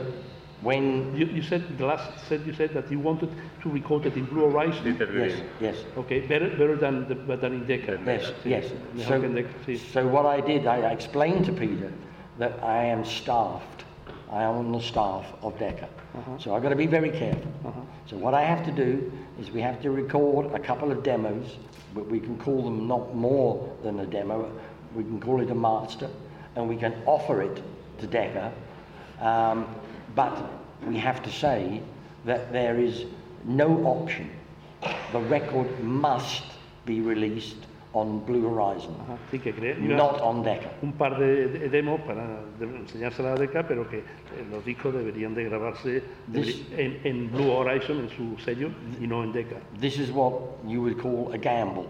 when 0.65 1.15
you, 1.15 1.27
you 1.27 1.43
said 1.43 1.61
the 1.77 1.85
last 1.85 2.09
said 2.27 2.45
you 2.45 2.53
said 2.53 2.73
that 2.73 2.91
you 2.91 2.99
wanted 2.99 3.29
to 3.61 3.69
record 3.69 4.05
it 4.07 4.15
in 4.17 4.25
Blue 4.25 4.49
Horizon. 4.49 4.83
Peter 4.83 5.07
yes, 5.13 5.41
yes, 5.61 5.77
Okay, 5.95 6.21
better 6.21 6.49
better 6.49 6.75
than 6.75 7.07
the, 7.07 7.37
than 7.37 7.53
in 7.53 7.65
Decca. 7.67 7.99
yes, 8.05 8.33
yes. 8.43 8.71
mejor 8.95 9.19
que 9.19 9.25
en 9.25 9.35
So, 9.35 9.41
Decca, 9.41 9.93
so 9.93 10.07
what 10.07 10.25
I 10.25 10.41
did, 10.41 10.65
I 10.65 10.77
explained 10.91 11.45
to 11.45 11.51
Peter 11.51 11.93
that 12.39 12.53
I 12.63 12.83
am 12.85 13.05
staffed. 13.05 13.83
I 14.31 14.41
am 14.41 14.55
on 14.55 14.71
the 14.71 14.81
staff 14.81 15.25
of 15.43 15.57
Decca. 15.59 15.87
So 16.39 16.55
I've 16.55 16.63
got 16.63 16.69
to 16.69 16.75
be 16.75 16.87
very 16.87 17.11
careful. 17.11 17.51
So 18.07 18.17
what 18.17 18.33
I 18.33 18.41
have 18.41 18.65
to 18.65 18.71
do 18.71 19.11
is 19.39 19.51
we 19.51 19.61
have 19.61 19.79
to 19.83 19.91
record 19.91 20.47
a 20.53 20.59
couple 20.59 20.91
of 20.91 21.03
demos, 21.03 21.57
but 21.93 22.07
we 22.07 22.19
can 22.19 22.37
call 22.39 22.63
them 22.63 22.87
not 22.87 23.13
more 23.13 23.69
than 23.83 23.99
a 23.99 24.05
demo. 24.05 24.51
We 24.95 25.03
can 25.03 25.19
call 25.19 25.41
it 25.41 25.51
a 25.51 25.55
master, 25.55 26.09
and 26.55 26.67
we 26.67 26.75
can 26.75 26.93
offer 27.05 27.41
it 27.43 27.61
to 27.99 28.07
Decca. 28.07 28.51
Um, 29.21 29.67
but 30.15 30.33
we 30.87 30.97
have 30.97 31.21
to 31.23 31.29
say 31.29 31.81
that 32.25 32.51
there 32.51 32.79
is 32.79 33.05
no 33.45 33.83
option. 33.85 34.29
The 35.11 35.19
record 35.19 35.67
must 35.83 36.43
be 36.85 37.01
released 37.01 37.57
on 37.93 38.19
Blue 38.25 38.43
Horizon, 38.49 38.93
Ajá, 39.07 39.17
sí, 39.31 39.39
que 39.39 39.51
iba- 39.53 39.95
not 39.95 40.19
on 40.21 40.43
Decca. 40.43 40.69
un 40.83 40.91
par 40.91 41.17
de, 41.17 41.47
de 41.47 41.69
demos 41.69 42.01
para 42.01 42.41
enseñársela 42.59 43.31
a 43.31 43.35
Decca, 43.35 43.63
pero 43.65 43.87
que 43.89 43.99
eh, 43.99 44.03
los 44.51 44.65
discos 44.65 44.93
deberían 44.93 45.33
de 45.33 45.45
grabarse 45.45 46.03
This- 46.31 46.61
en, 46.77 46.99
en 47.05 47.31
Blue 47.31 47.49
Horizon, 47.51 47.99
en 47.99 48.09
su 48.09 48.37
sello, 48.43 48.69
y 49.01 49.07
no 49.07 49.23
en 49.23 49.31
Decca. 49.31 49.55
This 49.79 49.97
is 49.97 50.11
what 50.11 50.33
you 50.67 50.81
would 50.81 50.97
call 51.01 51.31
a 51.33 51.37
gamble. 51.37 51.85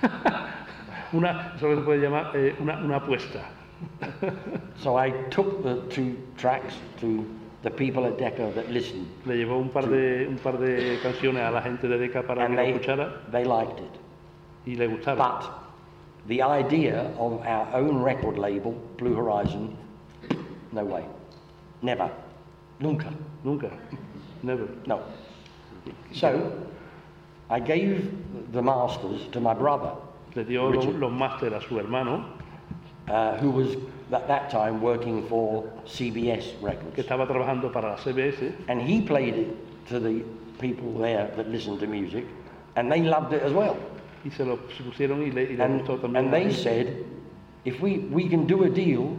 Una, 1.12 1.52
eso 1.56 1.74
se 1.74 1.80
puede 1.82 2.00
llamar 2.00 2.30
eh, 2.34 2.54
una, 2.60 2.78
una 2.78 2.96
apuesta. 2.96 3.40
So 4.82 4.96
I 4.96 5.10
took 5.30 5.62
the 5.62 5.82
two 5.90 6.16
tracks 6.36 6.74
to 7.00 7.24
the 7.62 7.70
people 7.70 8.06
at 8.06 8.18
Decca 8.18 8.52
that 8.54 8.70
listened, 8.70 9.06
Le 9.26 9.34
llevó 9.34 9.60
un 9.60 9.68
par 9.68 9.82
de, 9.82 10.26
un 10.28 10.38
par 10.38 10.52
de 10.58 10.98
canciones 11.02 11.42
a 11.42 11.50
la 11.50 11.60
gente 11.60 11.88
de 11.88 11.98
Decca 11.98 12.22
para 12.22 12.46
que 12.46 12.54
lo 12.54 12.62
they, 12.62 12.72
escuchara 12.72 13.30
they 13.32 13.44
liked 13.44 13.80
it. 13.80 13.98
y 14.66 14.74
le 14.76 14.86
gustaron. 14.88 15.16
But 15.18 15.50
the 16.28 16.42
idea 16.42 17.10
of 17.18 17.44
our 17.44 17.68
own 17.74 18.02
record 18.02 18.38
label, 18.38 18.72
Blue 18.96 19.14
Horizon, 19.14 19.76
no 20.72 20.84
way. 20.84 21.04
Never. 21.82 22.10
Nunca. 22.80 23.12
Nunca. 23.44 23.70
Never. 24.42 24.68
No. 24.86 25.00
So 26.12 26.52
I 27.50 27.58
gave 27.60 28.12
the 28.52 28.62
masters 28.62 29.22
to 29.32 29.40
my 29.40 29.54
brother, 29.54 29.92
Le 30.36 30.44
dio 30.44 30.68
los, 30.68 30.84
Richard. 30.84 31.00
los 31.00 31.12
máster 31.12 31.54
a 31.54 31.60
su 31.60 31.78
hermano, 31.78 32.24
uh, 33.10 33.36
who 33.38 33.50
was 33.50 33.76
at 34.12 34.26
that 34.28 34.50
time 34.50 34.80
working 34.80 35.26
for 35.28 35.64
CBS 35.86 36.44
que 36.58 36.66
Records. 36.66 36.96
estaba 36.98 37.26
trabajando 37.26 37.72
para 37.72 37.96
CBS 37.98 38.52
And 38.68 38.80
he 38.80 39.00
played 39.02 39.34
it 39.34 39.88
to 39.88 39.98
the 40.00 40.22
people 40.60 40.92
there 40.98 41.30
that 41.36 41.48
listened 41.50 41.80
to 41.80 41.86
music, 41.86 42.24
and 42.76 42.90
they 42.90 43.02
loved 43.02 43.32
it 43.32 43.42
as 43.42 43.52
well. 43.52 43.76
y 44.24 44.30
se 44.30 44.44
lo 44.44 44.56
pusieron 44.56 45.22
y 45.22 45.30
le, 45.32 45.42
y 45.52 45.56
le 45.56 45.64
And, 45.64 45.80
gustó 45.82 45.98
también. 46.00 46.16
and 46.18 46.32
they 46.32 46.52
said, 46.52 47.04
if 47.64 47.80
we, 47.80 47.98
we 48.10 48.28
can 48.28 48.46
do 48.46 48.64
a 48.64 48.68
deal, 48.70 49.16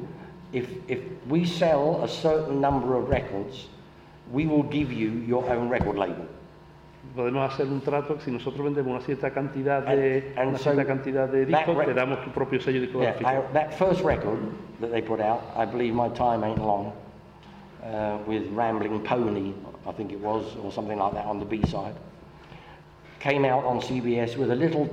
if, 0.51 0.67
if 0.87 0.99
we 1.27 1.45
sell 1.45 2.01
a 2.03 2.07
certain 2.07 2.59
number 2.59 2.95
of 2.97 3.07
records, 3.09 3.67
we 4.31 4.45
will 4.45 4.63
give 4.63 4.91
you 4.91 5.09
your 5.27 5.47
own 5.49 5.69
record 5.69 5.97
label. 5.97 6.25
Podemos 7.15 7.51
hacer 7.53 7.65
un 7.67 7.81
trato 7.81 8.15
que 8.15 8.21
si 8.23 8.31
nosotros 8.31 8.63
vendemos 8.63 8.91
una 8.91 9.01
cierta 9.01 9.31
cantidad 9.31 9.81
de, 9.83 10.17
And- 10.35 10.39
and 10.39 10.49
una 10.49 10.57
so 10.57 10.63
cierta 10.65 10.85
cantidad 10.85 11.27
de 11.27 11.45
discos, 11.45 11.85
te 11.85 11.93
damos 11.93 12.23
tu 12.23 12.31
propio 12.31 12.59
sello 12.61 12.79
Yeah. 13.01 13.15
I, 13.21 13.41
that 13.53 13.73
first 13.73 14.03
record 14.03 14.39
that 14.79 14.91
they 14.91 15.01
put 15.01 15.19
out, 15.19 15.41
I 15.57 15.65
believe 15.65 15.93
My 15.93 16.09
Time 16.09 16.43
Ain't 16.43 16.59
Long, 16.59 16.93
uh, 17.83 18.17
with 18.27 18.47
Rambling 18.51 18.99
Pony, 19.03 19.53
I 19.87 19.91
think 19.93 20.11
it 20.11 20.19
was, 20.19 20.43
or 20.63 20.71
something 20.71 20.97
like 20.97 21.13
that 21.13 21.25
on 21.25 21.39
the 21.39 21.45
B 21.45 21.61
side, 21.65 21.95
came 23.19 23.43
out 23.43 23.65
on 23.65 23.79
CBS 23.81 24.37
with 24.37 24.51
a 24.51 24.55
little 24.55 24.87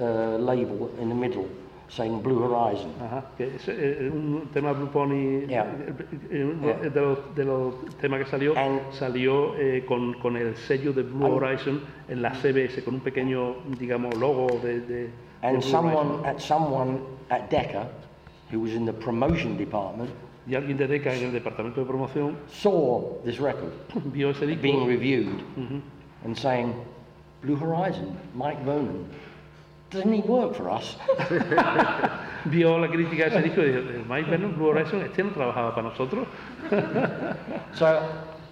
uh, 0.00 0.36
label 0.38 0.90
in 1.00 1.08
the 1.08 1.14
middle 1.14 1.48
saying 1.94 2.22
Blue 2.22 2.38
Horizon. 2.42 2.90
Ajá, 3.00 3.24
que 3.36 3.56
es 3.56 3.68
eh, 3.68 4.10
un 4.12 4.48
tema 4.52 4.72
Blue 4.72 4.88
Pony, 4.90 5.46
Yeah. 5.46 5.64
eh, 5.64 5.94
eh, 6.30 6.44
uno 6.56 6.66
Yeah. 6.66 6.88
de, 6.90 7.00
los, 7.00 7.34
de 7.34 7.44
los 7.44 7.74
temas 8.00 8.20
que 8.24 8.26
salió, 8.30 8.56
And- 8.56 8.80
salió 8.92 9.54
eh, 9.56 9.84
con, 9.86 10.14
con 10.14 10.36
el 10.36 10.56
sello 10.56 10.92
de 10.92 11.02
Blue 11.02 11.26
Horizon 11.36 11.80
en 12.08 12.22
la 12.22 12.32
CBS, 12.34 12.82
con 12.82 12.94
un 12.94 13.00
pequeño, 13.00 13.56
digamos, 13.78 14.14
logo 14.16 14.46
de, 14.62 14.80
de, 14.80 15.10
And 15.42 15.58
Blue 15.58 15.62
someone 15.70 16.08
Horizon. 16.20 16.26
at 16.26 16.38
someone 16.40 16.98
at 17.28 17.50
Decca, 17.50 17.88
who 18.50 18.60
was 18.60 18.72
in 18.72 18.86
the 18.86 18.92
promotion 18.92 19.56
department, 19.58 20.10
Y 20.44 20.56
alguien 20.56 20.76
de 20.76 20.88
Decca 20.88 21.14
en 21.14 21.26
el 21.26 21.32
departamento 21.32 21.80
de 21.82 21.86
promoción 21.86 22.36
saw 22.50 23.20
this 23.24 23.38
record 23.38 23.70
vio 24.12 24.30
ese 24.30 24.44
disco 24.44 24.60
being 24.62 24.88
reviewed 24.88 25.28
and 26.24 26.36
saying, 26.36 26.72
Blue 27.42 27.54
Horizon, 27.54 28.16
Mike 28.34 28.58
Vernon, 28.64 29.04
doesn't 29.92 30.12
he 30.12 30.20
work 30.22 30.54
for 30.54 30.70
us? 30.70 30.96
vio 32.46 32.78
la 32.78 32.88
crítica 32.88 33.26
ese 33.26 33.42
disco 33.42 33.60
y 33.62 33.66
dijo, 33.70 33.78
"Eh, 33.78 34.04
Mike 34.08 34.30
Vernon, 34.30 34.54
Blue 34.56 34.68
Horizon, 34.70 35.02
este 35.02 35.22
no 35.22 35.30
trabajaba 35.30 35.74
para 35.74 35.88
nosotros. 35.88 36.26
So 37.74 37.86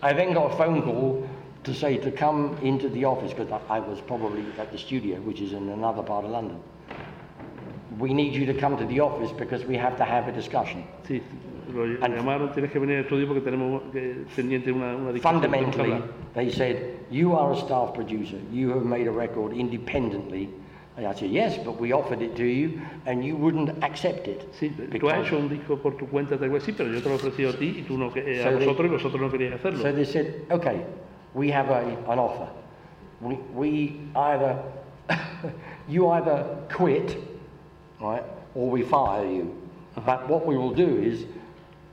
I 0.03 0.13
then 0.13 0.33
got 0.35 0.53
a 0.53 0.57
phone 0.57 0.83
call 0.83 1.29
to 1.65 1.75
say 1.75 1.99
to 1.99 2.11
come 2.11 2.57
into 2.63 2.89
the 2.89 3.05
office 3.05 3.33
because 3.35 3.51
I, 3.69 3.77
I 3.77 3.81
was 3.81 4.01
probably 4.01 4.45
at 4.59 4.71
the 4.73 4.79
studio, 4.79 5.17
which 5.21 5.41
is 5.41 5.53
in 5.53 5.69
another 5.69 6.03
part 6.03 6.25
of 6.25 6.31
London. 6.31 6.59
We 7.99 8.15
need 8.15 8.35
you 8.35 8.47
to 8.47 8.55
come 8.55 8.77
to 8.79 8.87
the 8.87 9.01
office 9.01 9.31
because 9.37 9.65
we 9.67 9.77
have 9.77 9.97
to 9.99 10.05
have 10.05 10.29
a 10.29 10.33
discussion. 10.33 10.85
Sí, 11.07 11.21
lo 11.75 11.83
And- 12.03 12.15
llamaron, 12.15 12.53
tienes 12.55 12.71
que 12.71 12.79
venir 12.81 12.99
al 12.99 13.05
estudio 13.05 13.27
porque 13.27 13.43
tenemos 13.43 13.83
que, 13.93 14.25
pendiente 14.37 14.73
una, 14.73 14.95
una 14.97 15.13
discusión. 15.13 15.41
Fundamentally, 15.43 16.03
they 16.35 16.51
said, 16.51 16.77
You 17.11 17.35
are 17.37 17.53
a 17.53 17.57
staff 17.57 17.93
producer. 17.95 18.39
You 18.53 18.71
have 18.71 18.85
made 18.85 19.07
a 19.07 19.13
record 19.13 19.53
independently. 19.53 20.49
And 21.01 21.09
I 21.09 21.15
said, 21.15 21.31
Yes, 21.31 21.57
but 21.65 21.81
we 21.81 21.93
offered 21.93 22.21
it 22.21 22.37
to 22.37 22.45
you 22.45 22.79
and 23.07 23.25
you 23.25 23.35
wouldn't 23.35 23.71
accept 23.83 24.29
it. 24.29 24.47
Sí, 24.53 24.69
tú 25.01 25.09
has 25.09 25.27
hecho 25.27 25.39
un 25.39 25.49
disco 25.49 25.79
por 25.79 25.93
tu 25.97 26.07
cuenta, 26.07 26.37
te 26.37 26.45
digo, 26.45 26.61
sí, 26.61 26.73
pero 26.77 26.91
yo 26.93 27.01
te 27.01 27.09
lo 27.09 27.15
he 27.15 27.19
ofrecido 27.19 27.51
a 27.51 27.53
ti 27.55 27.77
y 27.79 27.83
tú 27.89 27.97
no, 27.97 28.13
eh, 28.15 28.43
a 28.45 28.51
So 28.53 28.59
they- 28.59 28.67
vosotros 28.67 28.87
y 28.87 28.91
vosotros 28.91 29.21
no 29.23 29.31
queríais 29.31 29.55
hacerlo. 29.55 29.81
So 29.81 29.93
they 29.95 30.05
said, 30.05 30.45
okay, 30.51 30.85
we 31.33 31.51
have 31.51 31.71
a, 31.71 31.81
an 32.13 32.19
offer. 32.19 32.49
We, 33.23 33.39
we 33.55 34.01
either, 34.15 34.59
you 35.89 36.11
either 36.11 36.45
quit, 36.71 37.17
right, 37.99 38.23
or 38.55 38.69
we 38.71 38.83
fire 38.83 39.25
you. 39.25 39.55
But 40.05 40.29
what 40.29 40.45
we 40.45 40.59
will 40.59 40.75
do 40.75 40.99
is, 41.03 41.25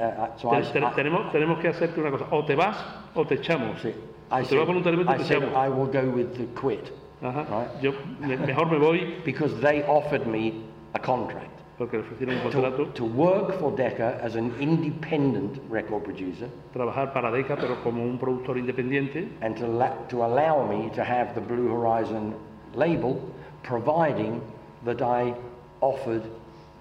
uh, 0.01 0.03
uh, 0.03 0.37
so 0.37 0.49
I, 0.49 0.59
I, 0.59 0.93
tenemos, 0.93 1.31
tenemos 1.31 1.59
que 1.61 1.69
hacerte 1.69 1.97
una 2.01 2.11
cosa, 2.11 2.25
o 2.29 2.43
te 2.43 2.55
vas 2.55 2.75
o 3.15 3.23
te 3.25 3.35
echamos. 3.35 3.79
sí, 3.81 3.93
I 4.29 4.43
said, 4.43 4.57
vas 4.57 4.67
voluntariamente 4.67 5.13
o 5.13 5.15
I 5.15 5.23
said. 5.23 5.43
I 5.55 5.69
will 5.69 5.87
go 5.87 6.03
with 6.13 6.35
the 6.35 6.45
quit 6.59 6.91
Ajá. 7.21 7.41
Right. 7.49 7.81
Yo 7.83 7.91
me- 8.19 8.37
mejor 8.37 8.69
me 8.71 8.77
voy. 8.77 9.15
Because 9.25 9.53
they 9.61 9.83
offered 9.83 10.25
me 10.27 10.53
a 10.93 10.99
contract. 10.99 11.51
Porque 11.77 11.93
le 11.97 12.03
ofrecieron 12.03 12.35
un 12.37 12.41
to, 12.41 12.49
contrato, 12.51 12.85
to 12.93 13.05
work 13.05 13.59
for 13.59 13.71
Decca 13.75 14.19
as 14.23 14.35
an 14.35 14.51
independent 14.59 15.59
record 15.69 16.03
producer. 16.03 16.47
Trabajar 16.73 17.13
para 17.13 17.29
Decca, 17.31 17.55
pero 17.55 17.75
como 17.83 18.03
un 18.03 18.17
productor 18.17 18.57
independiente. 18.57 19.27
And 19.41 19.55
to, 19.57 19.67
la- 19.67 19.93
to 20.09 20.23
allow 20.23 20.65
me 20.67 20.89
to 20.95 21.03
have 21.03 21.33
the 21.35 21.41
Blue 21.41 21.67
Horizon 21.69 22.33
label, 22.73 23.19
providing 23.63 24.41
that 24.85 25.01
I 25.01 25.33
offered 25.81 26.23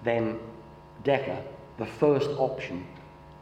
them 0.03 0.39
Decca 1.03 1.37
the 1.77 1.85
first 1.85 2.29
option 2.39 2.83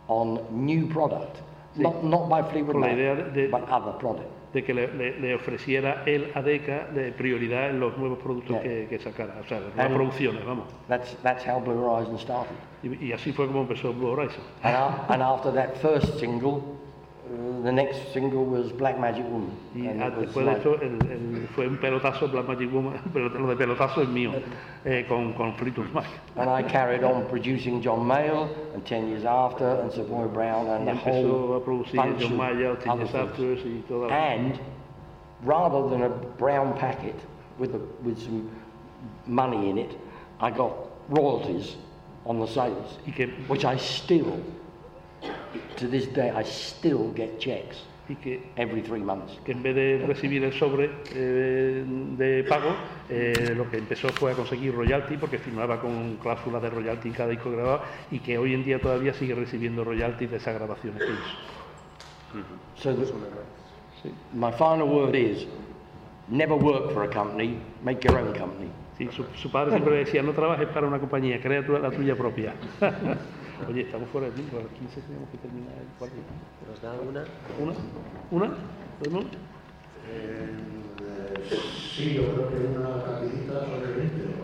on 0.09 0.39
new 0.51 0.87
product, 0.87 1.41
not, 1.77 2.03
not 2.03 2.27
by 2.29 2.41
Fleetwood 2.43 2.73
Con 2.73 2.81
la 2.81 2.87
Mac, 2.87 3.33
de- 3.33 3.47
but 3.47 3.63
other 3.69 3.93
product. 3.93 4.27
De 4.55 4.63
que 4.63 4.73
le, 4.73 4.87
le- 4.93 5.19
le 5.19 5.35
ofreciera 5.35 6.01
él 6.07 6.31
a 6.33 6.41
Decca 6.41 6.87
de 6.95 7.11
prioridad 7.11 7.69
en 7.69 7.79
los 7.79 7.95
nuevos 7.97 8.17
productos 8.17 8.57
que, 8.61 8.87
que 8.89 8.97
sacara, 8.97 9.35
o 9.43 9.47
sea, 9.47 9.59
las 9.59 9.75
nuevas 9.75 9.93
producciones, 9.93 10.45
vamos. 10.45 10.65
That's, 10.87 11.15
that's 11.21 11.45
how 11.47 11.59
Blue 11.59 11.85
Horizon 11.85 12.17
started. 12.17 12.55
Y, 12.81 13.07
y 13.07 13.13
así 13.13 13.31
fue 13.33 13.45
como 13.47 13.61
empezó 13.61 13.93
Blue 13.93 14.11
Horizon. 14.11 14.41
And 14.63 15.21
after 15.21 15.51
that 15.53 15.75
first 15.81 16.19
single, 16.19 16.61
uh, 17.25 17.63
the 17.63 17.71
next 17.71 18.13
single 18.13 18.45
was 18.45 18.71
Black 18.71 18.99
Magic 18.99 19.25
Woman. 19.25 19.51
Y 19.75 19.87
And 19.87 20.01
ah, 20.03 20.09
después 20.09 20.45
de 20.45 20.51
esto 20.53 20.75
el- 20.81 21.11
el- 21.11 21.47
fue 21.55 21.67
un 21.67 21.77
pelotazo 21.77 22.27
Black 22.31 22.47
Magic 22.47 22.71
Woman, 22.71 22.99
pero 23.13 23.29
lo 23.29 23.47
de 23.47 23.55
pelotazo 23.55 24.01
es 24.03 24.09
mío, 24.09 24.31
eh, 24.85 25.05
con, 25.07 25.33
con 25.33 25.53
Fleetwood 25.55 25.91
Mac. 25.93 26.05
And 26.35 26.49
I 26.49 26.63
carried 26.63 27.03
on 27.03 27.25
producing 27.27 27.81
John 27.81 28.05
Mayall, 28.05 28.49
and 28.73 28.85
10 28.85 29.07
years 29.09 29.25
after, 29.25 29.65
and 29.81 29.91
Savoy 29.91 30.27
Brown, 30.27 30.67
and 30.67 30.85
Y 30.87 30.93
the 30.93 30.99
whole 30.99 31.55
a 31.57 31.59
producir 31.61 31.95
bunch 31.95 32.19
John 32.21 32.39
other 32.39 32.75
Teen 32.77 32.97
things. 32.97 33.11
Disasters 33.11 33.59
y 33.65 33.83
toda 33.87 34.07
la... 34.07 34.13
And 34.15 34.59
rather 35.43 35.89
than 35.89 36.03
a 36.03 36.09
brown 36.09 36.73
packet 36.77 37.15
with, 37.57 37.73
a, 37.75 37.79
with 38.03 38.19
some 38.21 38.49
money 39.27 39.69
in 39.69 39.77
it, 39.77 39.97
I 40.39 40.51
got 40.51 40.73
royalties 41.09 41.75
on 42.25 42.39
the 42.39 42.47
sales, 42.47 42.97
que, 43.15 43.27
which 43.47 43.65
I 43.65 43.77
still, 43.77 44.39
to 45.77 45.87
this 45.87 46.07
day, 46.13 46.29
I 46.31 46.43
still 46.43 47.11
get 47.15 47.37
checks 47.39 47.83
y 48.07 48.15
que, 48.15 48.39
every 48.55 48.81
three 48.81 49.01
months. 49.01 49.39
que 49.43 49.51
en 49.51 49.63
vez 49.63 49.73
de 49.75 50.03
recibir 50.05 50.43
el 50.43 50.53
sobre 50.53 50.91
eh, 51.15 51.83
de 52.17 52.43
pago, 52.43 52.69
eh, 53.09 53.53
lo 53.55 53.67
que 53.69 53.77
empezó 53.77 54.09
fue 54.09 54.31
a 54.33 54.35
conseguir 54.35 54.75
royalty 54.75 55.17
porque 55.17 55.39
firmaba 55.39 55.81
con 55.81 56.17
cláusulas 56.17 56.61
de 56.61 56.69
royalty 56.69 57.07
en 57.07 57.13
cada 57.15 57.29
disco 57.29 57.49
que 57.49 57.55
grababa 57.55 57.83
y 58.11 58.19
que 58.19 58.37
hoy 58.37 58.53
en 58.53 58.63
día 58.63 58.79
todavía 58.79 59.13
sigue 59.13 59.33
recibiendo 59.33 59.83
royalties 59.83 60.29
de 60.29 60.37
esas 60.37 60.53
grabaciones 60.53 61.01
que 61.01 61.11
hizo. 61.11 62.43
So 62.75 62.93
the, 62.93 64.11
my 64.33 64.51
final 64.51 64.87
word 64.87 65.15
is, 65.15 65.47
never 66.27 66.55
work 66.55 66.91
for 66.93 67.03
a 67.03 67.09
company, 67.09 67.57
make 67.83 68.01
your 68.07 68.17
own 68.19 68.33
company. 68.33 68.69
Sí, 68.97 69.09
su, 69.11 69.25
su 69.35 69.49
padre 69.51 69.71
siempre 69.71 69.95
decía, 69.97 70.21
no 70.21 70.31
trabajes 70.33 70.67
para 70.67 70.85
una 70.87 70.99
compañía, 70.99 71.41
crea 71.41 71.65
tu- 71.65 71.73
la 71.77 71.89
tuya 71.91 72.15
propia. 72.15 72.53
Oye, 73.69 73.81
estamos 73.81 74.09
fuera 74.09 74.27
de 74.27 74.33
tiempo, 74.33 74.57
a 74.57 74.63
las 74.63 74.71
15 74.73 75.01
tenemos 75.01 75.29
que 75.29 75.37
terminar 75.37 75.73
el 75.79 75.87
cuarto. 75.97 76.15
¿Nos 76.69 76.81
da 76.81 76.93
una? 76.93 77.23
¿Una? 77.59 77.73
¿Una? 78.31 78.57
¿Podemos? 78.99 79.25
Sí, 81.95 82.13
yo 82.15 82.23
creo 82.33 82.49
que 82.49 82.55
una 82.77 82.89
rapidita 83.03 83.53
sobre 83.65 83.87
el 83.87 83.95
20. 83.95 84.35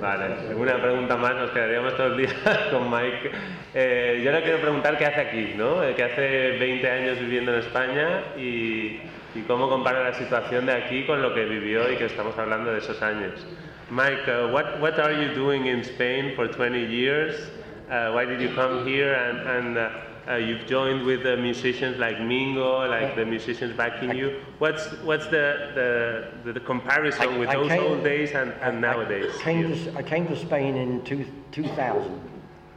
Vale, 0.00 0.54
una 0.54 0.80
pregunta 0.80 1.16
más, 1.16 1.34
nos 1.34 1.50
quedaríamos 1.50 1.96
todo 1.96 2.06
el 2.08 2.16
día 2.18 2.30
con 2.70 2.90
Mike. 2.90 3.30
Eh, 3.74 4.22
yo 4.24 4.32
le 4.32 4.42
quiero 4.42 4.60
preguntar 4.60 4.98
qué 4.98 5.06
hace 5.06 5.20
aquí, 5.20 5.54
¿no? 5.56 5.82
Eh, 5.82 5.94
que 5.94 6.04
hace 6.04 6.56
20 6.58 6.90
años 6.90 7.18
viviendo 7.18 7.52
en 7.52 7.58
España 7.60 8.22
y, 8.36 9.00
y 9.34 9.42
cómo 9.46 9.68
compara 9.68 10.04
la 10.04 10.14
situación 10.14 10.66
de 10.66 10.72
aquí 10.72 11.04
con 11.06 11.22
lo 11.22 11.34
que 11.34 11.44
vivió 11.44 11.92
y 11.92 11.96
que 11.96 12.06
estamos 12.06 12.36
hablando 12.38 12.72
de 12.72 12.78
esos 12.78 13.02
años. 13.02 13.46
Mike, 13.90 14.30
uh, 14.30 14.52
what, 14.52 14.80
what 14.80 14.98
are 14.98 15.12
you 15.12 15.34
doing 15.34 15.66
in 15.66 15.80
Spain 15.80 16.34
for 16.36 16.48
20 16.48 16.86
years? 16.86 17.50
Uh, 17.90 18.12
why 18.12 18.24
did 18.24 18.40
you 18.40 18.48
come 18.54 18.86
here? 18.86 19.12
And, 19.14 19.38
and 19.48 19.78
uh, 19.78 19.90
uh, 20.32 20.36
you've 20.36 20.66
joined 20.66 21.04
with 21.04 21.22
the 21.22 21.36
musicians 21.36 21.98
like 21.98 22.18
Mingo, 22.20 22.88
like 22.88 23.14
the 23.14 23.26
musicians 23.26 23.76
backing 23.76 24.14
you. 24.16 24.40
What's, 24.58 24.86
what's 25.02 25.26
the, 25.26 26.32
the, 26.44 26.52
the 26.52 26.60
comparison 26.60 27.28
I- 27.28 27.38
with 27.38 27.48
I 27.50 27.54
those 27.54 27.68
came- 27.68 27.82
old 27.82 28.02
days 28.04 28.32
and, 28.32 28.52
and 28.62 28.80
nowadays? 28.80 29.32
I 29.38 29.42
came, 29.42 29.68
to, 29.84 29.96
I 29.98 30.02
came 30.02 30.26
to 30.28 30.36
Spain 30.36 30.76
in 30.76 31.02
two, 31.04 31.26
2000, 31.52 32.20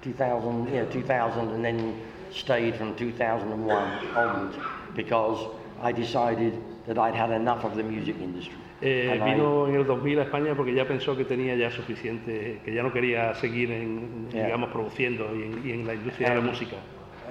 2000, 0.02 0.74
yeah, 0.74 0.86
2000, 0.86 1.50
and 1.52 1.64
then 1.64 2.02
stayed 2.32 2.76
from 2.76 2.94
2001 2.96 4.08
onwards 4.16 4.58
because 4.96 5.50
I 5.82 5.92
decided 5.94 6.62
that 6.86 6.98
I'd 6.98 7.16
had 7.16 7.32
enough 7.32 7.64
of 7.64 7.76
the 7.78 7.84
music 7.84 8.18
industry. 8.20 8.58
Eh, 8.82 9.10
And 9.12 9.22
I- 9.28 9.34
vino 9.34 9.68
en 9.68 9.76
el 9.76 9.86
2000 9.88 10.20
a 10.20 10.24
España 10.24 10.54
porque 10.56 10.74
ya 10.74 10.86
pensó 10.88 11.18
que 11.18 11.26
tenía 11.26 11.56
ya 11.56 11.72
suficiente, 11.72 12.60
que 12.64 12.74
ya 12.74 12.84
no 12.84 12.94
quería 12.94 13.34
seguir 13.36 13.72
en, 13.72 14.28
Yeah. 14.32 14.46
digamos, 14.46 14.70
produciendo 14.70 15.28
y 15.36 15.44
en, 15.44 15.68
y 15.68 15.72
en 15.72 15.88
la 15.88 15.96
industria 15.96 16.30
de 16.30 16.36
la 16.36 16.42
And- 16.42 16.50
música. 16.50 16.76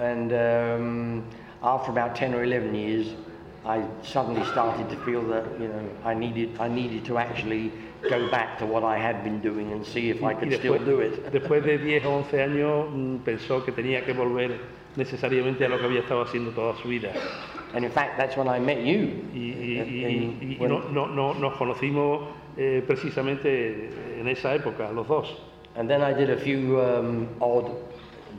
And 0.00 0.32
um, 0.32 1.22
after 1.62 1.90
about 1.90 2.14
10 2.18 2.34
or 2.34 2.42
11 2.44 2.74
years, 2.74 3.14
I 3.64 3.80
suddenly 4.02 4.44
started 4.44 4.88
to 4.90 4.96
feel 5.04 5.22
that 5.30 5.44
you 5.58 5.68
know 5.68 5.80
I 6.04 6.14
needed 6.14 6.50
I 6.60 6.68
needed 6.68 7.04
to 7.06 7.18
actually 7.18 7.70
go 8.08 8.28
back 8.30 8.58
to 8.58 8.66
what 8.66 8.82
I 8.84 8.98
had 9.00 9.22
been 9.24 9.40
doing 9.40 9.72
and 9.72 9.84
see 9.84 10.10
if 10.10 10.22
I 10.22 10.34
could 10.34 10.52
still 10.52 10.74
después, 10.74 10.84
do 10.84 11.00
it. 11.00 11.30
después 11.32 11.64
de 11.64 11.78
10 11.78 12.04
o 12.06 12.16
11 12.18 12.42
años 12.42 12.86
mm, 12.92 13.16
pensó 13.24 13.64
que 13.64 13.72
tenía 13.72 14.04
que 14.04 14.12
volver 14.12 14.56
necesariamente 14.96 15.64
a 15.64 15.68
lo 15.68 15.78
que 15.78 15.84
había 15.86 16.00
estado 16.00 16.22
haciendo 16.22 16.50
toda 16.50 16.74
su 16.76 16.88
vida. 16.88 17.10
And 17.76 17.84
in 17.84 17.90
fact, 17.90 18.16
that's 18.16 18.36
when 18.38 18.48
I 18.48 18.58
met 18.58 18.78
you. 18.78 19.22
Y, 19.34 19.38
y- 19.38 19.84
y- 19.84 20.36
y- 20.40 20.56
when- 20.58 20.70
no, 20.70 20.78
no- 20.90 21.06
no- 21.06 21.34
nos 21.34 21.52
conocimos 21.58 22.22
eh, 22.56 22.82
precisamente 22.86 23.90
en 24.18 24.26
esa 24.28 24.54
época, 24.54 24.90
los 24.92 25.06
dos. 25.06 25.28
And 25.76 25.86
then 25.90 26.00
I 26.00 26.14
did 26.14 26.30
a 26.30 26.38
few 26.38 26.80
um, 26.80 27.28
odd 27.38 27.70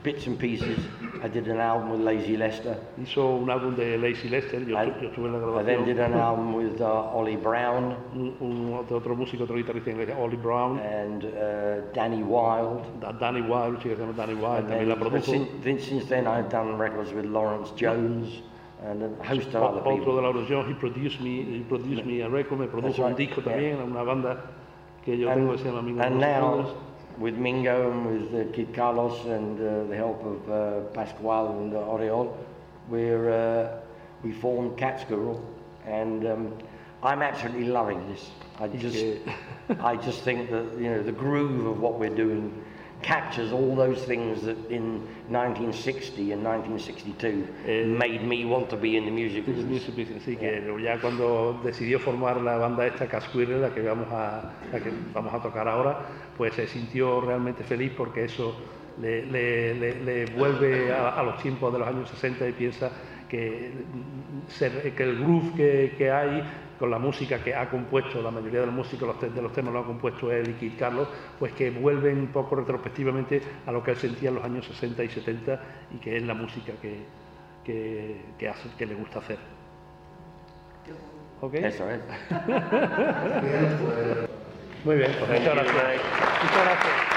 bits 0.04 0.26
and 0.26 0.40
pieces. 0.40 0.80
I 1.24 1.28
did 1.28 1.48
an 1.50 1.60
album 1.60 1.92
with 1.92 2.00
Lazy 2.02 2.36
Lester. 2.36 2.78
Hizo 3.00 3.36
un 3.36 3.48
álbum 3.52 3.76
de 3.76 3.96
Lazy 4.00 4.28
Lester, 4.28 4.60
yo, 4.68 4.76
I, 4.76 4.86
yo 5.02 5.10
estuve 5.10 5.28
en 5.28 5.34
la 5.34 5.62
I 5.62 5.64
then 5.64 5.86
did 5.86 6.00
an 6.00 6.14
grabación. 6.14 6.20
album 6.20 6.54
with 6.56 6.82
uh, 6.82 7.16
Ollie 7.16 7.36
Brown 7.36 7.96
Un, 8.16 8.36
un 8.40 8.74
otro, 8.74 8.98
otro 8.98 9.16
músico, 9.16 9.44
otro 9.44 9.56
guitarrista 9.56 9.92
inglés, 9.92 10.10
Ollie 10.18 10.38
Brown, 10.38 10.80
and 10.80 11.26
uh, 11.26 11.82
Danny 11.94 12.24
Wilde. 12.24 12.82
Da- 13.02 13.12
Danny 13.12 13.42
Wilde, 13.42 13.78
chico 13.84 13.90
que 13.90 13.96
se 13.98 14.02
llama 14.02 14.14
Danny 14.14 14.34
Wilde, 14.34 14.58
And 14.62 14.68
también 14.70 14.88
la 14.90 14.96
then, 14.96 15.04
but 15.04 15.14
produjo. 15.14 15.32
since, 15.64 15.84
since 15.86 16.06
then, 16.06 16.26
I've 16.26 16.50
done 16.50 16.76
records 16.80 17.14
with 17.14 17.26
Lawrence 17.26 17.70
Jones 17.76 18.42
and 18.90 19.04
a 19.04 19.24
host 19.24 19.48
of 19.50 19.64
other 19.64 19.82
Otro 19.82 20.16
de 20.16 20.22
la 20.22 20.32
Eurovision, 20.32 20.68
he 20.68 20.74
produced 20.74 21.20
me, 21.20 21.44
he 21.44 21.60
produced 21.68 22.06
me 22.06 22.22
a 22.22 22.30
record, 22.30 22.60
me 22.60 22.68
produjo 22.68 23.00
un 23.00 23.10
right, 23.10 23.18
disco 23.18 23.42
yeah. 23.42 23.52
también, 23.52 23.82
una 23.82 24.04
banda 24.04 24.38
que 25.04 25.18
yo 25.18 25.34
tengo 25.34 25.52
que 25.52 25.58
se 25.60 25.66
llama 25.66 25.82
Mingo 25.82 26.02
and 26.02 26.20
now, 26.20 26.56
Brothers. 26.56 26.76
with 27.18 27.36
Mingo 27.36 27.92
and 27.92 28.06
with 28.06 28.34
uh, 28.34 28.52
Kid 28.54 28.74
Carlos 28.74 29.26
and 29.26 29.60
uh, 29.60 29.84
the 29.90 29.96
help 29.96 30.24
of 30.24 30.50
uh, 30.50 30.82
Pascual 30.94 31.60
and 31.60 31.74
uh, 31.74 31.80
Oriol, 31.80 32.36
we're, 32.90 33.32
uh, 33.32 33.80
we 34.24 34.32
formed 34.32 34.78
Catskill, 34.78 35.44
and 35.86 36.26
um, 36.26 36.58
I'm 37.04 37.22
absolutely 37.22 37.66
loving 37.68 38.08
this. 38.10 38.30
I 38.60 38.68
just, 38.70 39.20
I 39.82 39.98
just 39.98 40.22
think 40.22 40.50
that 40.52 40.66
you 40.78 40.90
know 40.90 41.04
the 41.04 41.12
groove 41.12 41.66
of 41.66 41.80
what 41.80 42.00
we're 42.00 42.16
doing 42.16 42.64
captures 43.02 43.52
all 43.52 43.76
those 43.76 44.02
things 44.06 44.42
that 44.42 44.58
in 44.70 45.02
1960 45.30 46.32
and 46.34 46.44
1962 46.44 47.46
Eh, 47.66 47.86
made 47.86 48.24
me 48.26 48.44
want 48.46 48.70
to 48.70 48.76
be 48.78 48.98
in 48.98 49.06
the 49.06 49.12
music 49.12 49.46
business. 49.46 49.66
Music 49.70 49.96
Business, 49.96 50.24
sí, 50.24 50.36
que 50.36 50.62
ya 50.84 51.00
cuando 51.00 51.60
decidió 51.64 52.00
formar 52.00 52.42
la 52.42 52.58
banda 52.58 52.86
esta 52.88 53.08
Casquirre, 53.08 53.60
la 53.60 53.70
que 53.74 53.82
vamos 53.82 54.08
a, 54.12 54.52
la 54.72 54.80
que 54.80 54.92
vamos 55.14 55.34
a 55.34 55.40
tocar 55.42 55.68
ahora, 55.68 56.00
pues 56.38 56.54
se 56.56 56.68
sintió 56.68 57.22
realmente 57.22 57.64
feliz 57.64 57.92
porque 57.96 58.26
eso 58.26 58.56
le, 59.02 59.26
le- 59.26 59.76
le- 59.76 60.04
le 60.04 60.26
vuelve 60.36 60.92
a, 60.92 61.10
a 61.10 61.24
los 61.24 61.38
tiempos 61.42 61.72
de 61.74 61.80
los 61.80 61.88
años 61.88 62.10
60 62.10 62.48
y 62.50 62.52
piensa 62.54 62.90
que, 63.30 63.72
que 64.96 65.04
el 65.04 65.20
groove 65.20 65.54
que, 65.56 65.94
que 65.98 66.10
hay 66.12 66.42
con 66.78 66.92
la 66.92 67.00
música 67.00 67.44
que 67.44 67.56
ha 67.56 67.70
compuesto, 67.70 68.22
la 68.22 68.32
mayoría 68.32 68.62
de 68.62 68.68
los 68.68 68.76
músicos 68.76 69.20
de 69.22 69.42
los 69.42 69.52
temas 69.54 69.74
lo 69.74 69.80
ha 69.80 69.86
compuesto 69.86 70.32
él 70.32 70.50
y 70.50 70.54
Kid 70.54 70.74
Carlos, 70.78 71.08
pues 71.40 71.54
que 71.54 71.70
vuelven 71.72 72.20
un 72.20 72.28
poco 72.28 72.56
retrospectivamente 72.56 73.42
a 73.66 73.72
lo 73.72 73.84
que 73.84 73.92
él 73.92 73.98
sentía 73.98 74.30
en 74.30 74.36
los 74.36 74.44
años 74.44 74.66
60 74.66 75.04
y 75.04 75.10
70 75.10 75.60
y 75.96 75.98
que 75.98 76.18
es 76.18 76.24
la 76.24 76.34
música 76.34 76.74
que, 76.82 77.06
que, 77.64 78.22
que 78.38 78.50
hace, 78.50 78.70
que 78.78 78.86
le 78.86 78.96
gusta 78.96 79.20
hacer. 79.20 79.38
¿Ok? 81.42 81.54
Eso 81.56 81.90
es. 81.90 82.00
Muy 84.86 84.96
bien, 84.96 85.12
pues 85.20 85.30
muchas 85.30 85.56
gracias. 85.56 85.76
Muchas 86.44 86.64
gracias. 86.64 87.08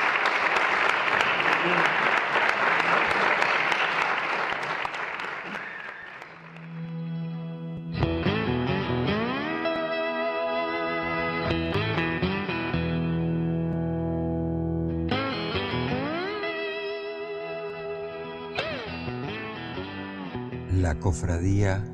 Cofradía 21.11 21.85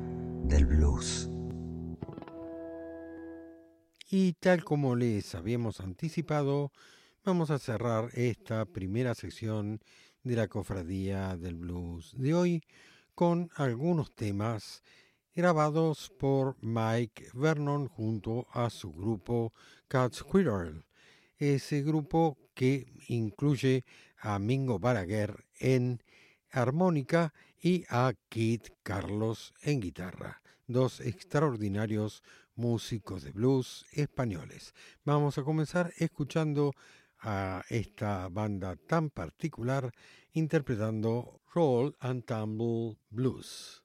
del 0.43 0.67
blues. 0.67 1.27
Y 4.11 4.33
tal 4.33 4.63
como 4.63 4.95
les 4.95 5.33
habíamos 5.33 5.79
anticipado, 5.79 6.71
vamos 7.25 7.49
a 7.49 7.57
cerrar 7.57 8.11
esta 8.13 8.63
primera 8.65 9.15
sección 9.15 9.81
de 10.21 10.35
la 10.35 10.47
cofradía 10.47 11.35
del 11.35 11.55
blues 11.55 12.13
de 12.15 12.35
hoy 12.35 12.63
con 13.15 13.49
algunos 13.55 14.13
temas 14.13 14.83
grabados 15.33 16.11
por 16.19 16.55
Mike 16.61 17.29
Vernon 17.33 17.87
junto 17.87 18.45
a 18.51 18.69
su 18.69 18.91
grupo 18.93 19.51
Cat 19.87 20.13
Squirrel, 20.13 20.85
ese 21.39 21.81
grupo 21.81 22.37
que 22.53 22.85
incluye 23.07 23.83
a 24.19 24.37
Mingo 24.37 24.77
Balaguer 24.77 25.43
en 25.59 26.03
armónica 26.51 27.33
y 27.61 27.85
a 27.89 28.13
Kid 28.29 28.61
Carlos 28.83 29.53
en 29.61 29.79
guitarra, 29.79 30.41
dos 30.67 30.99
extraordinarios 30.99 32.23
músicos 32.55 33.23
de 33.23 33.31
blues 33.31 33.85
españoles. 33.91 34.73
Vamos 35.03 35.37
a 35.37 35.43
comenzar 35.43 35.93
escuchando 35.97 36.73
a 37.19 37.63
esta 37.69 38.29
banda 38.29 38.75
tan 38.75 39.09
particular 39.09 39.91
interpretando 40.33 41.41
Roll 41.53 41.95
and 41.99 42.25
Tumble 42.25 42.97
Blues. 43.09 43.83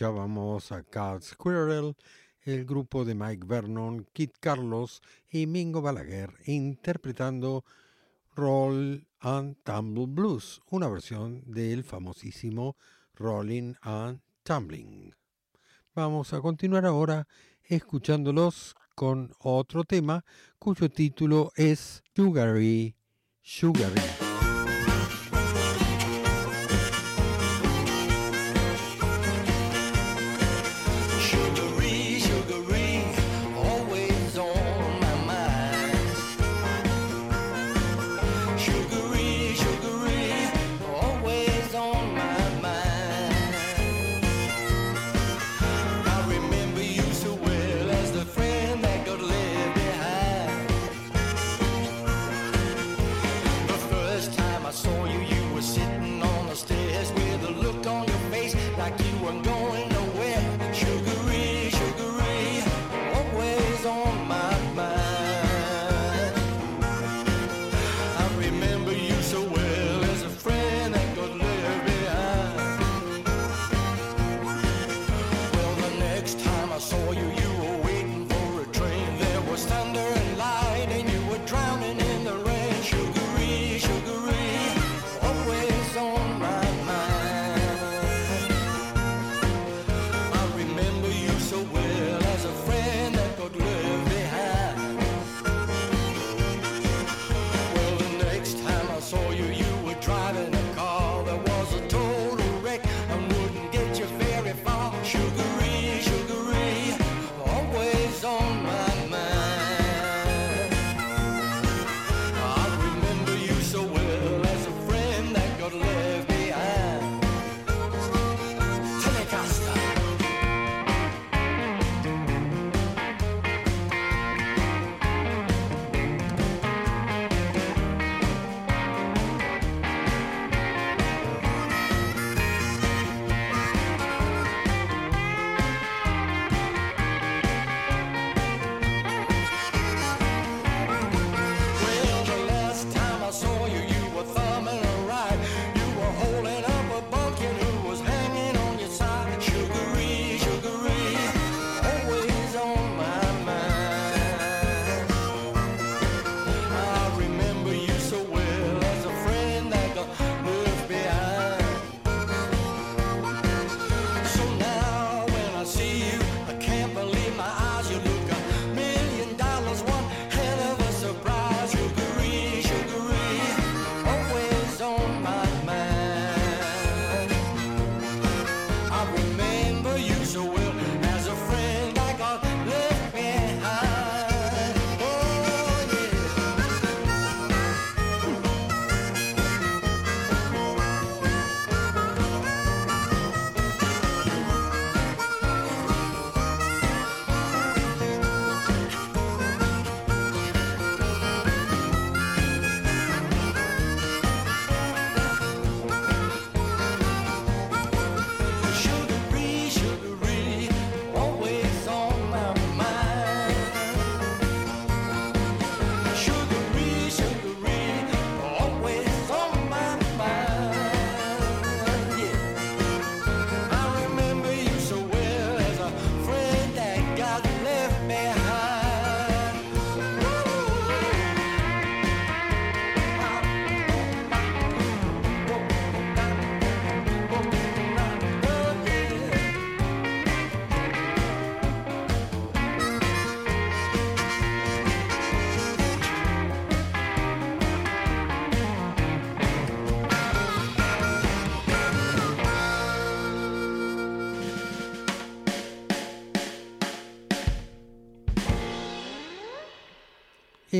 Escuchábamos 0.00 0.72
a 0.72 0.82
Cat 0.82 1.20
Squirrel, 1.20 1.94
el 2.44 2.64
grupo 2.64 3.04
de 3.04 3.14
Mike 3.14 3.44
Vernon, 3.46 4.06
Kit 4.14 4.32
Carlos 4.40 5.02
y 5.28 5.46
Mingo 5.46 5.82
Balaguer 5.82 6.32
interpretando 6.46 7.66
Roll 8.34 9.06
and 9.20 9.56
Tumble 9.62 10.06
Blues, 10.06 10.62
una 10.70 10.88
versión 10.88 11.42
del 11.44 11.84
famosísimo 11.84 12.78
Rolling 13.14 13.74
and 13.82 14.22
Tumbling. 14.42 15.14
Vamos 15.94 16.32
a 16.32 16.40
continuar 16.40 16.86
ahora 16.86 17.28
escuchándolos 17.64 18.74
con 18.94 19.34
otro 19.40 19.84
tema 19.84 20.24
cuyo 20.58 20.88
título 20.88 21.52
es 21.56 22.02
Sugary 22.16 22.96
Sugary. 23.42 24.29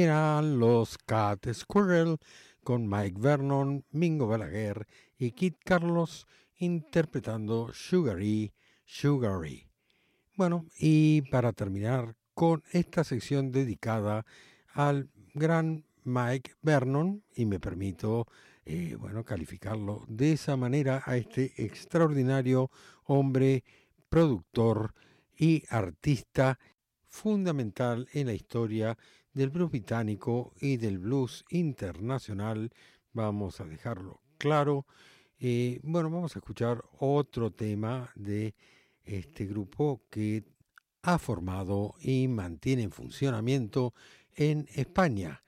Eran 0.03 0.59
los 0.59 0.97
Cat 0.99 1.47
Squirrel 1.53 2.17
con 2.65 2.89
Mike 2.89 3.21
Vernon, 3.21 3.85
Mingo 3.91 4.27
Balaguer 4.27 4.87
y 5.19 5.33
Kit 5.33 5.59
Carlos 5.65 6.27
interpretando 6.57 7.71
Sugary, 7.73 8.53
Sugary. 8.85 9.69
Bueno, 10.37 10.67
y 10.79 11.23
para 11.31 11.53
terminar 11.53 12.17
con 12.35 12.63
esta 12.73 13.05
sección 13.05 13.53
dedicada 13.53 14.25
al 14.73 15.11
gran 15.35 15.85
Mike 16.05 16.53
Vernon, 16.63 17.23
y 17.35 17.45
me 17.45 17.61
permito 17.61 18.27
eh, 18.65 18.97
bueno, 18.99 19.25
calificarlo 19.25 20.05
de 20.09 20.33
esa 20.33 20.57
manera 20.57 21.03
a 21.05 21.17
este 21.17 21.53
extraordinario 21.57 22.71
hombre, 23.05 23.65
productor 24.09 24.95
y 25.37 25.65
artista 25.69 26.59
fundamental 27.07 28.09
en 28.13 28.29
la 28.29 28.33
historia 28.33 28.97
del 29.33 29.51
blues 29.51 29.71
británico 29.71 30.53
y 30.61 30.77
del 30.77 30.99
blues 30.99 31.45
internacional, 31.51 32.73
vamos 33.13 33.61
a 33.61 33.65
dejarlo 33.65 34.21
claro, 34.39 34.87
Eh, 35.43 35.81
bueno, 35.83 36.11
vamos 36.11 36.37
a 36.37 36.39
escuchar 36.41 36.85
otro 36.99 37.51
tema 37.51 38.11
de 38.15 38.55
este 39.05 39.47
grupo 39.47 40.03
que 40.11 40.45
ha 41.03 41.19
formado 41.19 41.95
y 42.03 42.29
mantiene 42.29 42.83
en 42.83 42.93
funcionamiento 42.93 43.95
en 44.37 44.69
España, 44.75 45.43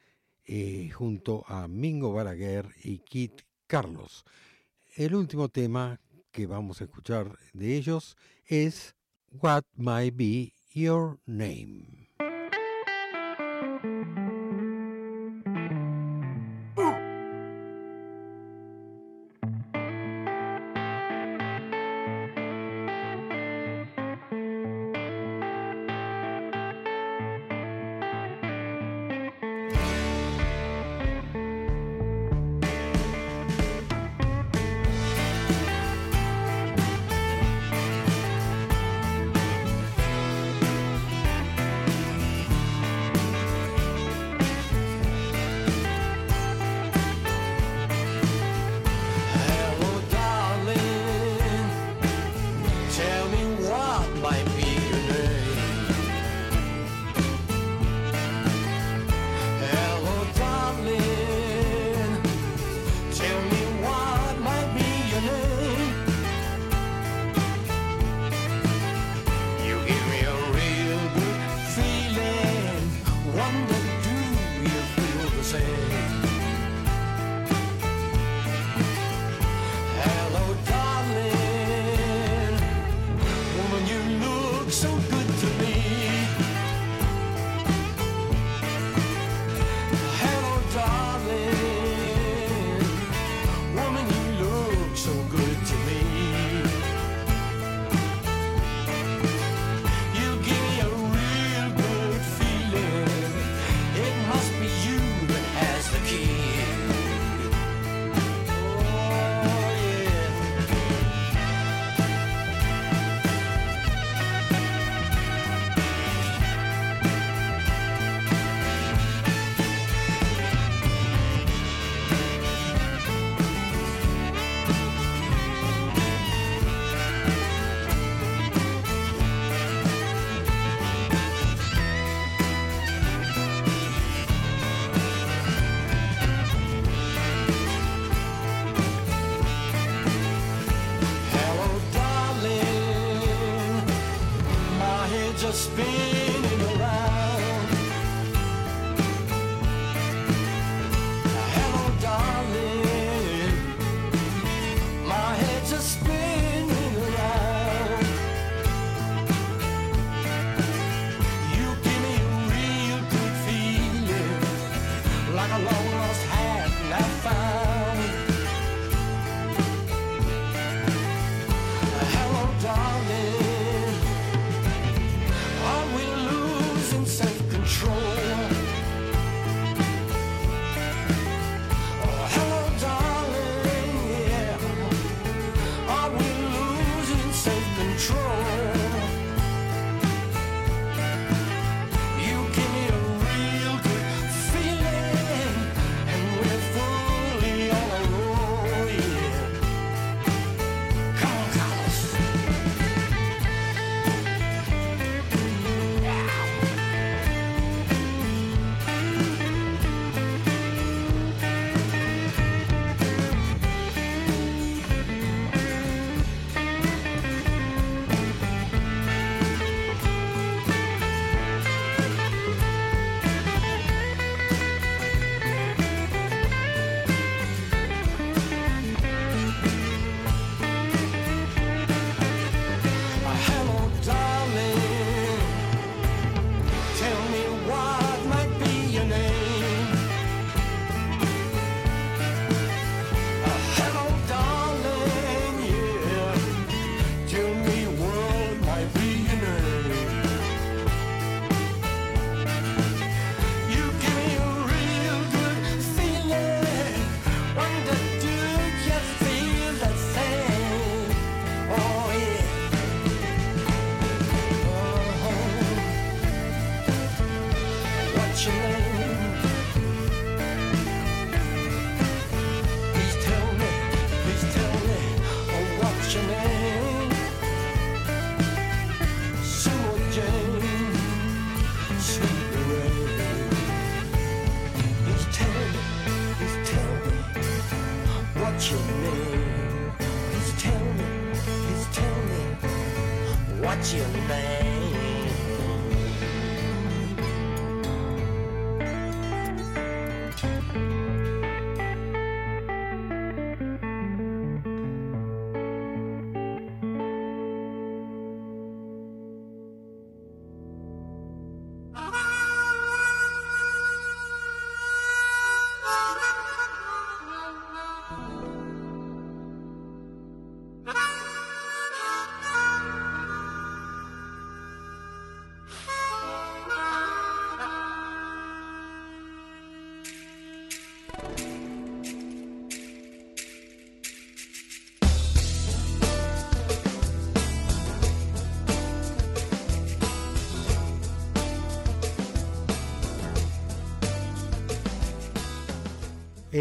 eh, 0.47 0.91
junto 0.95 1.45
a 1.47 1.69
Mingo 1.69 2.13
Balaguer 2.13 2.71
y 2.83 3.01
Kit 3.01 3.43
Carlos. 3.67 4.25
El 4.97 5.15
último 5.15 5.51
tema 5.51 6.01
que 6.31 6.47
vamos 6.47 6.81
a 6.81 6.85
escuchar 6.85 7.39
de 7.53 7.77
ellos 7.77 8.17
es 8.47 8.95
What 9.31 9.65
Might 9.77 10.17
Be 10.17 10.55
Your 10.73 11.21
Name. 11.27 12.02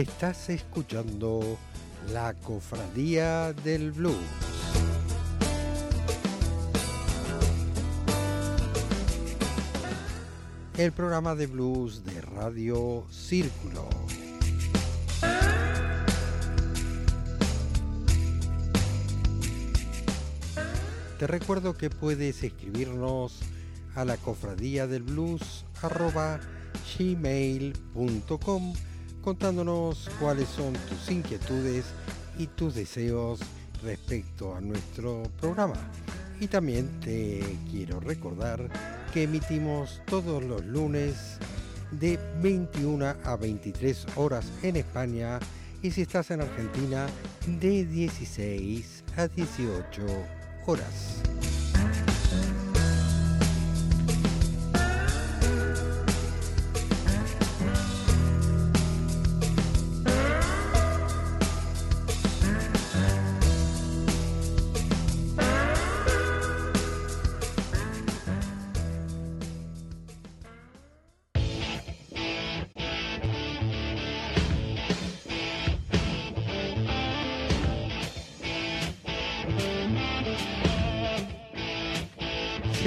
Estás 0.02 0.49
escuchando 0.49 1.60
la 2.12 2.34
Cofradía 2.34 3.54
del 3.54 3.91
Blues. 3.91 4.18
El 10.76 10.91
programa 10.91 11.36
de 11.36 11.45
blues 11.45 12.04
de 12.04 12.20
Radio 12.20 13.06
Círculo. 13.12 13.88
Te 21.20 21.28
recuerdo 21.28 21.78
que 21.78 21.91
puedes 21.91 22.43
escribirnos 22.43 23.38
a 23.93 24.04
la 24.04 24.18
cofradía 24.18 24.88
del 24.88 25.04
blues 25.04 25.64
contándonos 29.22 30.09
cuáles 30.19 30.49
son 30.49 30.74
tus 30.74 31.09
inquietudes 31.11 31.86
y 32.38 32.47
tus 32.47 32.76
deseos 32.76 33.39
respecto 33.84 34.55
a 34.55 34.61
nuestro 34.61 35.24
programa. 35.39 35.76
Y 36.39 36.47
también 36.47 36.99
te 37.01 37.43
quiero 37.69 37.99
recordar 37.99 38.67
que 39.13 39.24
emitimos 39.24 40.01
todos 40.05 40.43
los 40.43 40.65
lunes 40.65 41.38
de 41.91 42.19
21 42.41 43.05
a 43.24 43.36
23 43.36 44.07
horas 44.15 44.51
en 44.63 44.78
España 44.78 45.39
y 45.84 45.91
si 45.91 46.01
estás 46.01 46.32
en 46.32 46.41
Argentina 46.41 47.07
de 47.45 47.86
16 47.86 49.03
a 49.17 49.28
18 49.28 50.01
horas. 50.65 51.51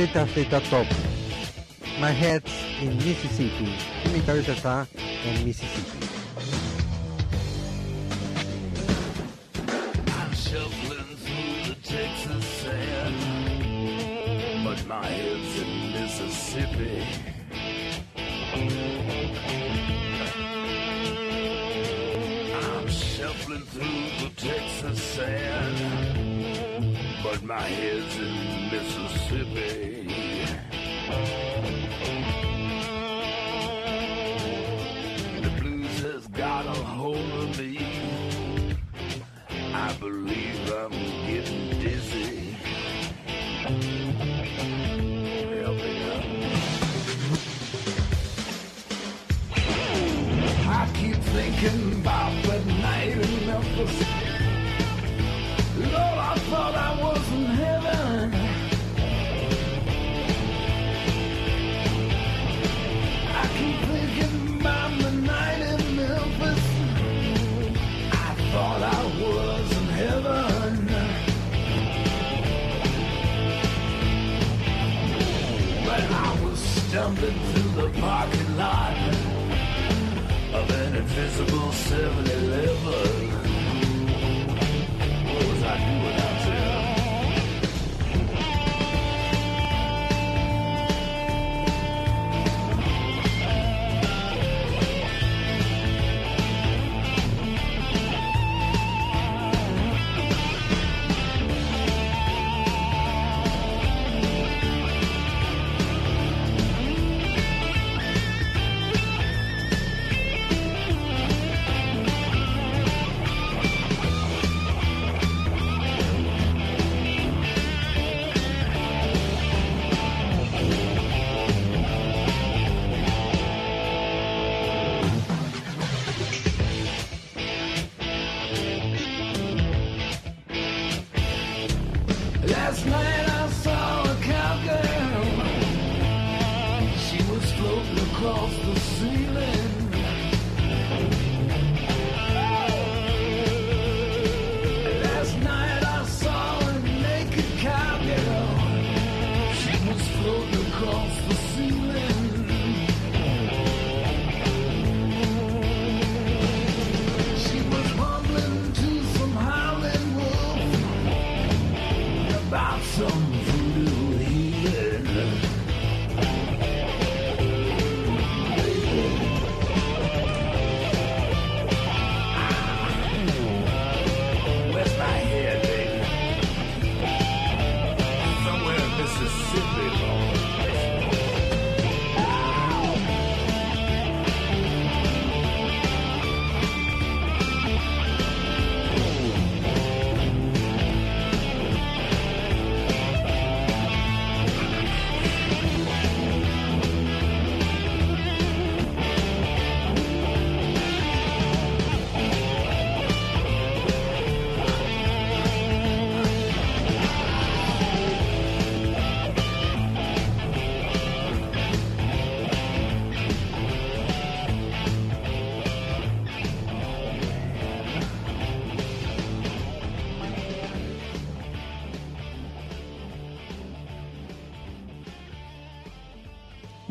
ZZ 0.07 0.69
Top. 0.69 0.87
My 1.99 2.11
head's 2.11 2.53
in 2.83 2.97
Mississippi. 2.97 3.75
Mi 4.13 4.21
cabeza 4.21 4.53
está 4.53 4.87
Mississippi. 5.45 6.07
I'm 10.07 10.33
shuffling 10.35 11.17
through 11.17 11.65
the 11.69 11.77
Texas 11.83 12.45
sand, 12.45 13.17
but 14.65 14.87
my 14.87 15.07
head's 15.07 15.59
in 15.63 15.93
Mississippi. 15.93 17.03
I'm 22.55 22.89
shuffling 22.89 23.65
through 23.73 24.11
the 24.21 24.31
Texas 24.37 25.03
sand, 25.03 25.79
but 27.23 27.43
my 27.43 27.61
head's 27.61 28.17
in 28.19 28.71
Mississippi. 28.71 29.94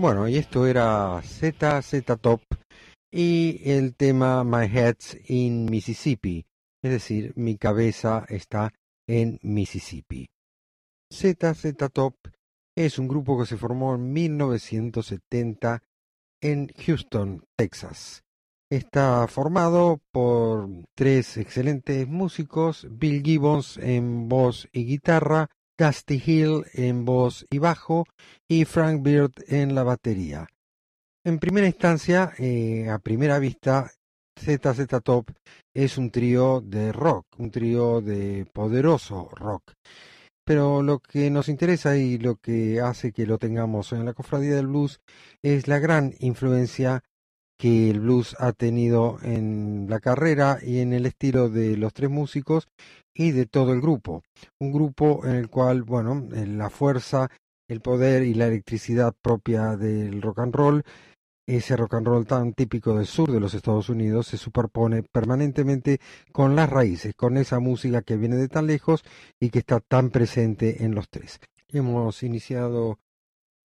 Bueno, 0.04 0.28
y 0.28 0.36
esto 0.36 0.68
era 0.68 1.22
ZZ 1.22 2.04
Top 2.20 2.42
y 3.10 3.62
el 3.64 3.96
tema 3.96 4.44
My 4.44 4.66
Head's 4.66 5.18
in 5.30 5.64
Mississippi, 5.64 6.46
es 6.84 6.92
decir, 6.92 7.32
mi 7.38 7.56
cabeza 7.56 8.26
está 8.28 8.74
en 9.08 9.40
Mississippi. 9.44 10.28
ZZ 11.10 11.78
Top 11.94 12.16
es 12.76 13.00
un 13.00 13.08
grupo 13.08 13.40
que 13.40 13.46
se 13.46 13.56
formó 13.56 13.96
en 13.96 14.12
1970 14.12 15.82
en 16.42 16.68
Houston, 16.86 17.46
Texas. 17.56 18.26
Está 18.70 19.26
formado 19.30 20.02
por 20.12 20.68
tres 20.98 21.38
excelentes 21.38 22.10
músicos, 22.10 22.86
Bill 22.92 23.24
Gibbons 23.24 23.78
en 23.78 24.28
voz 24.28 24.68
y 24.74 24.84
guitarra, 24.84 25.50
Dusty 25.78 26.22
Hill 26.26 26.66
en 26.74 27.06
voz 27.06 27.46
y 27.50 27.58
bajo 27.58 28.06
y 28.48 28.66
Frank 28.66 29.02
Beard 29.02 29.34
en 29.48 29.76
la 29.76 29.84
batería. 29.84 30.48
En 31.26 31.40
primera 31.40 31.68
instancia, 31.68 32.34
eh, 32.38 32.90
a 32.90 33.00
primera 33.00 33.40
vista, 33.40 33.92
ZZ 34.40 34.88
Top 35.04 35.32
es 35.74 35.98
un 35.98 36.12
trío 36.12 36.62
de 36.62 36.92
rock, 36.92 37.26
un 37.38 37.50
trío 37.50 38.02
de 38.02 38.46
poderoso 38.52 39.30
rock. 39.36 39.74
Pero 40.46 40.84
lo 40.84 41.00
que 41.00 41.30
nos 41.30 41.48
interesa 41.48 41.96
y 41.96 42.18
lo 42.18 42.36
que 42.36 42.82
hace 42.82 43.14
que 43.14 43.26
lo 43.26 43.38
tengamos 43.38 43.94
en 43.94 44.06
la 44.06 44.14
cofradía 44.14 44.56
del 44.56 44.68
blues 44.68 45.00
es 45.42 45.68
la 45.68 45.80
gran 45.80 46.14
influencia 46.20 47.04
que 47.64 47.90
el 47.90 48.02
blues 48.02 48.36
ha 48.40 48.52
tenido 48.52 49.20
en 49.22 49.86
la 49.90 50.02
carrera 50.02 50.60
y 50.62 50.80
en 50.80 50.92
el 50.92 51.06
estilo 51.06 51.48
de 51.48 51.78
los 51.78 51.94
tres 51.94 52.10
músicos 52.10 52.68
y 53.14 53.32
de 53.32 53.46
todo 53.46 53.72
el 53.72 53.80
grupo. 53.80 54.22
Un 54.60 54.74
grupo 54.74 55.22
en 55.24 55.36
el 55.36 55.48
cual, 55.50 55.84
bueno, 55.84 56.28
la 56.30 56.70
fuerza, 56.70 57.30
el 57.70 57.80
poder 57.80 58.24
y 58.24 58.34
la 58.34 58.48
electricidad 58.48 59.14
propia 59.22 59.78
del 59.78 60.22
rock 60.22 60.40
and 60.40 60.54
roll 60.54 60.84
ese 61.48 61.78
rock 61.78 61.94
and 61.94 62.08
roll 62.08 62.26
tan 62.26 62.52
típico 62.52 62.98
del 62.98 63.06
sur 63.06 63.32
de 63.32 63.40
los 63.40 63.54
Estados 63.54 63.88
Unidos 63.88 64.28
se 64.28 64.38
superpone 64.38 65.04
permanentemente 65.04 66.02
con 66.34 66.58
las 66.58 66.70
raíces, 66.70 67.16
con 67.16 67.38
esa 67.38 67.60
música 67.60 68.02
que 68.02 68.18
viene 68.18 68.36
de 68.36 68.50
tan 68.50 68.68
lejos 68.68 69.06
y 69.40 69.52
que 69.52 69.60
está 69.60 69.80
tan 69.80 70.10
presente 70.10 70.84
en 70.84 70.96
los 70.96 71.08
tres. 71.10 71.40
Hemos 71.70 72.24
iniciado 72.24 73.00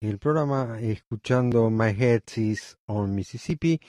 el 0.00 0.18
programa 0.18 0.78
escuchando 0.80 1.70
My 1.70 1.90
Head 1.90 2.22
is 2.36 2.76
on 2.86 3.14
Mississippi, 3.14 3.80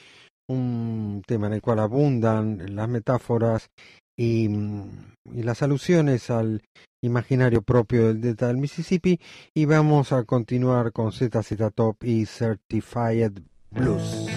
un 0.48 1.22
tema 1.26 1.48
en 1.48 1.54
el 1.54 1.62
cual 1.62 1.80
abundan 1.80 2.76
las 2.76 2.90
metáforas 2.90 3.70
y, 4.18 4.46
y 4.46 5.44
las 5.44 5.62
alusiones 5.62 6.30
al 6.30 6.62
imaginario 7.02 7.62
propio 7.62 8.08
del 8.08 8.22
Delta 8.22 8.48
del 8.48 8.58
Mississippi 8.58 9.20
y 9.54 9.66
vamos 9.66 10.12
a 10.12 10.24
continuar 10.24 10.92
con 10.92 11.12
ZZ 11.12 11.74
Top 11.74 12.04
y 12.04 12.26
Certified 12.26 13.40
Blues. 13.72 14.28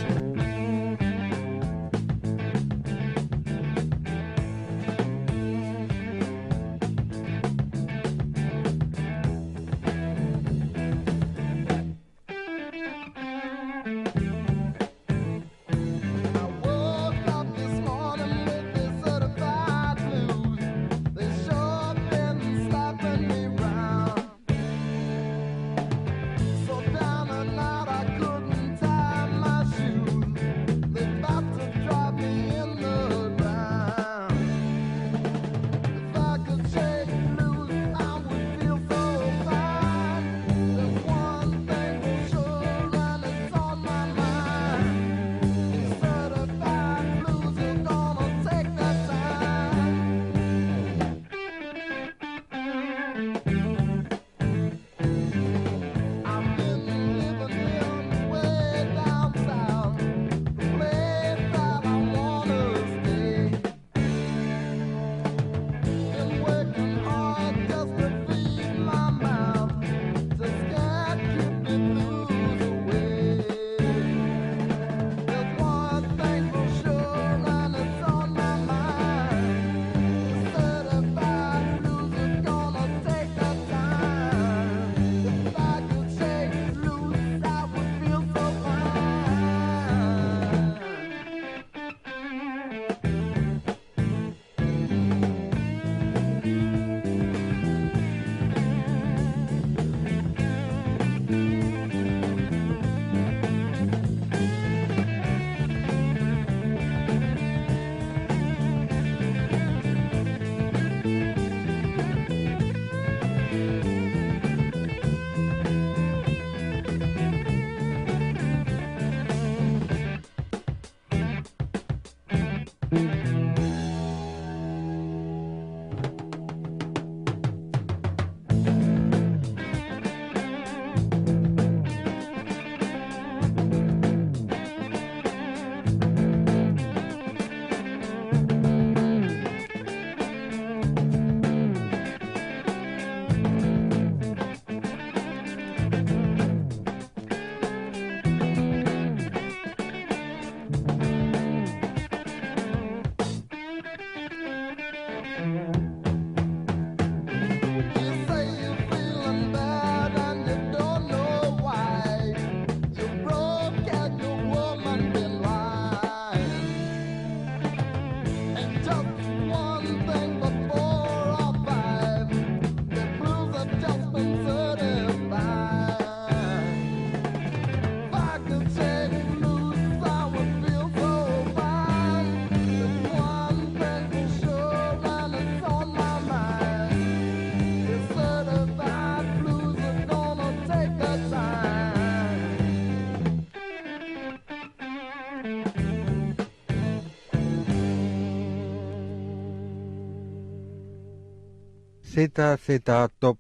ZZ 202.29 202.83
Top 203.19 203.39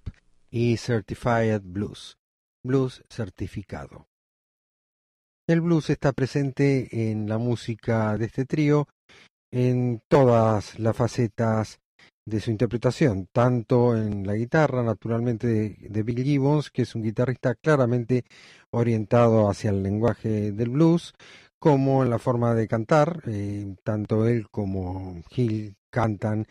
y 0.50 0.76
Certified 0.76 1.62
Blues. 1.62 2.16
Blues 2.64 3.04
certificado. 3.08 4.08
El 5.48 5.60
blues 5.60 5.90
está 5.90 6.12
presente 6.12 7.10
en 7.10 7.28
la 7.28 7.38
música 7.38 8.16
de 8.16 8.26
este 8.26 8.44
trío 8.44 8.88
en 9.52 10.00
todas 10.08 10.78
las 10.78 10.96
facetas 10.96 11.80
de 12.24 12.40
su 12.40 12.50
interpretación, 12.50 13.28
tanto 13.32 13.96
en 13.96 14.26
la 14.26 14.34
guitarra, 14.34 14.82
naturalmente, 14.82 15.76
de, 15.78 16.02
Bill 16.02 16.22
Gibbons, 16.22 16.70
que 16.70 16.82
es 16.82 16.94
un 16.94 17.02
guitarrista 17.02 17.54
claramente 17.54 18.24
orientado 18.70 19.50
hacia 19.50 19.70
el 19.70 19.82
lenguaje 19.82 20.52
del 20.52 20.70
blues, 20.70 21.14
como 21.58 22.02
en 22.02 22.10
la 22.10 22.18
forma 22.18 22.54
de 22.54 22.68
cantar, 22.68 23.22
eh, 23.26 23.74
tanto 23.84 24.26
él 24.26 24.48
como 24.50 25.22
Gil 25.30 25.76
cantan 25.90 26.46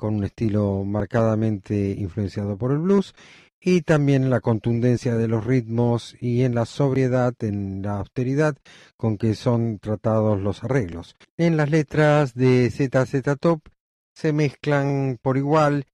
con 0.00 0.16
un 0.16 0.24
estilo 0.24 0.82
marcadamente 0.84 1.94
influenciado 1.96 2.56
por 2.58 2.72
el 2.72 2.78
blues, 2.78 3.14
y 3.60 3.82
también 3.82 4.24
en 4.24 4.30
la 4.30 4.40
contundencia 4.40 5.14
de 5.14 5.28
los 5.28 5.44
ritmos 5.44 6.16
y 6.20 6.42
en 6.42 6.54
la 6.54 6.64
sobriedad, 6.64 7.34
en 7.40 7.82
la 7.82 7.98
austeridad 7.98 8.56
con 8.96 9.18
que 9.18 9.34
son 9.34 9.78
tratados 9.78 10.40
los 10.40 10.64
arreglos. 10.64 11.14
En 11.36 11.56
las 11.56 11.70
letras 11.70 12.34
de 12.34 12.70
ZZ 12.70 13.38
Top 13.38 13.60
se 14.14 14.32
mezclan 14.32 15.18
por 15.22 15.36
igual 15.36 15.84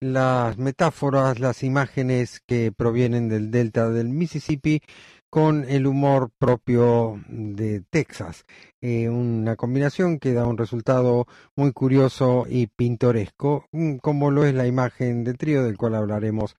las 0.00 0.58
metáforas, 0.58 1.40
las 1.40 1.62
imágenes 1.62 2.40
que 2.46 2.72
provienen 2.72 3.28
del 3.28 3.50
delta 3.50 3.88
del 3.88 4.10
Mississippi 4.10 4.82
con 5.30 5.64
el 5.68 5.86
humor 5.86 6.30
propio 6.38 7.20
de 7.26 7.82
Texas. 7.90 8.44
Eh, 8.86 9.08
una 9.08 9.56
combinación 9.56 10.18
que 10.18 10.34
da 10.34 10.46
un 10.46 10.58
resultado 10.58 11.26
muy 11.56 11.72
curioso 11.72 12.44
y 12.46 12.66
pintoresco, 12.66 13.64
mm, 13.72 13.96
como 13.96 14.30
lo 14.30 14.44
es 14.44 14.52
la 14.52 14.66
imagen 14.66 15.24
del 15.24 15.38
trío 15.38 15.64
del 15.64 15.78
cual 15.78 15.94
hablaremos 15.94 16.54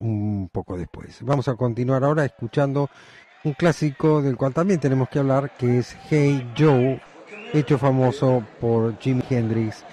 un 0.00 0.48
poco 0.52 0.76
después. 0.76 1.18
Vamos 1.22 1.46
a 1.46 1.54
continuar 1.54 2.02
ahora 2.02 2.24
escuchando 2.24 2.90
un 3.44 3.52
clásico 3.52 4.20
del 4.22 4.36
cual 4.36 4.54
también 4.54 4.80
tenemos 4.80 5.08
que 5.08 5.20
hablar, 5.20 5.52
que 5.56 5.78
es 5.78 5.96
Hey 6.10 6.52
Joe, 6.58 7.00
hecho 7.52 7.78
famoso 7.78 8.42
por 8.60 8.98
Jimi 8.98 9.22
Hendrix 9.30 9.84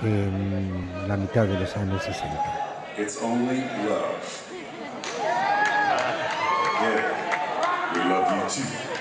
en 0.00 1.06
la 1.06 1.18
mitad 1.18 1.44
de 1.46 1.60
los 1.60 1.76
años 1.76 2.02
60. 2.04 2.96
It's 2.96 3.20
only 3.22 3.58
love. 3.86 4.16
We 7.92 8.00
love 8.08 8.56
you 8.56 8.62
too. 8.62 8.93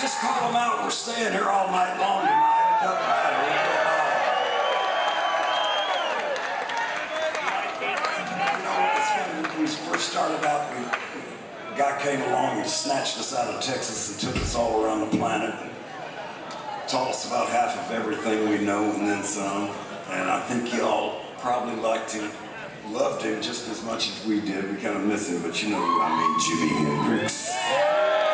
Just 0.00 0.18
call 0.20 0.48
them 0.48 0.56
out. 0.56 0.84
We're 0.84 0.90
staying 0.90 1.32
here 1.32 1.48
all 1.48 1.68
night 1.68 1.98
long 1.98 2.20
tonight. 2.20 2.76
It 2.76 2.84
doesn't 2.84 3.00
matter. 3.08 3.40
We 3.40 3.56
go 7.80 7.88
You 8.52 8.60
know, 8.62 8.76
it's 8.92 9.10
when 9.54 9.62
we 9.62 9.66
first 9.90 10.10
started 10.10 10.44
out, 10.44 10.68
we, 10.76 10.84
a 10.84 11.78
guy 11.78 11.98
came 12.02 12.20
along 12.28 12.58
and 12.58 12.68
snatched 12.68 13.18
us 13.18 13.34
out 13.34 13.48
of 13.54 13.62
Texas 13.62 14.10
and 14.10 14.20
took 14.20 14.42
us 14.42 14.54
all 14.54 14.84
around 14.84 15.00
the 15.00 15.16
planet. 15.16 15.54
Taught 16.88 17.08
us 17.08 17.26
about 17.26 17.48
half 17.48 17.78
of 17.78 17.90
everything 17.96 18.50
we 18.50 18.58
know 18.58 18.84
and 18.92 19.08
then 19.08 19.24
some. 19.24 19.70
And 20.10 20.28
I 20.28 20.42
think 20.42 20.74
y'all 20.74 21.22
probably 21.38 21.76
liked 21.76 22.12
him, 22.12 22.30
loved 22.90 23.22
him 23.24 23.40
just 23.40 23.66
as 23.70 23.82
much 23.82 24.10
as 24.10 24.26
we 24.26 24.42
did. 24.42 24.70
We 24.70 24.76
kind 24.76 24.98
of 24.98 25.04
miss 25.04 25.30
him, 25.30 25.40
but 25.40 25.62
you 25.62 25.70
know 25.70 25.80
who 25.80 26.02
I 26.02 26.10
mean, 26.20 26.38
Jimi 26.38 26.68
Hendrix. 27.06 28.25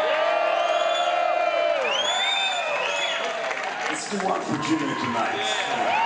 who 4.18 4.26
won 4.26 4.40
tonight. 5.00 5.34
Yeah. 5.34 6.01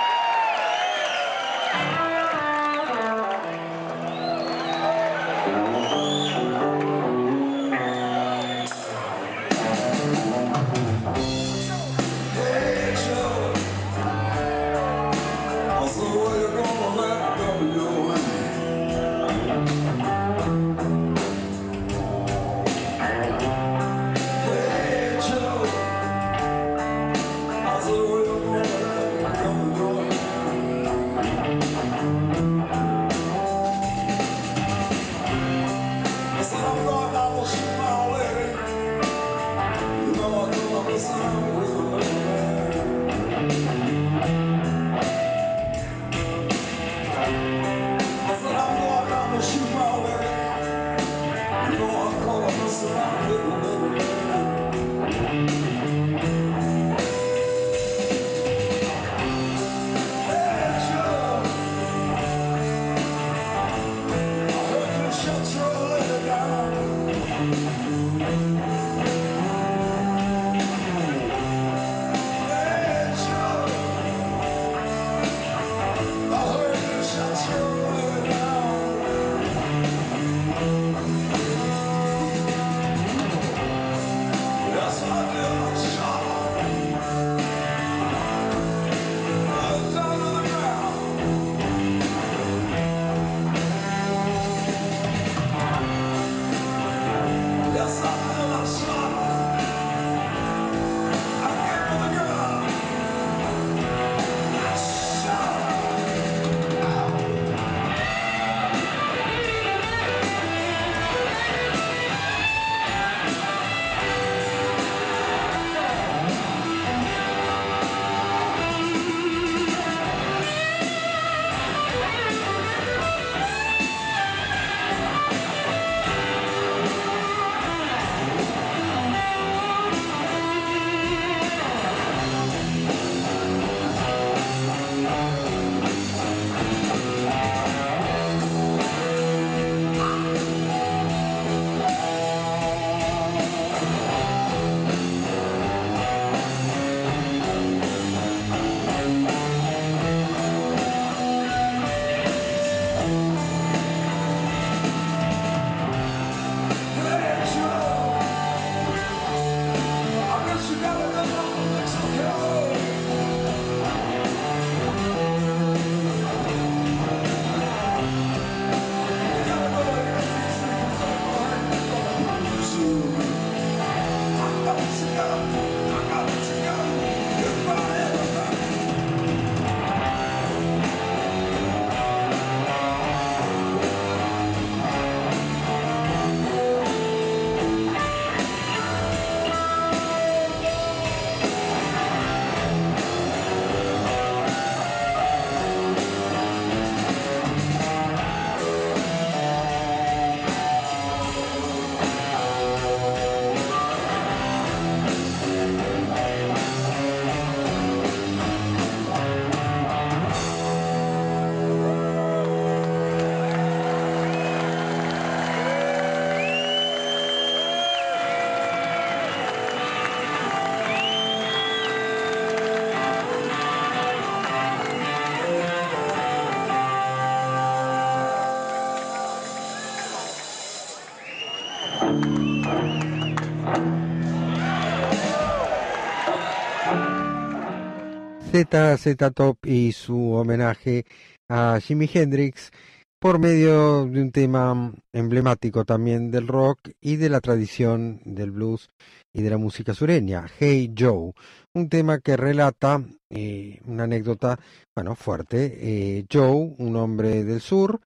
ZZ 238.65 239.15
Top 239.35 239.65
y 239.65 239.91
su 239.91 240.31
homenaje 240.33 241.05
a 241.49 241.79
Jimi 241.79 242.09
Hendrix 242.11 242.71
por 243.19 243.39
medio 243.39 244.05
de 244.05 244.21
un 244.21 244.31
tema 244.31 244.93
emblemático 245.13 245.85
también 245.85 246.31
del 246.31 246.47
rock 246.47 246.89
y 247.01 247.17
de 247.17 247.29
la 247.29 247.41
tradición 247.41 248.21
del 248.25 248.51
blues 248.51 248.89
y 249.33 249.41
de 249.41 249.49
la 249.49 249.57
música 249.57 249.93
sureña, 249.93 250.47
Hey 250.59 250.93
Joe, 250.97 251.33
un 251.75 251.89
tema 251.89 252.19
que 252.19 252.37
relata 252.37 253.03
eh, 253.29 253.79
una 253.85 254.03
anécdota, 254.03 254.59
bueno, 254.95 255.15
fuerte. 255.15 255.77
Eh, 255.79 256.25
Joe, 256.31 256.75
un 256.77 256.95
hombre 256.95 257.43
del 257.43 257.61
sur, 257.61 258.01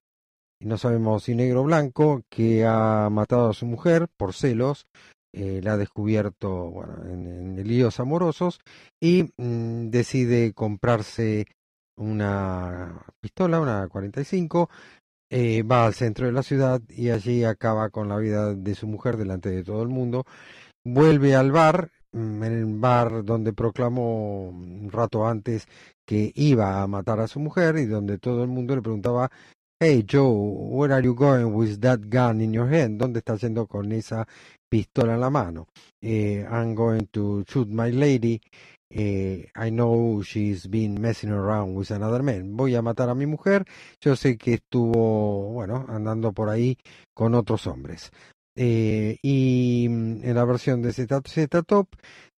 no 0.60 0.76
sabemos 0.78 1.24
si 1.24 1.34
negro 1.34 1.62
o 1.62 1.64
blanco, 1.64 2.22
que 2.30 2.64
ha 2.66 3.08
matado 3.10 3.50
a 3.50 3.54
su 3.54 3.66
mujer 3.66 4.08
por 4.16 4.34
celos, 4.34 4.86
eh, 5.32 5.60
la 5.62 5.74
ha 5.74 5.76
descubierto 5.76 6.70
bueno, 6.70 7.04
en, 7.06 7.58
en 7.58 7.68
líos 7.68 8.00
amorosos 8.00 8.60
y 9.00 9.32
mm, 9.36 9.90
decide 9.90 10.52
comprarse 10.52 11.46
una 11.96 13.04
pistola, 13.20 13.60
una 13.60 13.88
45, 13.88 14.68
eh, 15.30 15.62
va 15.62 15.86
al 15.86 15.94
centro 15.94 16.26
de 16.26 16.32
la 16.32 16.42
ciudad 16.42 16.82
y 16.88 17.10
allí 17.10 17.44
acaba 17.44 17.90
con 17.90 18.08
la 18.08 18.18
vida 18.18 18.54
de 18.54 18.74
su 18.74 18.86
mujer 18.86 19.16
delante 19.16 19.50
de 19.50 19.64
todo 19.64 19.82
el 19.82 19.88
mundo. 19.88 20.24
Vuelve 20.84 21.34
al 21.34 21.52
bar, 21.52 21.90
mm, 22.12 22.42
en 22.42 22.52
el 22.52 22.66
bar 22.78 23.24
donde 23.24 23.52
proclamó 23.52 24.48
un 24.50 24.90
rato 24.90 25.26
antes 25.26 25.66
que 26.06 26.32
iba 26.34 26.82
a 26.82 26.86
matar 26.86 27.20
a 27.20 27.28
su 27.28 27.40
mujer 27.40 27.78
y 27.78 27.86
donde 27.86 28.18
todo 28.18 28.42
el 28.42 28.48
mundo 28.50 28.76
le 28.76 28.82
preguntaba, 28.82 29.30
Hey 29.80 30.04
Joe, 30.08 30.30
where 30.70 30.94
are 30.94 31.02
you 31.02 31.14
going 31.14 31.46
with 31.54 31.80
that 31.80 32.00
gun 32.08 32.40
in 32.40 32.52
your 32.52 32.72
hand? 32.72 33.00
¿Dónde 33.00 33.18
estás 33.20 33.40
yendo 33.40 33.66
con 33.66 33.90
esa 33.92 34.28
pistola 34.72 35.12
en 35.12 35.20
la 35.20 35.28
mano? 35.28 35.66
Eh, 36.00 36.46
I'm 36.50 36.74
going 36.74 37.06
to 37.12 37.44
shoot 37.46 37.68
my 37.68 37.90
lady. 37.92 38.40
Eh, 38.88 39.46
I 39.54 39.70
know 39.70 40.22
she's 40.22 40.66
been 40.66 40.98
messing 40.98 41.30
around 41.30 41.74
with 41.74 41.90
another 41.90 42.22
man. 42.22 42.56
Voy 42.56 42.74
a 42.74 42.80
matar 42.80 43.10
a 43.10 43.14
mi 43.14 43.26
mujer. 43.26 43.66
Yo 44.00 44.16
sé 44.16 44.38
que 44.38 44.54
estuvo, 44.54 45.52
bueno, 45.52 45.84
andando 45.88 46.32
por 46.32 46.48
ahí 46.48 46.78
con 47.14 47.34
otros 47.34 47.66
hombres. 47.66 48.10
Eh, 48.56 49.18
y 49.22 49.86
mm, 49.90 50.24
en 50.24 50.34
la 50.34 50.44
versión 50.46 50.80
de 50.80 50.92
Z, 50.94 51.20
Z 51.26 51.62
Top, 51.64 51.88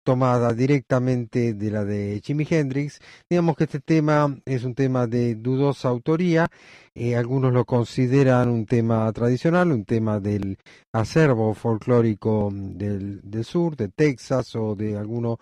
tomada 0.05 0.53
directamente 0.53 1.55
de 1.55 1.71
la 1.71 1.85
de 1.85 2.21
Jimi 2.23 2.47
Hendrix, 2.49 3.01
digamos 3.29 3.57
que 3.57 3.65
este 3.65 3.81
tema 3.81 4.37
es 4.45 4.63
un 4.65 4.75
tema 4.75 5.07
de 5.07 5.35
dudosa 5.35 5.89
autoría. 5.89 6.47
Eh, 6.95 7.17
algunos 7.17 7.53
lo 7.53 7.65
consideran 7.65 8.49
un 8.49 8.67
tema 8.67 9.13
tradicional, 9.13 9.73
un 9.73 9.85
tema 9.85 10.21
del 10.21 10.59
acervo 10.93 11.55
folclórico 11.55 12.51
del, 12.53 13.21
del 13.23 13.45
sur, 13.45 13.77
de 13.77 13.89
Texas 13.89 14.55
o 14.55 14.77
de 14.77 14.97
alguno 14.97 15.41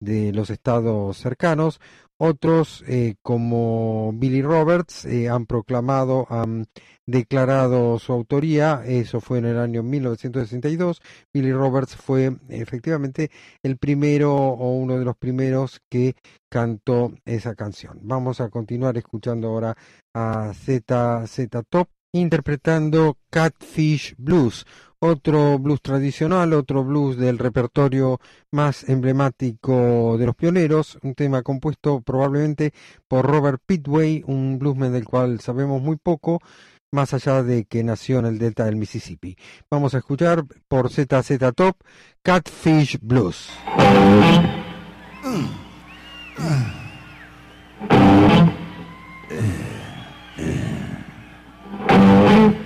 de 0.00 0.32
los 0.32 0.50
estados 0.50 1.16
cercanos. 1.18 1.80
Otros, 2.16 2.84
eh, 2.86 3.16
como 3.22 4.12
Billy 4.14 4.40
Roberts, 4.40 5.04
eh, 5.04 5.28
han 5.28 5.46
proclamado, 5.46 6.26
han 6.30 6.66
declarado 7.06 7.98
su 7.98 8.12
autoría. 8.12 8.82
Eso 8.86 9.20
fue 9.20 9.38
en 9.38 9.46
el 9.46 9.58
año 9.58 9.82
1962. 9.82 11.02
Billy 11.32 11.52
Roberts 11.52 11.96
fue 11.96 12.36
efectivamente 12.48 13.30
el 13.62 13.78
primero 13.78 14.34
o 14.34 14.72
uno 14.74 14.98
de 14.98 15.04
los 15.04 15.16
primeros 15.16 15.80
que 15.90 16.14
cantó 16.48 17.12
esa 17.24 17.54
canción. 17.56 17.98
Vamos 18.02 18.40
a 18.40 18.48
continuar 18.48 18.96
escuchando 18.96 19.48
ahora 19.48 19.76
a 20.14 20.52
ZZ 20.54 21.48
Top 21.68 21.88
interpretando 22.14 23.18
Catfish 23.28 24.14
Blues, 24.16 24.64
otro 25.00 25.58
blues 25.58 25.82
tradicional, 25.82 26.52
otro 26.52 26.84
blues 26.84 27.16
del 27.16 27.38
repertorio 27.38 28.20
más 28.52 28.88
emblemático 28.88 30.16
de 30.16 30.26
los 30.26 30.36
pioneros, 30.36 30.96
un 31.02 31.14
tema 31.14 31.42
compuesto 31.42 32.00
probablemente 32.02 32.72
por 33.08 33.26
Robert 33.26 33.60
Pitway, 33.66 34.22
un 34.26 34.58
bluesman 34.60 34.92
del 34.92 35.04
cual 35.04 35.40
sabemos 35.40 35.82
muy 35.82 35.96
poco, 35.96 36.40
más 36.92 37.12
allá 37.12 37.42
de 37.42 37.64
que 37.64 37.82
nació 37.82 38.20
en 38.20 38.26
el 38.26 38.38
delta 38.38 38.64
del 38.64 38.76
Mississippi. 38.76 39.36
Vamos 39.68 39.94
a 39.94 39.98
escuchar 39.98 40.44
por 40.68 40.90
ZZ 40.90 41.38
Top 41.54 41.76
Catfish 42.22 42.98
Blues. 43.02 43.50
Música 51.80 52.63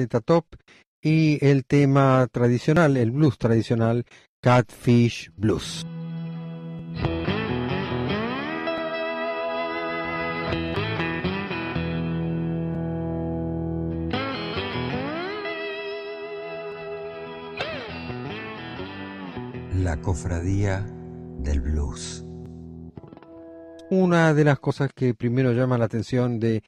Z, 0.00 0.20
Top 0.22 0.46
y 1.02 1.44
el 1.44 1.64
tema 1.64 2.26
tradicional, 2.30 2.96
el 2.96 3.10
blues 3.10 3.38
tradicional, 3.38 4.04
Catfish 4.42 5.30
Blues. 5.36 5.86
La 19.82 20.00
cofradía 20.02 20.86
del 21.38 21.60
blues. 21.60 22.24
Una 23.90 24.34
de 24.34 24.44
las 24.44 24.60
cosas 24.60 24.90
que 24.94 25.14
primero 25.14 25.52
llama 25.52 25.76
la 25.76 25.86
atención 25.86 26.38
de 26.38 26.62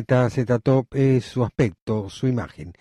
Z, 0.00 0.58
Top 0.60 0.94
es 0.94 1.26
su 1.26 1.44
aspecto, 1.44 2.08
su 2.08 2.26
imagen. 2.26 2.72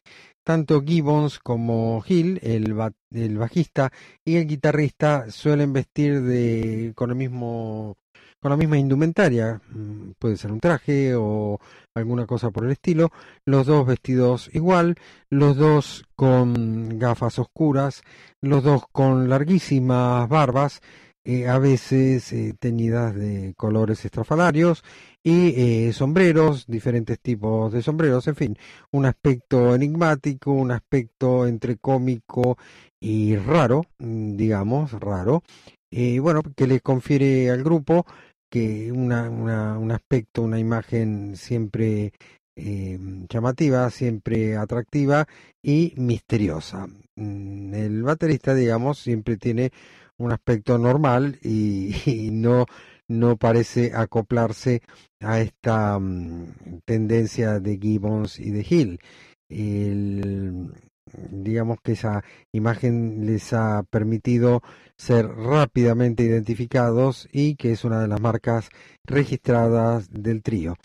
Tanto 0.44 0.82
Gibbons 0.82 1.40
como 1.40 2.02
Hill, 2.08 2.40
el, 2.42 2.74
ba- 2.74 2.94
el 3.12 3.38
bajista 3.38 3.92
y 4.26 4.38
el 4.38 4.48
guitarrista, 4.48 5.30
suelen 5.30 5.74
vestir 5.74 6.22
de, 6.22 6.94
con, 6.96 7.16
mismo, 7.18 7.98
con 8.40 8.50
la 8.50 8.58
misma 8.58 8.78
indumentaria. 8.78 9.62
Mm, 9.70 10.12
Puede 10.18 10.38
ser 10.38 10.52
un 10.52 10.60
traje 10.62 11.14
o 11.16 11.60
alguna 11.94 12.26
cosa 12.26 12.50
por 12.50 12.64
el 12.66 12.72
estilo. 12.72 13.10
Los 13.46 13.68
dos 13.68 13.86
vestidos 13.86 14.50
igual, 14.54 14.96
los 15.30 15.58
dos 15.58 16.06
con 16.16 16.98
gafas 16.98 17.38
oscuras, 17.38 18.02
los 18.40 18.64
dos 18.64 18.84
con 18.92 19.28
larguísimas 19.30 20.28
barbas, 20.30 20.80
eh, 21.24 21.48
a 21.48 21.60
veces 21.60 22.34
eh, 22.34 22.56
teñidas 22.60 23.14
de 23.16 23.54
colores 23.56 24.04
estrafalarios 24.06 24.84
y 25.24 25.88
eh, 25.88 25.94
sombreros, 25.94 26.66
diferentes 26.68 27.20
tipos 27.20 27.72
de 27.72 27.84
sombreros, 27.84 28.28
en 28.28 28.36
fin, 28.36 28.58
un 28.92 29.06
aspecto 29.06 29.76
enigmático, 29.76 30.52
un 30.52 30.72
aspecto 30.72 31.46
entre 31.46 31.78
cómico 31.78 32.58
y 33.00 33.36
raro, 33.36 33.86
mm, 34.00 34.36
digamos, 34.36 34.94
raro, 34.94 35.44
eh, 35.92 36.20
bueno, 36.20 36.42
que 36.56 36.66
le 36.68 36.80
confiere 36.80 37.52
al 37.52 37.64
grupo 37.64 38.06
que 38.50 38.92
una, 38.92 39.30
un 39.30 39.92
aspecto, 39.92 40.42
una 40.42 40.60
imagen 40.60 41.36
siempre 41.36 42.14
llamativa, 43.30 43.90
siempre 43.90 44.56
atractiva 44.58 45.26
y 45.64 45.94
misteriosa. 45.98 46.88
Mm, 47.16 47.74
El 47.74 48.04
baterista, 48.04 48.54
digamos, 48.54 49.00
siempre 49.00 49.38
tiene 49.38 49.72
un 50.22 50.32
aspecto 50.32 50.78
normal 50.78 51.40
y, 51.44 52.30
no, 52.32 52.66
no 53.08 53.38
parece 53.38 53.92
acoplarse 53.94 54.82
a 55.20 55.40
esta 55.42 56.00
mm, 56.00 56.82
tendencia 56.86 57.60
de 57.60 57.78
Gibbons 57.78 58.40
y 58.40 58.52
de 58.52 58.66
Hill. 58.70 59.00
El- 59.50 60.72
digamos 61.30 61.80
que 61.84 61.94
esa 61.94 62.24
imagen 62.54 63.26
les 63.26 63.54
ha 63.54 63.84
permitido 63.90 64.62
ser 64.98 65.28
rápidamente 65.28 66.24
identificados 66.24 67.28
y 67.32 67.56
que 67.56 67.72
es 67.72 67.84
una 67.84 68.02
de 68.02 68.08
las 68.08 68.22
marcas 68.22 68.70
registradas 69.06 70.10
del 70.12 70.42
trío. 70.42 70.76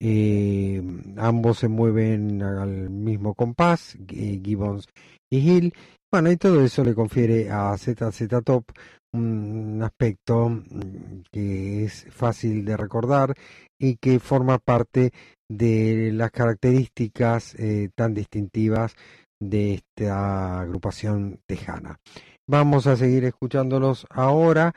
Eh, 0.00 0.82
ambos 1.16 1.58
se 1.58 1.68
mueven 1.68 2.42
al 2.42 2.90
mismo 2.90 3.34
compás, 3.34 3.96
eh, 4.08 4.40
Gibbons 4.44 4.86
y 5.30 5.38
Hill. 5.38 5.72
Bueno, 6.16 6.30
y 6.30 6.38
todo 6.38 6.62
eso 6.62 6.82
le 6.82 6.94
confiere 6.94 7.50
a 7.50 7.76
ZZ 7.76 8.42
Top 8.42 8.64
un 9.12 9.82
aspecto 9.82 10.48
mm, 10.48 11.24
que 11.30 11.84
es 11.84 12.06
fácil 12.08 12.64
de 12.64 12.74
recordar 12.74 13.34
y 13.78 13.96
que 13.96 14.18
forma 14.18 14.56
parte 14.56 15.10
de 15.46 16.12
las 16.14 16.30
características 16.30 17.54
eh, 17.58 17.90
tan 17.94 18.14
distintivas 18.14 18.96
de 19.38 19.74
esta 19.74 20.60
agrupación 20.60 21.38
tejana. 21.44 21.98
Vamos 22.48 22.86
a 22.86 22.96
seguir 22.96 23.26
escuchándolos 23.26 24.06
ahora 24.08 24.72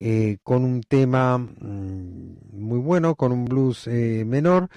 eh, 0.00 0.36
con 0.44 0.64
un 0.64 0.80
tema 0.80 1.38
mm, 1.38 2.36
muy 2.52 2.78
bueno, 2.78 3.16
con 3.16 3.32
un 3.32 3.46
blues 3.46 3.88
eh, 3.88 4.22
menor 4.24 4.68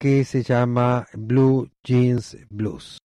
que 0.00 0.24
se 0.24 0.42
llama 0.42 1.06
Blue 1.12 1.68
Jeans 1.84 2.38
Blues. 2.48 2.98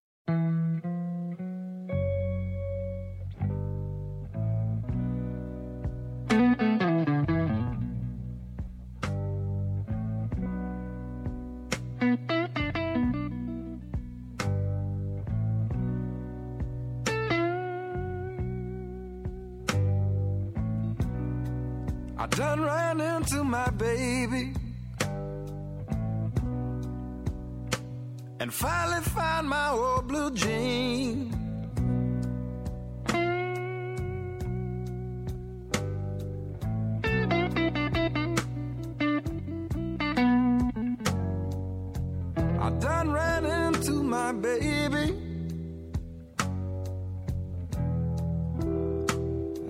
Ran 22.63 23.01
into 23.01 23.43
my 23.43 23.69
baby 23.71 24.53
and 28.39 28.53
finally 28.53 29.01
found 29.03 29.49
my 29.49 29.69
old 29.69 30.07
blue 30.07 30.31
jean. 30.31 31.31
I 42.59 42.69
done 42.79 43.11
ran 43.11 43.45
into 43.45 44.03
my 44.03 44.31
baby. 44.31 45.15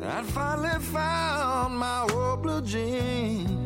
I 0.05 0.21
finally 0.23 0.79
found 0.93 1.42
jean. 2.65 3.63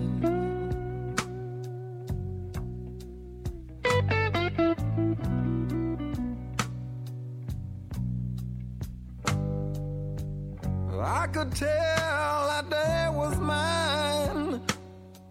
I 11.00 11.28
could 11.28 11.56
tell 11.56 12.48
that 12.48 12.70
day 12.70 13.10
was 13.12 13.38
mine 13.40 14.62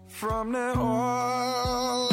from 0.07 0.51
the 0.53 0.73
oil 0.79 2.06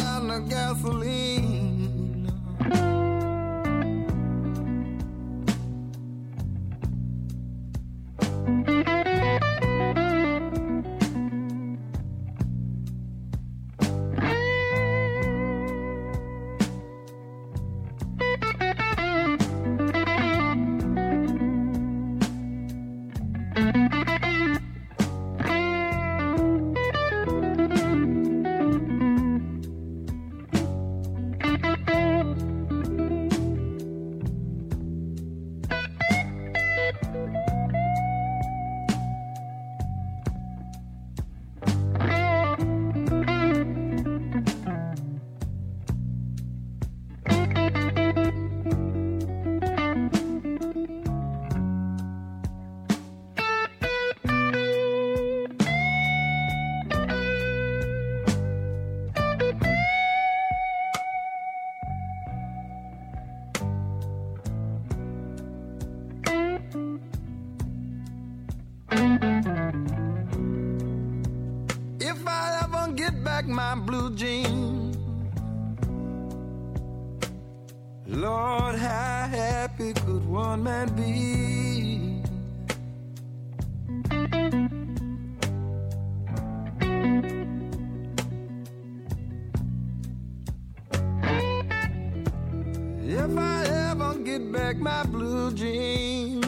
I 93.55 93.91
ever 93.91 94.15
get 94.19 94.51
back 94.53 94.77
my 94.79 95.05
blue 95.05 95.53
jeans, 95.53 96.47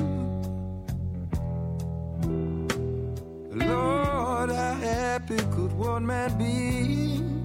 Lord, 3.53 4.51
how 4.51 4.75
happy 4.75 5.37
could 5.55 5.73
one 5.73 6.05
man 6.07 6.37
be? 6.39 7.36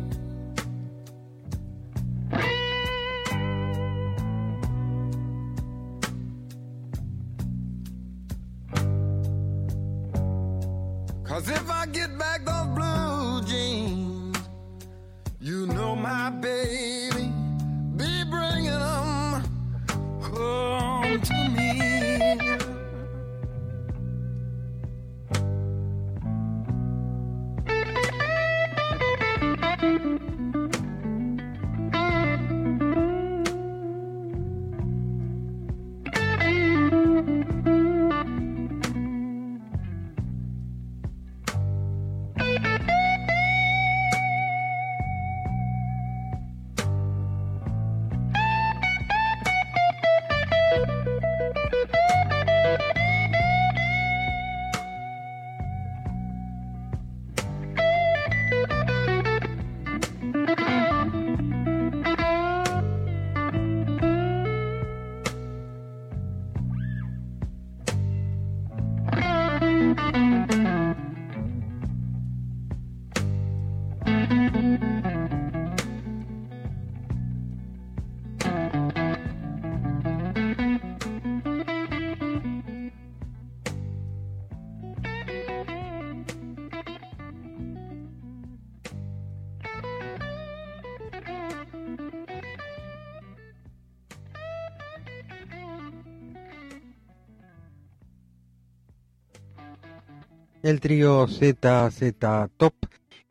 El 100.72 100.80
trío 100.80 101.27
ZZ 101.27 102.14
Top 102.56 102.73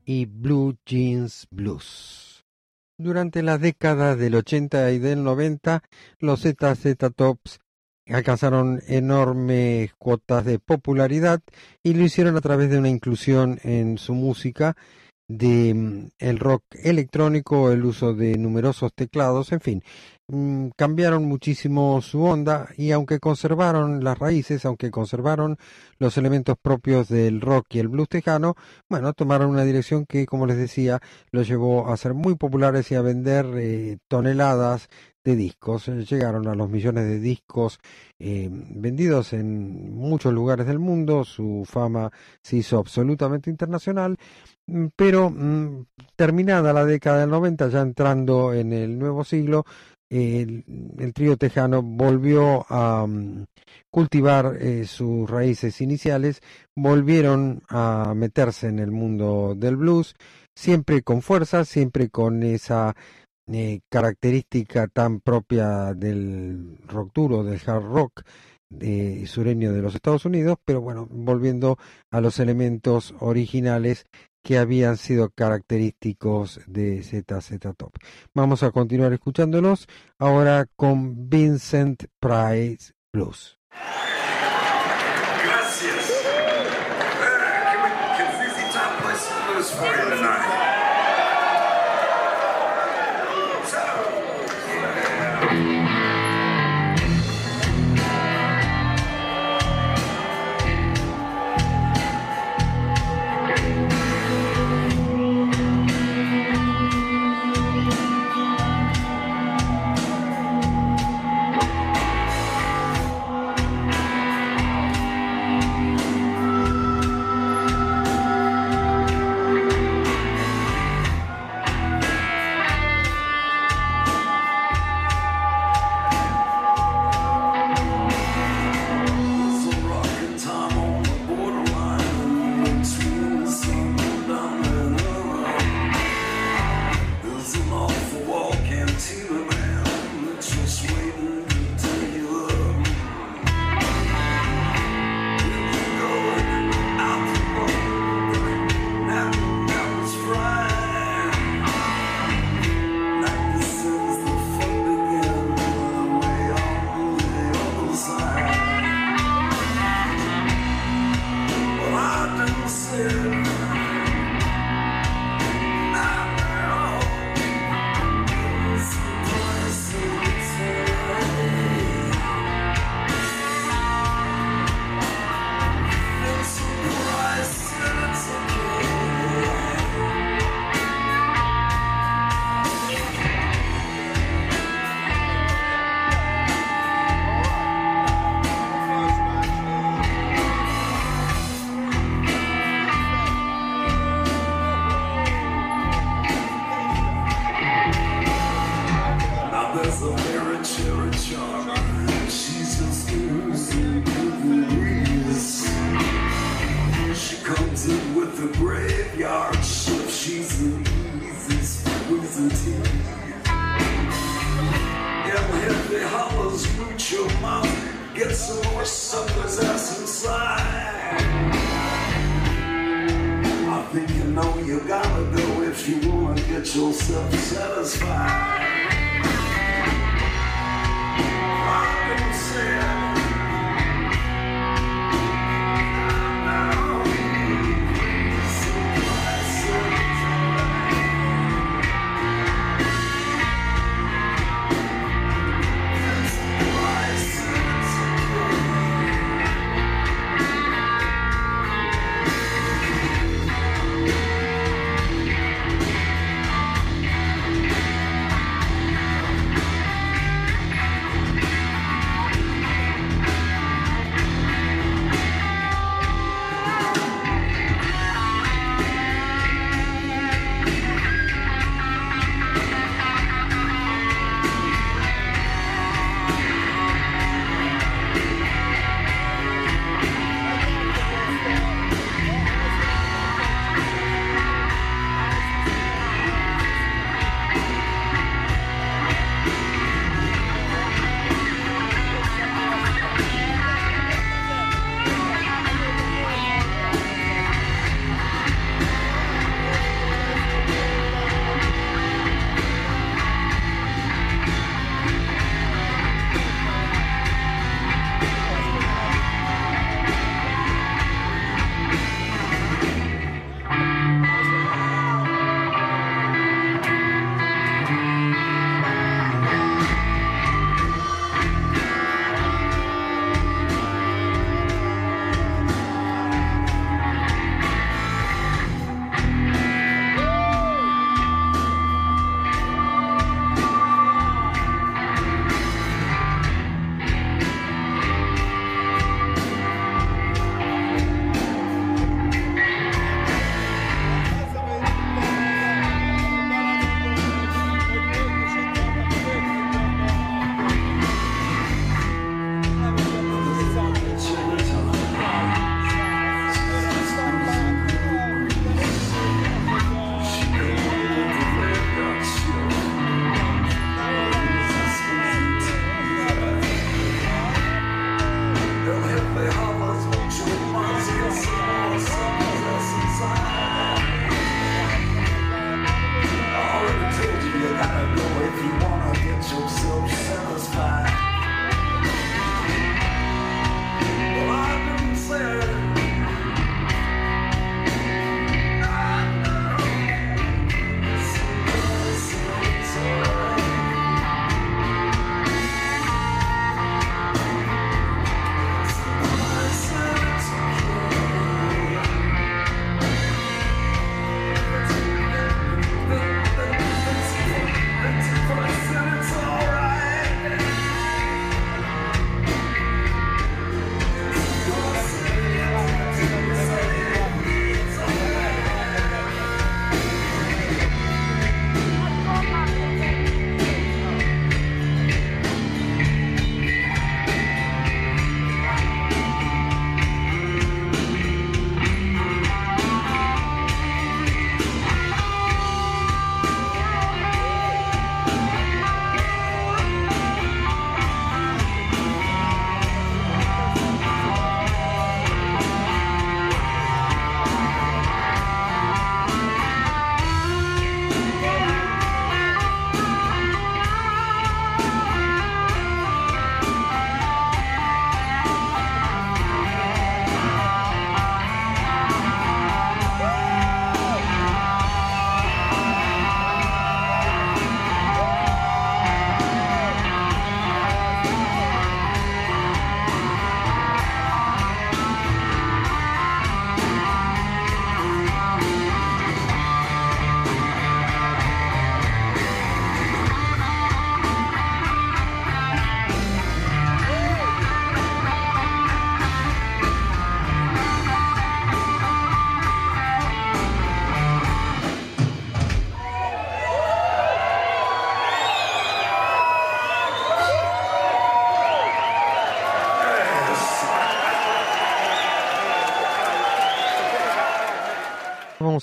y 0.05 0.27
Blue 0.27 0.77
Jeans 0.85 1.49
Blues. 1.51 2.45
Durante 2.99 3.43
la 3.43 3.57
década 3.57 4.15
del 4.15 4.35
80 4.35 4.93
y 4.93 4.99
del 4.99 5.25
90, 5.25 5.83
los 6.19 6.43
ZZ 6.43 6.97
Tops 7.17 7.61
alcanzaron 8.07 8.83
enormes 8.87 9.95
cuotas 9.95 10.45
de 10.45 10.59
popularidad 10.59 11.41
y 11.83 11.95
lo 11.95 12.05
hicieron 12.05 12.37
a 12.37 12.43
través 12.43 12.69
de 12.69 12.79
una 12.79 12.91
inclusión 12.91 13.59
en 13.63 13.97
su 13.97 14.13
música 14.13 14.77
de 15.27 15.73
mm, 15.73 16.09
el 16.19 16.39
rock 16.39 16.65
electrónico, 16.73 17.71
el 17.71 17.87
uso 17.87 18.13
de 18.13 18.37
numerosos 18.37 18.93
teclados, 18.93 19.51
en 19.53 19.61
fin, 19.61 19.83
cambiaron 20.77 21.25
muchísimo 21.25 22.01
su 22.03 22.23
onda 22.23 22.69
y 22.77 22.93
aunque 22.93 23.19
conservaron 23.19 24.05
las 24.05 24.19
raíces, 24.19 24.65
aunque 24.65 24.91
conservaron 24.91 25.57
los 25.99 26.17
elementos 26.19 26.57
propios 26.61 27.09
del 27.09 27.41
rock 27.41 27.67
y 27.75 27.79
el 27.81 27.89
blues 27.89 28.09
tejano, 28.09 28.55
bueno, 28.89 29.13
tomaron 29.13 29.51
una 29.51 29.65
dirección 29.65 30.07
que, 30.07 30.27
como 30.27 30.47
les 30.47 30.57
decía, 30.57 31.01
los 31.31 31.49
llevó 31.49 31.89
a 31.89 31.97
ser 31.97 32.15
muy 32.15 32.37
populares 32.37 32.91
y 32.91 32.95
a 32.95 33.03
vender 33.03 33.47
eh, 33.57 33.99
toneladas 34.09 34.89
de 35.25 35.37
discos. 35.37 35.89
Eh, 35.89 36.05
Llegaron 36.05 36.49
a 36.49 36.55
los 36.55 36.69
millones 36.71 37.05
de 37.05 37.21
discos 37.21 37.79
eh, 38.19 38.49
vendidos 38.51 39.33
en 39.33 39.95
muchos 39.95 40.33
lugares 40.33 40.67
del 40.67 40.79
mundo. 40.79 41.25
Su 41.25 41.65
fama 41.67 42.11
se 42.43 42.57
hizo 42.57 42.79
absolutamente 42.79 43.51
internacional. 43.51 44.17
Mm, 44.67 44.87
Pero 44.97 45.31
mm, 45.31 45.87
terminada 46.17 46.73
la 46.73 46.85
década 46.85 47.21
del 47.21 47.31
90, 47.31 47.69
ya 47.69 47.81
entrando 47.81 48.53
en 48.55 48.73
el 48.73 48.99
nuevo 48.99 49.25
siglo, 49.25 49.65
el, 50.11 50.65
trío 51.15 51.37
tejano 51.37 51.83
volvió 51.83 52.67
a 52.69 53.07
mm, 53.07 53.47
cultivar 53.91 54.57
eh, 54.61 54.85
sus 54.87 55.31
raíces 55.31 55.81
iniciales, 55.81 56.43
volvieron 56.77 57.63
a 57.69 58.13
meterse 58.15 58.69
en 58.69 58.81
el 58.81 58.91
mundo 58.91 59.55
del 59.57 59.77
blues, 59.77 60.15
siempre 60.55 61.03
con 61.03 61.23
fuerza, 61.23 61.65
siempre 61.65 62.11
con 62.11 62.43
esa 62.43 62.95
eh, 63.53 63.81
característica 63.89 64.89
tan 64.89 65.21
propia 65.21 65.95
del 65.95 66.79
rock 66.87 67.13
duro, 67.15 67.45
del 67.45 67.61
hard 67.65 67.85
rock 67.85 68.23
eh, 68.79 69.25
sureño 69.27 69.73
de 69.73 69.83
los 69.83 69.95
Estados 69.95 70.25
Unidos, 70.25 70.59
pero 70.65 70.81
bueno, 70.81 71.09
volviendo 71.11 71.77
a 72.13 72.21
los 72.21 72.39
elementos 72.39 73.15
originales 73.19 74.07
que 74.43 74.59
habían 74.59 74.97
sido 74.97 75.31
característicos 75.31 76.61
de 76.67 77.03
ZZ 77.03 77.59
Top. 77.77 77.93
Vamos 78.35 78.63
a 78.63 78.71
continuar 78.71 79.13
escuchándolos 79.13 79.87
ahora 80.19 80.67
con 80.77 81.29
Vincent 81.29 82.05
Price 82.21 82.93
Blues. 83.13 83.59
Gracias. 85.45 86.11
Tonight? 90.21 90.50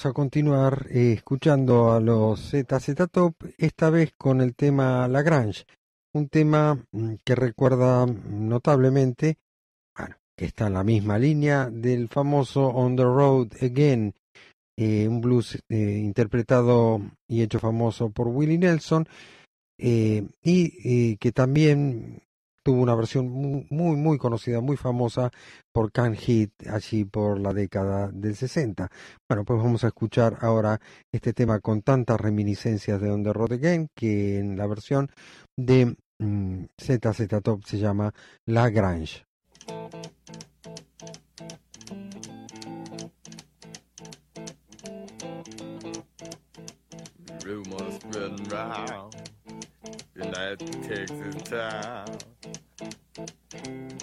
A 0.07 0.13
continuar 0.13 0.87
eh, 0.89 1.13
escuchando 1.13 1.91
a 1.91 1.99
los 1.99 2.51
ZZ 2.51 3.09
Top, 3.11 3.35
esta 3.57 3.89
vez 3.89 4.13
con 4.17 4.41
el 4.41 4.55
tema 4.55 5.07
Lagrange, 5.07 5.65
un 6.13 6.29
tema 6.29 6.81
mm, 6.91 7.15
que 7.25 7.35
recuerda 7.35 8.05
notablemente, 8.05 9.37
bueno, 9.97 10.15
que 10.35 10.45
está 10.45 10.67
en 10.67 10.73
la 10.73 10.83
misma 10.83 11.19
línea 11.19 11.69
del 11.69 12.07
famoso 12.07 12.67
On 12.67 12.95
the 12.95 13.03
Road 13.03 13.49
Again, 13.61 14.13
eh, 14.77 15.07
un 15.07 15.19
blues 15.19 15.61
eh, 15.67 16.01
interpretado 16.03 17.01
y 17.27 17.41
hecho 17.41 17.59
famoso 17.59 18.09
por 18.09 18.27
Willie 18.27 18.57
Nelson, 18.57 19.07
y 19.79 21.17
que 21.17 21.31
también 21.33 22.23
tuvo 22.67 22.81
una 22.81 22.95
versión 22.95 23.29
mu- 23.29 23.63
muy, 23.69 23.95
muy 23.95 24.17
conocida, 24.17 24.59
muy 24.59 24.75
famosa 24.75 25.31
por 25.71 25.89
Can 25.93 26.17
Hit 26.17 26.51
allí 26.67 27.05
por 27.05 27.39
la 27.39 27.53
década 27.53 28.09
del 28.11 28.35
60. 28.35 28.89
Bueno, 29.29 29.45
pues 29.45 29.63
vamos 29.63 29.85
a 29.85 29.87
escuchar 29.87 30.39
ahora 30.41 30.77
este 31.13 31.31
tema 31.31 31.61
con 31.61 31.81
tantas 31.81 32.19
reminiscencias 32.19 32.99
de 32.99 33.09
On 33.09 33.23
the 33.23 33.31
Road 33.31 33.53
Again 33.53 33.87
que 33.95 34.39
en 34.39 34.57
la 34.57 34.67
versión 34.67 35.09
de 35.57 35.95
mm, 36.19 36.65
ZZ 36.77 37.41
Top 37.41 37.63
se 37.63 37.77
llama 37.77 38.13
La 38.45 38.69
Grange. 38.69 39.23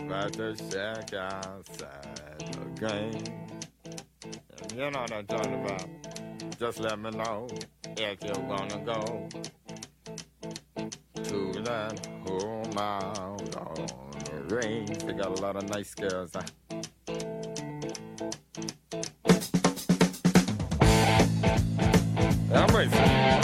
About 0.06 0.32
the 0.34 0.54
shack 0.70 1.14
outside. 1.14 2.20
And 4.60 4.72
you 4.72 4.90
know 4.90 5.00
what 5.00 5.12
I'm 5.12 5.26
talking 5.26 5.64
about. 5.64 5.88
Just 6.58 6.80
let 6.80 6.98
me 6.98 7.10
know 7.10 7.48
if 7.96 8.22
you're 8.22 8.34
gonna 8.34 8.78
go 8.84 9.28
to 11.22 11.52
that 11.62 12.06
home 12.26 12.78
out 12.78 13.56
on 13.56 13.86
the 14.24 14.56
range. 14.56 14.98
They 14.98 15.12
got 15.12 15.38
a 15.38 15.42
lot 15.42 15.56
of 15.56 15.68
nice 15.70 15.94
girls. 15.94 16.32
Huh? 16.34 16.42
I'm 22.52 22.76
racing. 22.76 23.43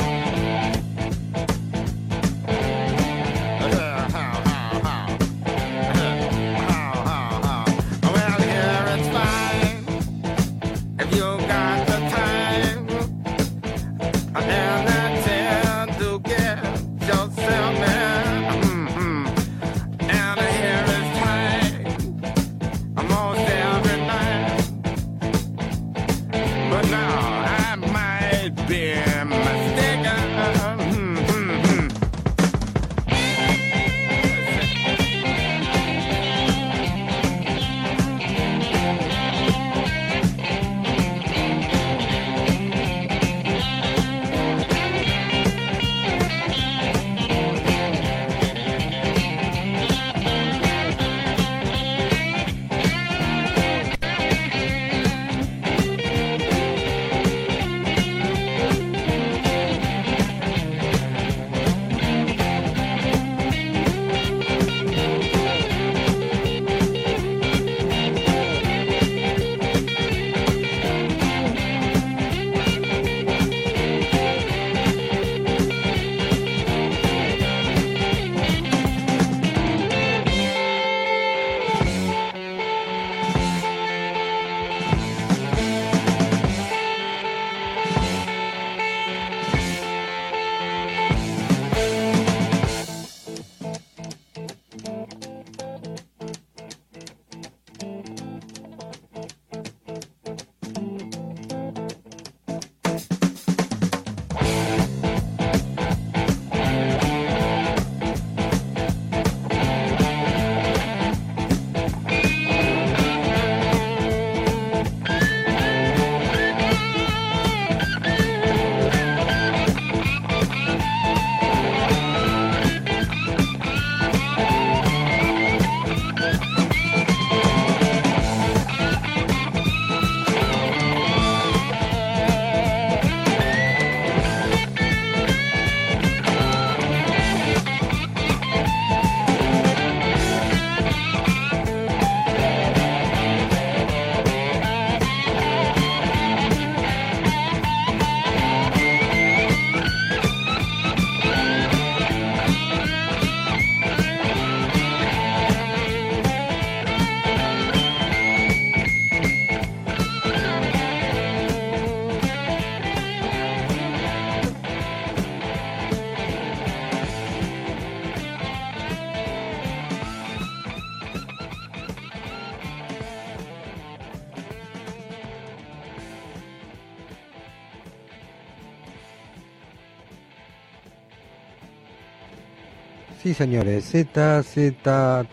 Señores, 183.40 183.86
ZZ 183.86 184.82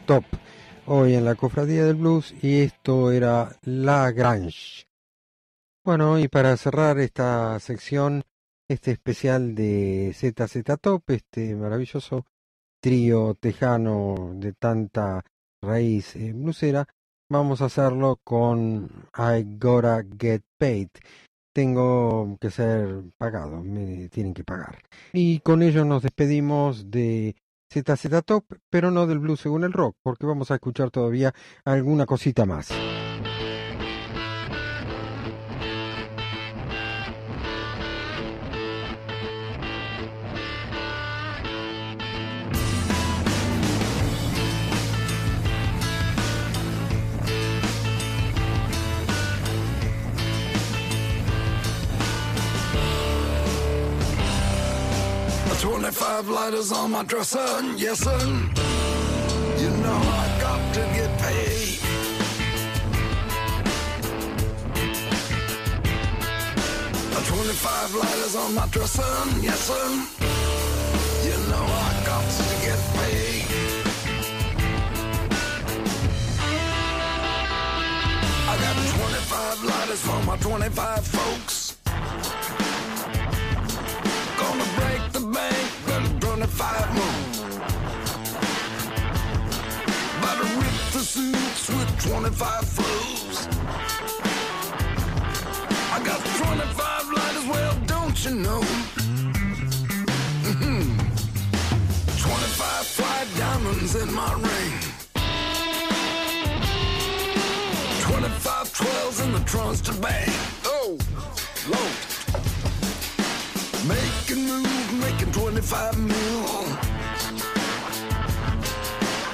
Top, 0.05 0.23
hoy 0.85 1.15
en 1.15 1.25
la 1.25 1.35
Cofradía 1.35 1.83
del 1.83 1.95
Blues 1.95 2.33
y 2.41 2.61
esto 2.61 3.11
era 3.11 3.53
La 3.63 4.13
Grange. 4.13 4.85
Bueno, 5.83 6.17
y 6.17 6.29
para 6.29 6.55
cerrar 6.55 6.99
esta 6.99 7.59
sección, 7.59 8.23
este 8.69 8.91
especial 8.91 9.53
de 9.55 10.13
ZZ 10.13 10.79
Top, 10.79 11.03
este 11.09 11.53
maravilloso 11.53 12.25
trío 12.81 13.33
tejano 13.33 14.31
de 14.35 14.53
tanta 14.53 15.25
raíz 15.61 16.15
eh, 16.15 16.31
bluesera, 16.31 16.87
vamos 17.29 17.61
a 17.61 17.65
hacerlo 17.65 18.21
con 18.23 18.89
I 19.17 19.57
Gotta 19.59 20.05
Get 20.17 20.43
Paid. 20.57 20.87
Tengo 21.53 22.37
que 22.39 22.51
ser 22.51 23.03
pagado, 23.17 23.61
me 23.61 24.07
tienen 24.07 24.33
que 24.33 24.45
pagar. 24.45 24.81
Y 25.11 25.39
con 25.39 25.61
ello 25.61 25.83
nos 25.83 26.03
despedimos 26.03 26.89
de 26.89 27.35
ZZ 27.69 28.23
Top, 28.25 28.45
pero 28.69 28.91
no 28.91 29.07
del 29.07 29.19
blues 29.19 29.41
según 29.41 29.63
el 29.63 29.73
rock, 29.73 29.97
porque 30.01 30.25
vamos 30.25 30.51
a 30.51 30.55
escuchar 30.55 30.91
todavía 30.91 31.33
alguna 31.65 32.05
cosita 32.05 32.45
más. 32.45 32.69
25 56.17 56.35
lighters 56.35 56.71
on 56.71 56.91
my 56.91 57.03
dresser, 57.03 57.61
yes 57.75 57.99
sir. 57.99 58.17
You 59.61 59.69
know 59.83 59.99
I 60.23 60.37
got 60.41 60.73
to 60.73 60.79
get 60.97 61.19
paid. 61.19 61.79
Uh, 67.13 67.21
25 67.21 67.93
lighters 67.93 68.35
on 68.35 68.55
my 68.55 68.65
dresser, 68.71 69.03
yes 69.41 69.59
sir. 69.59 69.89
You 71.23 71.37
know 71.51 71.63
I 71.63 72.03
got 72.03 72.25
to 72.25 72.43
get 72.65 72.79
paid. 72.97 73.45
I 78.49 78.57
got 78.57 78.75
25 78.97 79.63
lighters 79.65 80.01
for 80.01 80.23
my 80.25 80.37
25 80.37 81.05
folks. 81.05 81.77
Gonna 84.39 84.65
break 84.77 85.11
the 85.13 85.19
bank, 85.31 85.76
got 86.19 86.37
25 86.37 86.95
more. 86.95 87.05
About 90.19 90.37
to 90.37 90.47
rip 90.55 90.77
the 90.93 90.99
suits 90.99 91.69
with 91.69 92.09
25 92.09 92.65
flows. 92.69 93.47
I 95.91 96.01
got 96.03 96.19
25 96.19 97.11
lighters, 97.13 97.45
well, 97.47 97.75
don't 97.85 98.25
you 98.25 98.35
know? 98.35 98.61
Mm-hmm. 100.43 100.97
25 102.17 102.87
fly 102.87 103.25
diamonds 103.37 103.95
in 103.95 104.13
my 104.13 104.33
ring. 104.33 104.73
25 108.01 108.73
12s 108.73 109.23
in 109.23 109.31
the 109.33 109.39
trunks 109.45 109.81
to 109.81 109.93
bang. 109.93 110.29
Oh, 110.65 110.97
low. 111.69 111.89
Making 113.87 114.45
moves, 114.47 114.76
25 115.57 115.97
mil. 115.97 116.43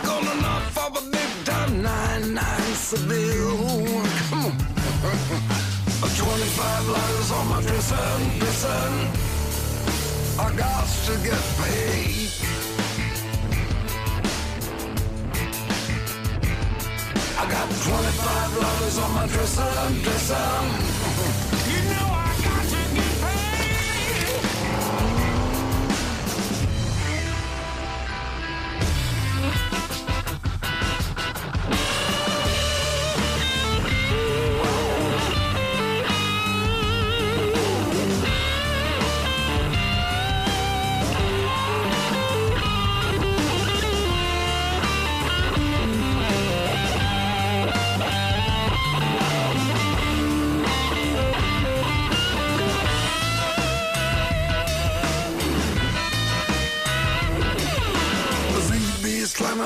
Gonna 0.04 0.36
knock 0.42 0.78
off 0.78 0.96
a 0.96 1.12
big 1.12 1.32
time 1.44 1.84
9-9 1.84 2.76
Seville. 2.76 4.04
Come 4.30 4.46
on. 4.46 4.58
25 6.16 6.88
lighters 6.88 7.32
on 7.32 7.48
my 7.50 7.62
dresser, 7.62 8.08
dresser. 8.40 8.84
I 10.40 10.56
got 10.56 10.88
to 11.08 11.14
get 11.28 11.44
paid. 11.60 12.32
I 17.38 17.52
got 17.52 17.68
25 17.70 18.58
lighters 18.64 18.98
on 18.98 19.14
my 19.14 19.28
dresser, 19.28 19.74
dresser. 20.04 21.03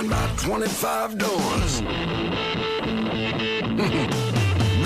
About 0.08 0.38
25 0.40 1.18
doors. 1.18 1.82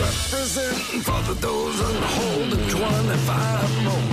Representing 0.01 1.01
for 1.01 1.21
the 1.27 1.35
those 1.39 1.79
and 1.79 2.03
holding 2.15 2.67
25 2.69 3.83
more. 3.85 4.07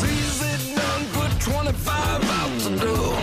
Sees 0.00 0.38
it 0.52 0.62
done, 0.76 1.04
put 1.12 1.32
25 1.40 2.24
out 2.38 2.52
the 2.64 2.70
door. 2.84 3.16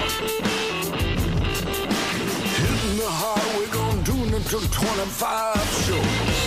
Hitting 2.57 2.97
the 3.01 3.09
highway, 3.21 3.67
gonna 3.71 4.03
tune 4.03 4.33
it 4.35 4.45
to 4.51 4.59
25 4.71 5.57
shows. 5.85 6.41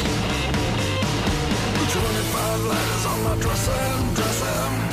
25 1.95 2.61
lighters 2.71 3.05
on 3.07 3.19
my 3.25 3.35
dresser, 3.43 4.15
dresser. 4.15 4.84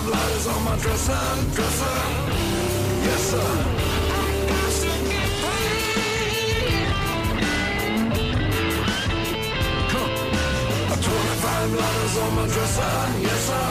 25 0.00 0.08
lighters 0.08 0.46
on 0.46 0.64
my 0.64 0.76
dresser, 0.78 1.12
dresser. 1.54 1.96
Yes, 3.04 3.22
sir. 3.30 3.38
I 3.38 4.32
got 4.48 4.72
to 4.80 4.92
get 5.10 5.30
paid. 5.40 6.88
A 10.88 10.96
25 10.96 11.72
lighters 11.72 12.16
on 12.18 12.30
my 12.34 12.44
dresser, 12.46 12.94
yes, 13.20 13.40
sir. 13.46 13.68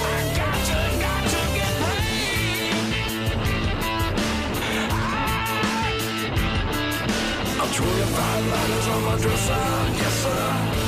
I 0.00 0.22
got 0.38 0.58
to, 0.68 0.78
got 1.02 1.22
to 1.32 1.42
get 1.58 1.74
paid. 1.82 2.70
A 7.58 7.66
25 7.66 8.46
lighters 8.52 8.86
on 8.88 9.00
my 9.04 9.14
dresser, 9.18 9.64
yes, 9.98 10.14
sir. 10.22 10.79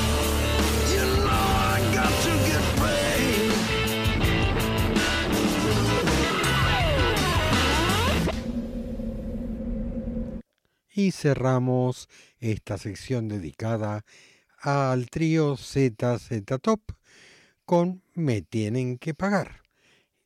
Y 10.95 11.11
cerramos 11.11 12.07
esta 12.39 12.77
sección 12.77 13.27
dedicada 13.27 14.05
al 14.59 15.09
trío 15.09 15.57
ZZ 15.57 16.43
Top 16.61 16.81
con 17.65 18.03
Me 18.13 18.43
tienen 18.43 18.99
que 18.99 19.15
pagar. 19.15 19.63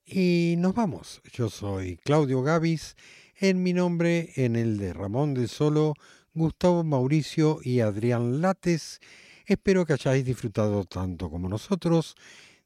Y 0.06 0.56
nos 0.58 0.76
vamos. 0.76 1.22
Yo 1.32 1.50
soy 1.50 1.98
Claudio 1.98 2.42
Gavis, 2.42 2.96
en 3.36 3.64
mi 3.64 3.72
nombre, 3.72 4.34
en 4.36 4.58
el 4.58 4.78
de 4.78 4.92
Ramón 4.92 5.34
de 5.34 5.48
Solo, 5.48 5.94
Gustavo 6.34 6.84
Mauricio 6.84 7.60
y 7.64 7.80
Adrián 7.80 8.42
Lates. 8.42 9.00
Espero 9.46 9.86
que 9.86 9.94
hayáis 9.94 10.26
disfrutado 10.26 10.84
tanto 10.84 11.30
como 11.30 11.48
nosotros 11.48 12.16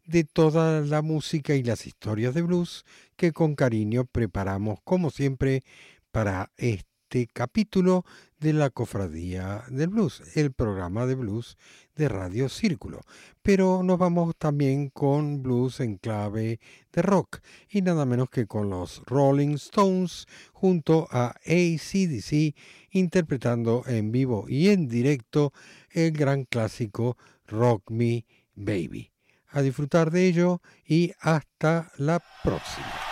de 0.05 0.23
toda 0.23 0.81
la 0.81 1.03
música 1.03 1.53
y 1.55 1.61
las 1.61 1.85
historias 1.85 2.33
de 2.33 2.41
blues 2.41 2.83
que 3.15 3.31
con 3.31 3.53
cariño 3.53 4.05
preparamos 4.05 4.79
como 4.83 5.11
siempre 5.11 5.63
para 6.11 6.51
este 6.57 6.90
capítulo 7.33 8.05
de 8.39 8.53
la 8.53 8.69
Cofradía 8.69 9.65
del 9.69 9.89
Blues, 9.89 10.23
el 10.35 10.53
programa 10.53 11.05
de 11.05 11.15
blues 11.15 11.57
de 11.95 12.07
Radio 12.07 12.47
Círculo. 12.47 13.01
Pero 13.41 13.83
nos 13.83 13.99
vamos 13.99 14.33
también 14.37 14.89
con 14.89 15.43
blues 15.43 15.81
en 15.81 15.97
clave 15.97 16.59
de 16.91 17.01
rock 17.01 17.39
y 17.69 17.81
nada 17.81 18.05
menos 18.05 18.29
que 18.29 18.47
con 18.47 18.69
los 18.69 19.03
Rolling 19.05 19.55
Stones 19.55 20.25
junto 20.53 21.07
a 21.11 21.35
ACDC 21.45 22.55
interpretando 22.91 23.83
en 23.87 24.11
vivo 24.11 24.45
y 24.47 24.69
en 24.69 24.87
directo 24.87 25.51
el 25.89 26.11
gran 26.11 26.45
clásico 26.45 27.17
Rock 27.45 27.91
Me 27.91 28.25
Baby. 28.55 29.11
A 29.49 29.61
disfrutar 29.61 30.11
de 30.11 30.27
ello 30.27 30.61
y 30.85 31.11
hasta 31.19 31.91
la 31.97 32.23
próxima. 32.41 33.11